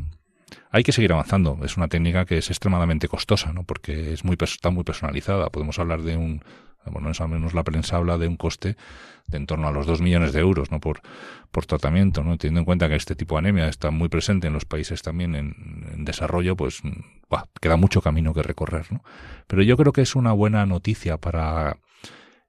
Hay 0.72 0.84
que 0.84 0.92
seguir 0.92 1.14
avanzando. 1.14 1.60
Es 1.64 1.78
una 1.78 1.88
técnica 1.88 2.26
que 2.26 2.38
es 2.38 2.50
extremadamente 2.50 3.08
costosa, 3.08 3.54
¿no? 3.54 3.64
Porque 3.64 4.14
es 4.14 4.24
muy, 4.24 4.38
está 4.40 4.70
muy 4.70 4.84
personalizada. 4.84 5.50
Podemos 5.50 5.80
hablar 5.80 6.02
de 6.02 6.18
un, 6.18 6.42
bueno, 6.86 7.12
al 7.18 7.30
menos 7.30 7.54
la 7.54 7.64
prensa 7.64 7.98
habla 7.98 8.18
de 8.18 8.28
un 8.28 8.38
coste 8.38 8.76
de 9.28 9.38
en 9.38 9.48
torno 9.48 9.68
a 9.68 9.72
los 9.72 9.86
dos 9.86 10.02
millones 10.02 10.34
de 10.34 10.42
euros, 10.42 10.72
¿no? 10.72 10.80
Por, 10.80 11.02
por 11.52 11.66
tratamiento, 11.66 12.24
¿no? 12.24 12.38
Teniendo 12.38 12.62
en 12.62 12.66
cuenta 12.66 12.88
que 12.90 12.96
este 12.96 13.16
tipo 13.16 13.36
de 13.36 13.40
anemia 13.40 13.68
está 13.68 13.92
muy 13.92 14.10
presente 14.10 14.48
en 14.48 14.54
los 14.54 14.66
países 14.66 15.02
también 15.02 15.36
en, 15.36 15.88
en 15.94 16.06
desarrollo, 16.06 16.56
pues, 16.56 16.82
queda 17.60 17.78
mucho 17.78 18.02
camino 18.02 18.34
que 18.34 18.44
recorrer, 18.44 18.92
¿no? 18.92 19.04
Pero 19.48 19.62
yo 19.62 19.78
creo 19.78 19.94
que 19.94 20.02
es 20.02 20.16
una 20.16 20.32
buena 20.32 20.66
noticia 20.66 21.18
para 21.18 21.78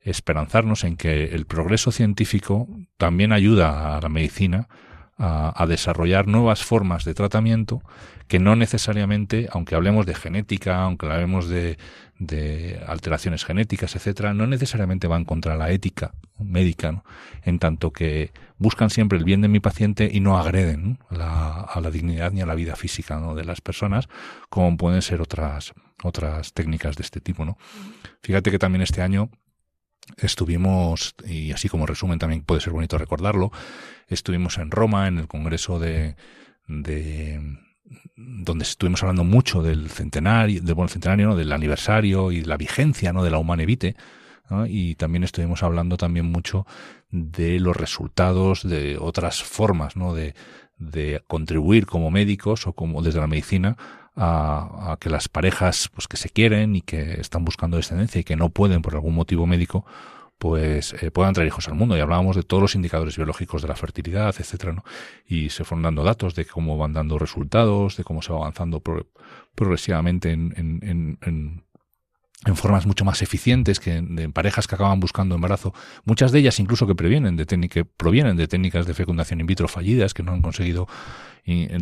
esperanzarnos 0.00 0.84
en 0.84 0.96
que 0.96 1.24
el 1.24 1.46
progreso 1.46 1.90
científico 1.90 2.68
también 2.96 3.32
ayuda 3.32 3.96
a 3.96 4.00
la 4.00 4.08
medicina 4.08 4.68
a, 5.18 5.52
a, 5.60 5.66
desarrollar 5.66 6.28
nuevas 6.28 6.62
formas 6.62 7.04
de 7.04 7.14
tratamiento 7.14 7.82
que 8.28 8.38
no 8.38 8.54
necesariamente, 8.54 9.48
aunque 9.50 9.74
hablemos 9.74 10.06
de 10.06 10.14
genética, 10.14 10.82
aunque 10.82 11.06
hablemos 11.06 11.48
de, 11.48 11.78
de 12.18 12.80
alteraciones 12.86 13.44
genéticas, 13.44 13.94
etcétera, 13.94 14.32
no 14.32 14.46
necesariamente 14.46 15.06
van 15.06 15.24
contra 15.24 15.56
la 15.56 15.70
ética 15.70 16.14
médica, 16.38 16.92
¿no? 16.92 17.04
en 17.42 17.58
tanto 17.58 17.92
que 17.92 18.32
buscan 18.58 18.90
siempre 18.90 19.18
el 19.18 19.24
bien 19.24 19.42
de 19.42 19.48
mi 19.48 19.60
paciente 19.60 20.08
y 20.10 20.20
no 20.20 20.38
agreden 20.38 20.98
¿no? 21.10 21.16
La, 21.16 21.60
a 21.60 21.80
la 21.80 21.90
dignidad 21.90 22.32
ni 22.32 22.40
a 22.40 22.46
la 22.46 22.54
vida 22.54 22.76
física 22.76 23.18
¿no? 23.18 23.34
de 23.34 23.44
las 23.44 23.60
personas, 23.60 24.08
como 24.48 24.76
pueden 24.76 25.02
ser 25.02 25.20
otras 25.20 25.74
otras 26.02 26.52
técnicas 26.52 26.96
de 26.96 27.02
este 27.02 27.20
tipo, 27.20 27.44
¿no? 27.44 27.56
Fíjate 28.22 28.50
que 28.50 28.58
también 28.58 28.82
este 28.82 29.02
año 29.02 29.30
estuvimos, 30.18 31.14
y 31.26 31.52
así 31.52 31.68
como 31.68 31.86
resumen 31.86 32.18
también 32.18 32.42
puede 32.42 32.60
ser 32.60 32.72
bonito 32.72 32.98
recordarlo, 32.98 33.50
estuvimos 34.08 34.58
en 34.58 34.70
Roma 34.70 35.08
en 35.08 35.18
el 35.18 35.28
Congreso 35.28 35.78
de, 35.78 36.16
de 36.68 37.40
donde 38.16 38.64
estuvimos 38.64 39.02
hablando 39.02 39.24
mucho 39.24 39.62
del 39.62 39.90
centenario, 39.90 40.62
del 40.62 40.74
buen 40.74 40.88
centenario, 40.88 41.28
¿no? 41.28 41.36
del 41.36 41.52
aniversario 41.52 42.32
y 42.32 42.42
la 42.42 42.56
vigencia 42.56 43.12
¿no? 43.12 43.22
de 43.22 43.30
la 43.30 43.38
Humane 43.38 43.66
Vitae, 43.66 43.96
¿no? 44.50 44.66
y 44.66 44.94
también 44.94 45.24
estuvimos 45.24 45.62
hablando 45.62 45.96
también 45.96 46.26
mucho 46.26 46.66
de 47.10 47.60
los 47.60 47.76
resultados 47.76 48.62
de 48.68 48.98
otras 48.98 49.42
formas 49.42 49.96
¿no? 49.96 50.14
de, 50.14 50.34
de 50.78 51.22
contribuir 51.26 51.86
como 51.86 52.10
médicos 52.10 52.66
o 52.66 52.72
como 52.72 53.02
desde 53.02 53.20
la 53.20 53.26
medicina 53.26 53.76
a, 54.16 54.92
a, 54.92 54.96
que 54.96 55.10
las 55.10 55.28
parejas 55.28 55.90
pues 55.94 56.08
que 56.08 56.16
se 56.16 56.30
quieren 56.30 56.74
y 56.74 56.82
que 56.82 57.20
están 57.20 57.44
buscando 57.44 57.76
descendencia 57.76 58.20
y 58.20 58.24
que 58.24 58.36
no 58.36 58.48
pueden 58.48 58.82
por 58.82 58.94
algún 58.94 59.14
motivo 59.14 59.46
médico 59.46 59.84
pues 60.38 60.94
eh, 61.02 61.10
puedan 61.10 61.34
traer 61.34 61.48
hijos 61.48 61.68
al 61.68 61.74
mundo. 61.74 61.96
Y 61.96 62.00
hablábamos 62.00 62.36
de 62.36 62.42
todos 62.42 62.60
los 62.60 62.74
indicadores 62.74 63.16
biológicos 63.16 63.62
de 63.62 63.68
la 63.68 63.76
fertilidad, 63.76 64.34
etcétera, 64.38 64.72
¿no? 64.72 64.84
Y 65.26 65.50
se 65.50 65.64
fueron 65.64 65.82
dando 65.82 66.04
datos 66.04 66.34
de 66.34 66.44
cómo 66.44 66.76
van 66.76 66.92
dando 66.92 67.18
resultados, 67.18 67.96
de 67.96 68.04
cómo 68.04 68.22
se 68.22 68.32
va 68.32 68.40
avanzando 68.40 68.82
progresivamente 69.54 70.30
en, 70.30 70.52
en, 70.56 70.80
en, 70.82 71.18
en, 71.22 71.64
formas 72.54 72.86
mucho 72.86 73.04
más 73.04 73.22
eficientes 73.22 73.80
que 73.80 73.96
en, 73.96 74.32
parejas 74.32 74.66
que 74.66 74.74
acaban 74.74 75.00
buscando 75.00 75.34
embarazo. 75.34 75.74
Muchas 76.04 76.30
de 76.30 76.38
ellas 76.38 76.60
incluso 76.60 76.86
que 76.86 76.94
previenen 76.94 77.36
de 77.36 77.46
que 77.68 77.84
provienen 77.84 78.36
de 78.36 78.46
técnicas 78.46 78.86
de 78.86 78.94
fecundación 78.94 79.40
in 79.40 79.46
vitro 79.46 79.66
fallidas 79.66 80.14
que 80.14 80.22
no 80.22 80.32
han 80.32 80.42
conseguido 80.42 80.86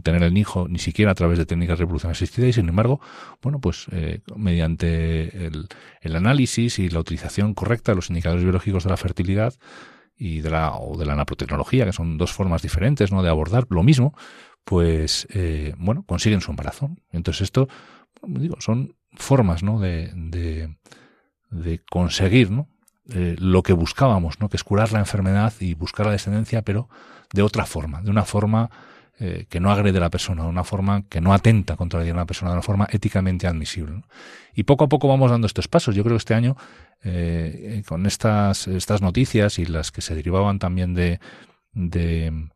tener 0.02 0.22
el 0.22 0.36
hijo 0.36 0.66
ni 0.68 0.78
siquiera 0.78 1.12
a 1.12 1.14
través 1.14 1.38
de 1.38 1.46
técnicas 1.46 1.78
de 1.78 1.84
reproducción 1.84 2.12
asistida 2.12 2.46
y 2.46 2.52
sin 2.52 2.68
embargo, 2.68 3.00
bueno, 3.42 3.60
pues 3.60 3.86
eh, 3.92 4.20
mediante 4.36 5.46
el, 5.46 5.68
el, 6.02 6.16
análisis 6.16 6.78
y 6.78 6.90
la 6.90 7.00
utilización 7.00 7.54
correcta 7.54 7.92
de 7.92 7.96
los 7.96 8.10
indicadores 8.10 8.44
biológicos 8.44 8.84
de 8.84 8.90
la 8.90 8.98
fertilidad 8.98 9.54
y 10.16 10.40
de 10.40 10.50
la 10.50 10.76
o 10.76 10.96
de 10.98 11.06
la 11.06 11.16
naprotecnología, 11.16 11.86
que 11.86 11.92
son 11.92 12.18
dos 12.18 12.32
formas 12.32 12.62
diferentes, 12.62 13.10
¿no? 13.10 13.22
de 13.22 13.30
abordar 13.30 13.66
lo 13.70 13.82
mismo, 13.82 14.14
pues 14.64 15.26
eh, 15.30 15.74
bueno, 15.78 16.04
consiguen 16.04 16.40
su 16.40 16.50
embarazo. 16.50 16.90
Entonces 17.10 17.42
esto, 17.42 17.68
digo, 18.22 18.56
son 18.60 18.94
formas, 19.16 19.62
¿no? 19.62 19.80
de, 19.80 20.10
de, 20.14 20.76
de 21.50 21.80
conseguir, 21.90 22.50
¿no? 22.50 22.68
Eh, 23.10 23.36
lo 23.38 23.62
que 23.62 23.74
buscábamos, 23.74 24.40
¿no? 24.40 24.48
que 24.48 24.56
es 24.56 24.64
curar 24.64 24.92
la 24.92 24.98
enfermedad 24.98 25.52
y 25.60 25.74
buscar 25.74 26.06
la 26.06 26.12
descendencia, 26.12 26.62
pero 26.62 26.88
de 27.34 27.42
otra 27.42 27.66
forma, 27.66 28.00
de 28.00 28.10
una 28.10 28.24
forma 28.24 28.70
eh, 29.20 29.44
que 29.50 29.60
no 29.60 29.70
agrede 29.70 29.98
a 29.98 30.00
la 30.00 30.10
persona, 30.10 30.44
de 30.44 30.48
una 30.48 30.64
forma 30.64 31.02
que 31.08 31.20
no 31.20 31.34
atenta 31.34 31.76
contra 31.76 31.98
la 31.98 32.04
vida 32.04 32.14
de 32.14 32.18
una 32.18 32.26
persona, 32.26 32.50
de 32.50 32.56
una 32.56 32.62
forma 32.62 32.88
éticamente 32.90 33.46
admisible. 33.46 34.02
Y 34.54 34.62
poco 34.62 34.84
a 34.84 34.88
poco 34.88 35.06
vamos 35.06 35.30
dando 35.30 35.46
estos 35.46 35.68
pasos. 35.68 35.94
Yo 35.94 36.02
creo 36.02 36.16
que 36.16 36.20
este 36.22 36.32
año, 36.32 36.56
eh, 37.02 37.82
con 37.86 38.06
estas, 38.06 38.68
estas 38.68 39.02
noticias 39.02 39.58
y 39.58 39.66
las 39.66 39.92
que 39.92 40.00
se 40.00 40.14
derivaban 40.14 40.58
también 40.58 40.94
de, 40.94 41.20
de 41.74 42.48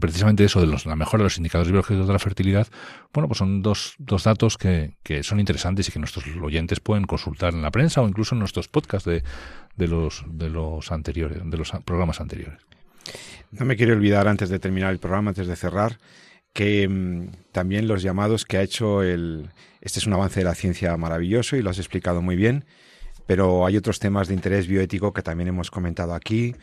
precisamente 0.00 0.44
eso 0.44 0.60
de 0.60 0.66
los, 0.66 0.86
la 0.86 0.96
mejora 0.96 1.22
de 1.22 1.26
los 1.26 1.38
indicadores 1.38 1.70
biológicos 1.70 2.06
de 2.06 2.12
la 2.12 2.18
fertilidad, 2.18 2.66
bueno, 3.12 3.28
pues 3.28 3.38
son 3.38 3.62
dos, 3.62 3.94
dos 3.98 4.24
datos 4.24 4.58
que, 4.58 4.96
que, 5.02 5.22
son 5.22 5.40
interesantes 5.40 5.88
y 5.88 5.92
que 5.92 5.98
nuestros 5.98 6.24
oyentes 6.42 6.80
pueden 6.80 7.04
consultar 7.04 7.54
en 7.54 7.62
la 7.62 7.70
prensa 7.70 8.02
o 8.02 8.08
incluso 8.08 8.34
en 8.34 8.40
nuestros 8.40 8.68
podcasts 8.68 9.08
de, 9.08 9.22
de 9.76 9.88
los, 9.88 10.24
de 10.26 10.50
los 10.50 10.92
anteriores, 10.92 11.38
de 11.44 11.56
los 11.56 11.70
programas 11.84 12.20
anteriores. 12.20 12.60
No 13.50 13.64
me 13.64 13.76
quiero 13.76 13.94
olvidar 13.94 14.28
antes 14.28 14.50
de 14.50 14.58
terminar 14.58 14.92
el 14.92 14.98
programa, 14.98 15.30
antes 15.30 15.46
de 15.46 15.56
cerrar, 15.56 15.98
que 16.52 16.86
mm, 16.88 17.52
también 17.52 17.88
los 17.88 18.02
llamados 18.02 18.44
que 18.44 18.58
ha 18.58 18.62
hecho 18.62 19.02
el... 19.02 19.48
Este 19.80 20.00
es 20.00 20.06
un 20.06 20.12
avance 20.12 20.40
de 20.40 20.44
la 20.44 20.54
ciencia 20.54 20.96
maravilloso 20.96 21.56
y 21.56 21.62
lo 21.62 21.70
has 21.70 21.78
explicado 21.78 22.20
muy 22.20 22.36
bien, 22.36 22.64
pero 23.26 23.64
hay 23.64 23.76
otros 23.76 24.00
temas 24.00 24.28
de 24.28 24.34
interés 24.34 24.66
bioético 24.66 25.12
que 25.12 25.22
también 25.22 25.48
hemos 25.48 25.70
comentado 25.70 26.14
aquí 26.14 26.54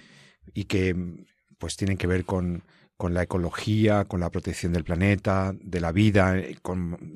y 0.53 0.65
que 0.65 0.93
mm, 0.93 1.25
pues 1.57 1.77
tienen 1.77 1.97
que 1.97 2.07
ver 2.07 2.25
con, 2.25 2.63
con 2.97 3.13
la 3.13 3.23
ecología, 3.23 4.05
con 4.05 4.19
la 4.19 4.29
protección 4.29 4.73
del 4.73 4.83
planeta, 4.83 5.53
de 5.59 5.81
la 5.81 5.91
vida, 5.91 6.37
eh, 6.37 6.57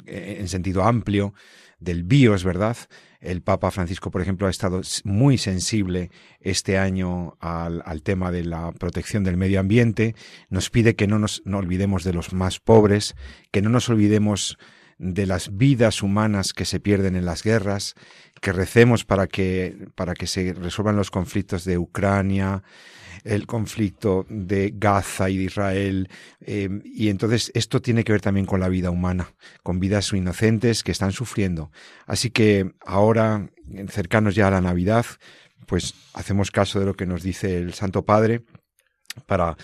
eh, 0.06 0.38
en 0.40 0.48
sentido 0.48 0.84
amplio, 0.84 1.34
del 1.80 2.04
bio, 2.04 2.36
es 2.36 2.44
verdad. 2.44 2.76
El 3.22 3.42
Papa 3.42 3.72
Francisco, 3.72 4.12
por 4.12 4.22
ejemplo, 4.22 4.48
ha 4.48 4.50
estado 4.50 4.82
muy 5.04 5.38
sensible 5.38 6.12
este 6.42 6.78
año 6.78 7.38
al, 7.40 7.82
al 7.86 8.02
tema 8.02 8.32
de 8.32 8.44
la 8.44 8.72
protección 8.74 9.24
del 9.24 9.38
medio 9.38 9.60
ambiente. 9.60 10.16
Nos 10.50 10.70
pide 10.70 10.96
que 10.96 11.08
no 11.08 11.20
nos 11.20 11.42
no 11.46 11.58
olvidemos 11.58 12.04
de 12.04 12.14
los 12.14 12.34
más 12.34 12.60
pobres, 12.60 13.16
que 13.52 13.62
no 13.62 13.70
nos 13.70 13.90
olvidemos 13.90 14.58
de 15.00 15.26
las 15.26 15.58
vidas 15.58 16.04
humanas 16.04 16.54
que 16.54 16.66
se 16.66 16.80
pierden 16.80 17.16
en 17.16 17.26
las 17.26 17.42
guerras, 17.42 17.96
que 18.42 18.52
recemos 18.52 19.06
para 19.06 19.28
que, 19.28 19.88
para 19.96 20.14
que 20.14 20.28
se 20.28 20.54
resuelvan 20.54 20.98
los 20.98 21.10
conflictos 21.10 21.64
de 21.64 21.78
Ucrania, 21.78 22.64
el 23.24 23.48
conflicto 23.48 24.26
de 24.30 24.74
Gaza 24.76 25.30
y 25.30 25.38
de 25.38 25.44
Israel. 25.46 26.10
Eh, 26.42 26.70
y 26.84 27.10
entonces 27.10 27.52
esto 27.56 27.82
tiene 27.82 28.04
que 28.04 28.12
ver 28.12 28.22
también 28.22 28.46
con 28.46 28.60
la 28.60 28.70
vida 28.70 28.92
humana, 28.92 29.34
con 29.64 29.80
vidas 29.80 30.12
inocentes 30.14 30.84
que 30.84 30.92
están 30.92 31.14
sufriendo. 31.14 31.72
Así 32.06 32.30
que 32.30 32.74
ahora, 32.86 33.50
cercanos 33.88 34.36
ya 34.36 34.48
a 34.48 34.52
la 34.52 34.62
Navidad, 34.62 35.06
pues 35.66 35.94
hacemos 36.14 36.52
caso 36.52 36.80
de 36.80 36.86
lo 36.86 36.94
que 36.94 37.06
nos 37.06 37.24
dice 37.24 37.58
el 37.58 37.74
Santo 37.74 38.04
Padre 38.04 38.44
para 39.26 39.58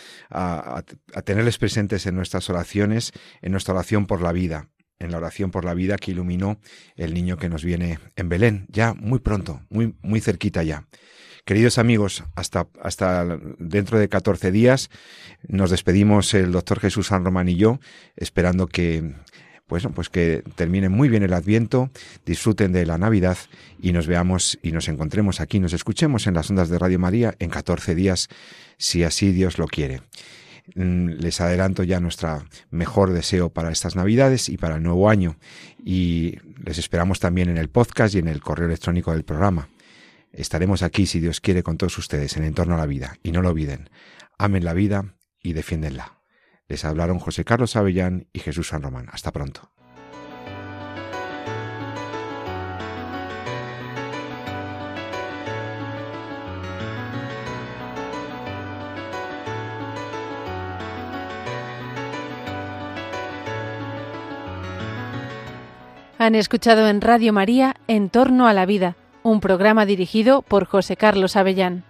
tenerles 1.23 1.57
presentes 1.57 2.05
en 2.05 2.15
nuestras 2.15 2.49
oraciones, 2.49 3.11
en 3.41 3.51
nuestra 3.51 3.73
oración 3.73 4.05
por 4.05 4.21
la 4.21 4.31
vida, 4.31 4.69
en 4.99 5.11
la 5.11 5.17
oración 5.17 5.51
por 5.51 5.65
la 5.65 5.73
vida 5.73 5.97
que 5.97 6.11
iluminó 6.11 6.59
el 6.95 7.13
niño 7.13 7.37
que 7.37 7.49
nos 7.49 7.63
viene 7.63 7.99
en 8.15 8.29
Belén, 8.29 8.65
ya 8.69 8.93
muy 8.93 9.19
pronto, 9.19 9.61
muy, 9.69 9.95
muy 10.01 10.21
cerquita 10.21 10.63
ya. 10.63 10.85
Queridos 11.45 11.77
amigos, 11.77 12.23
hasta, 12.35 12.67
hasta 12.81 13.37
dentro 13.59 13.99
de 13.99 14.09
14 14.09 14.51
días 14.51 14.89
nos 15.47 15.69
despedimos 15.69 16.33
el 16.33 16.51
doctor 16.51 16.79
Jesús 16.79 17.07
San 17.07 17.23
Román 17.23 17.47
y 17.49 17.55
yo, 17.55 17.79
esperando 18.15 18.65
que, 18.65 19.13
pues, 19.67 19.87
pues 19.93 20.09
que 20.09 20.43
termine 20.55 20.89
muy 20.89 21.07
bien 21.07 21.21
el 21.21 21.33
Adviento, 21.33 21.91
disfruten 22.25 22.71
de 22.71 22.87
la 22.87 22.97
Navidad 22.97 23.37
y 23.79 23.91
nos 23.91 24.07
veamos 24.07 24.57
y 24.63 24.71
nos 24.71 24.87
encontremos 24.87 25.39
aquí, 25.39 25.59
nos 25.59 25.73
escuchemos 25.73 26.25
en 26.25 26.33
las 26.33 26.49
ondas 26.49 26.69
de 26.69 26.79
Radio 26.79 26.97
María 26.97 27.35
en 27.37 27.51
14 27.51 27.93
días, 27.93 28.27
si 28.77 29.03
así 29.03 29.31
Dios 29.31 29.59
lo 29.59 29.67
quiere. 29.67 30.01
Mm, 30.73 31.09
les 31.19 31.41
adelanto 31.41 31.83
ya 31.83 31.99
nuestro 31.99 32.43
mejor 32.71 33.13
deseo 33.13 33.49
para 33.49 33.71
estas 33.71 33.95
Navidades 33.95 34.49
y 34.49 34.57
para 34.57 34.77
el 34.77 34.83
nuevo 34.83 35.09
año. 35.09 35.37
Y 35.83 36.39
les 36.63 36.77
esperamos 36.77 37.19
también 37.19 37.49
en 37.49 37.57
el 37.57 37.69
podcast 37.69 38.15
y 38.15 38.19
en 38.19 38.27
el 38.27 38.41
correo 38.41 38.67
electrónico 38.67 39.11
del 39.11 39.23
programa. 39.23 39.69
Estaremos 40.31 40.81
aquí, 40.81 41.05
si 41.05 41.19
Dios 41.19 41.39
quiere, 41.39 41.63
con 41.63 41.77
todos 41.77 41.97
ustedes 41.97 42.35
en 42.35 42.43
Entorno 42.43 42.75
a 42.75 42.77
la 42.77 42.87
Vida. 42.87 43.17
Y 43.23 43.31
no 43.31 43.41
lo 43.41 43.49
olviden, 43.49 43.89
amen 44.37 44.65
la 44.65 44.73
vida 44.73 45.15
y 45.41 45.53
defiéndenla. 45.53 46.19
Les 46.67 46.83
hablaron 46.83 47.19
José 47.19 47.45
Carlos 47.45 47.75
Avellán 47.75 48.27
y 48.33 48.39
Jesús 48.39 48.69
San 48.69 48.81
Román. 48.81 49.07
Hasta 49.11 49.31
pronto. 49.31 49.74
Han 66.17 66.33
escuchado 66.33 66.87
en 66.87 67.01
Radio 67.01 67.33
María 67.33 67.75
En 67.87 68.09
torno 68.09 68.47
a 68.47 68.53
la 68.53 68.65
vida, 68.65 68.95
un 69.21 69.41
programa 69.41 69.85
dirigido 69.85 70.41
por 70.41 70.65
José 70.65 70.95
Carlos 70.95 71.35
Avellán. 71.35 71.83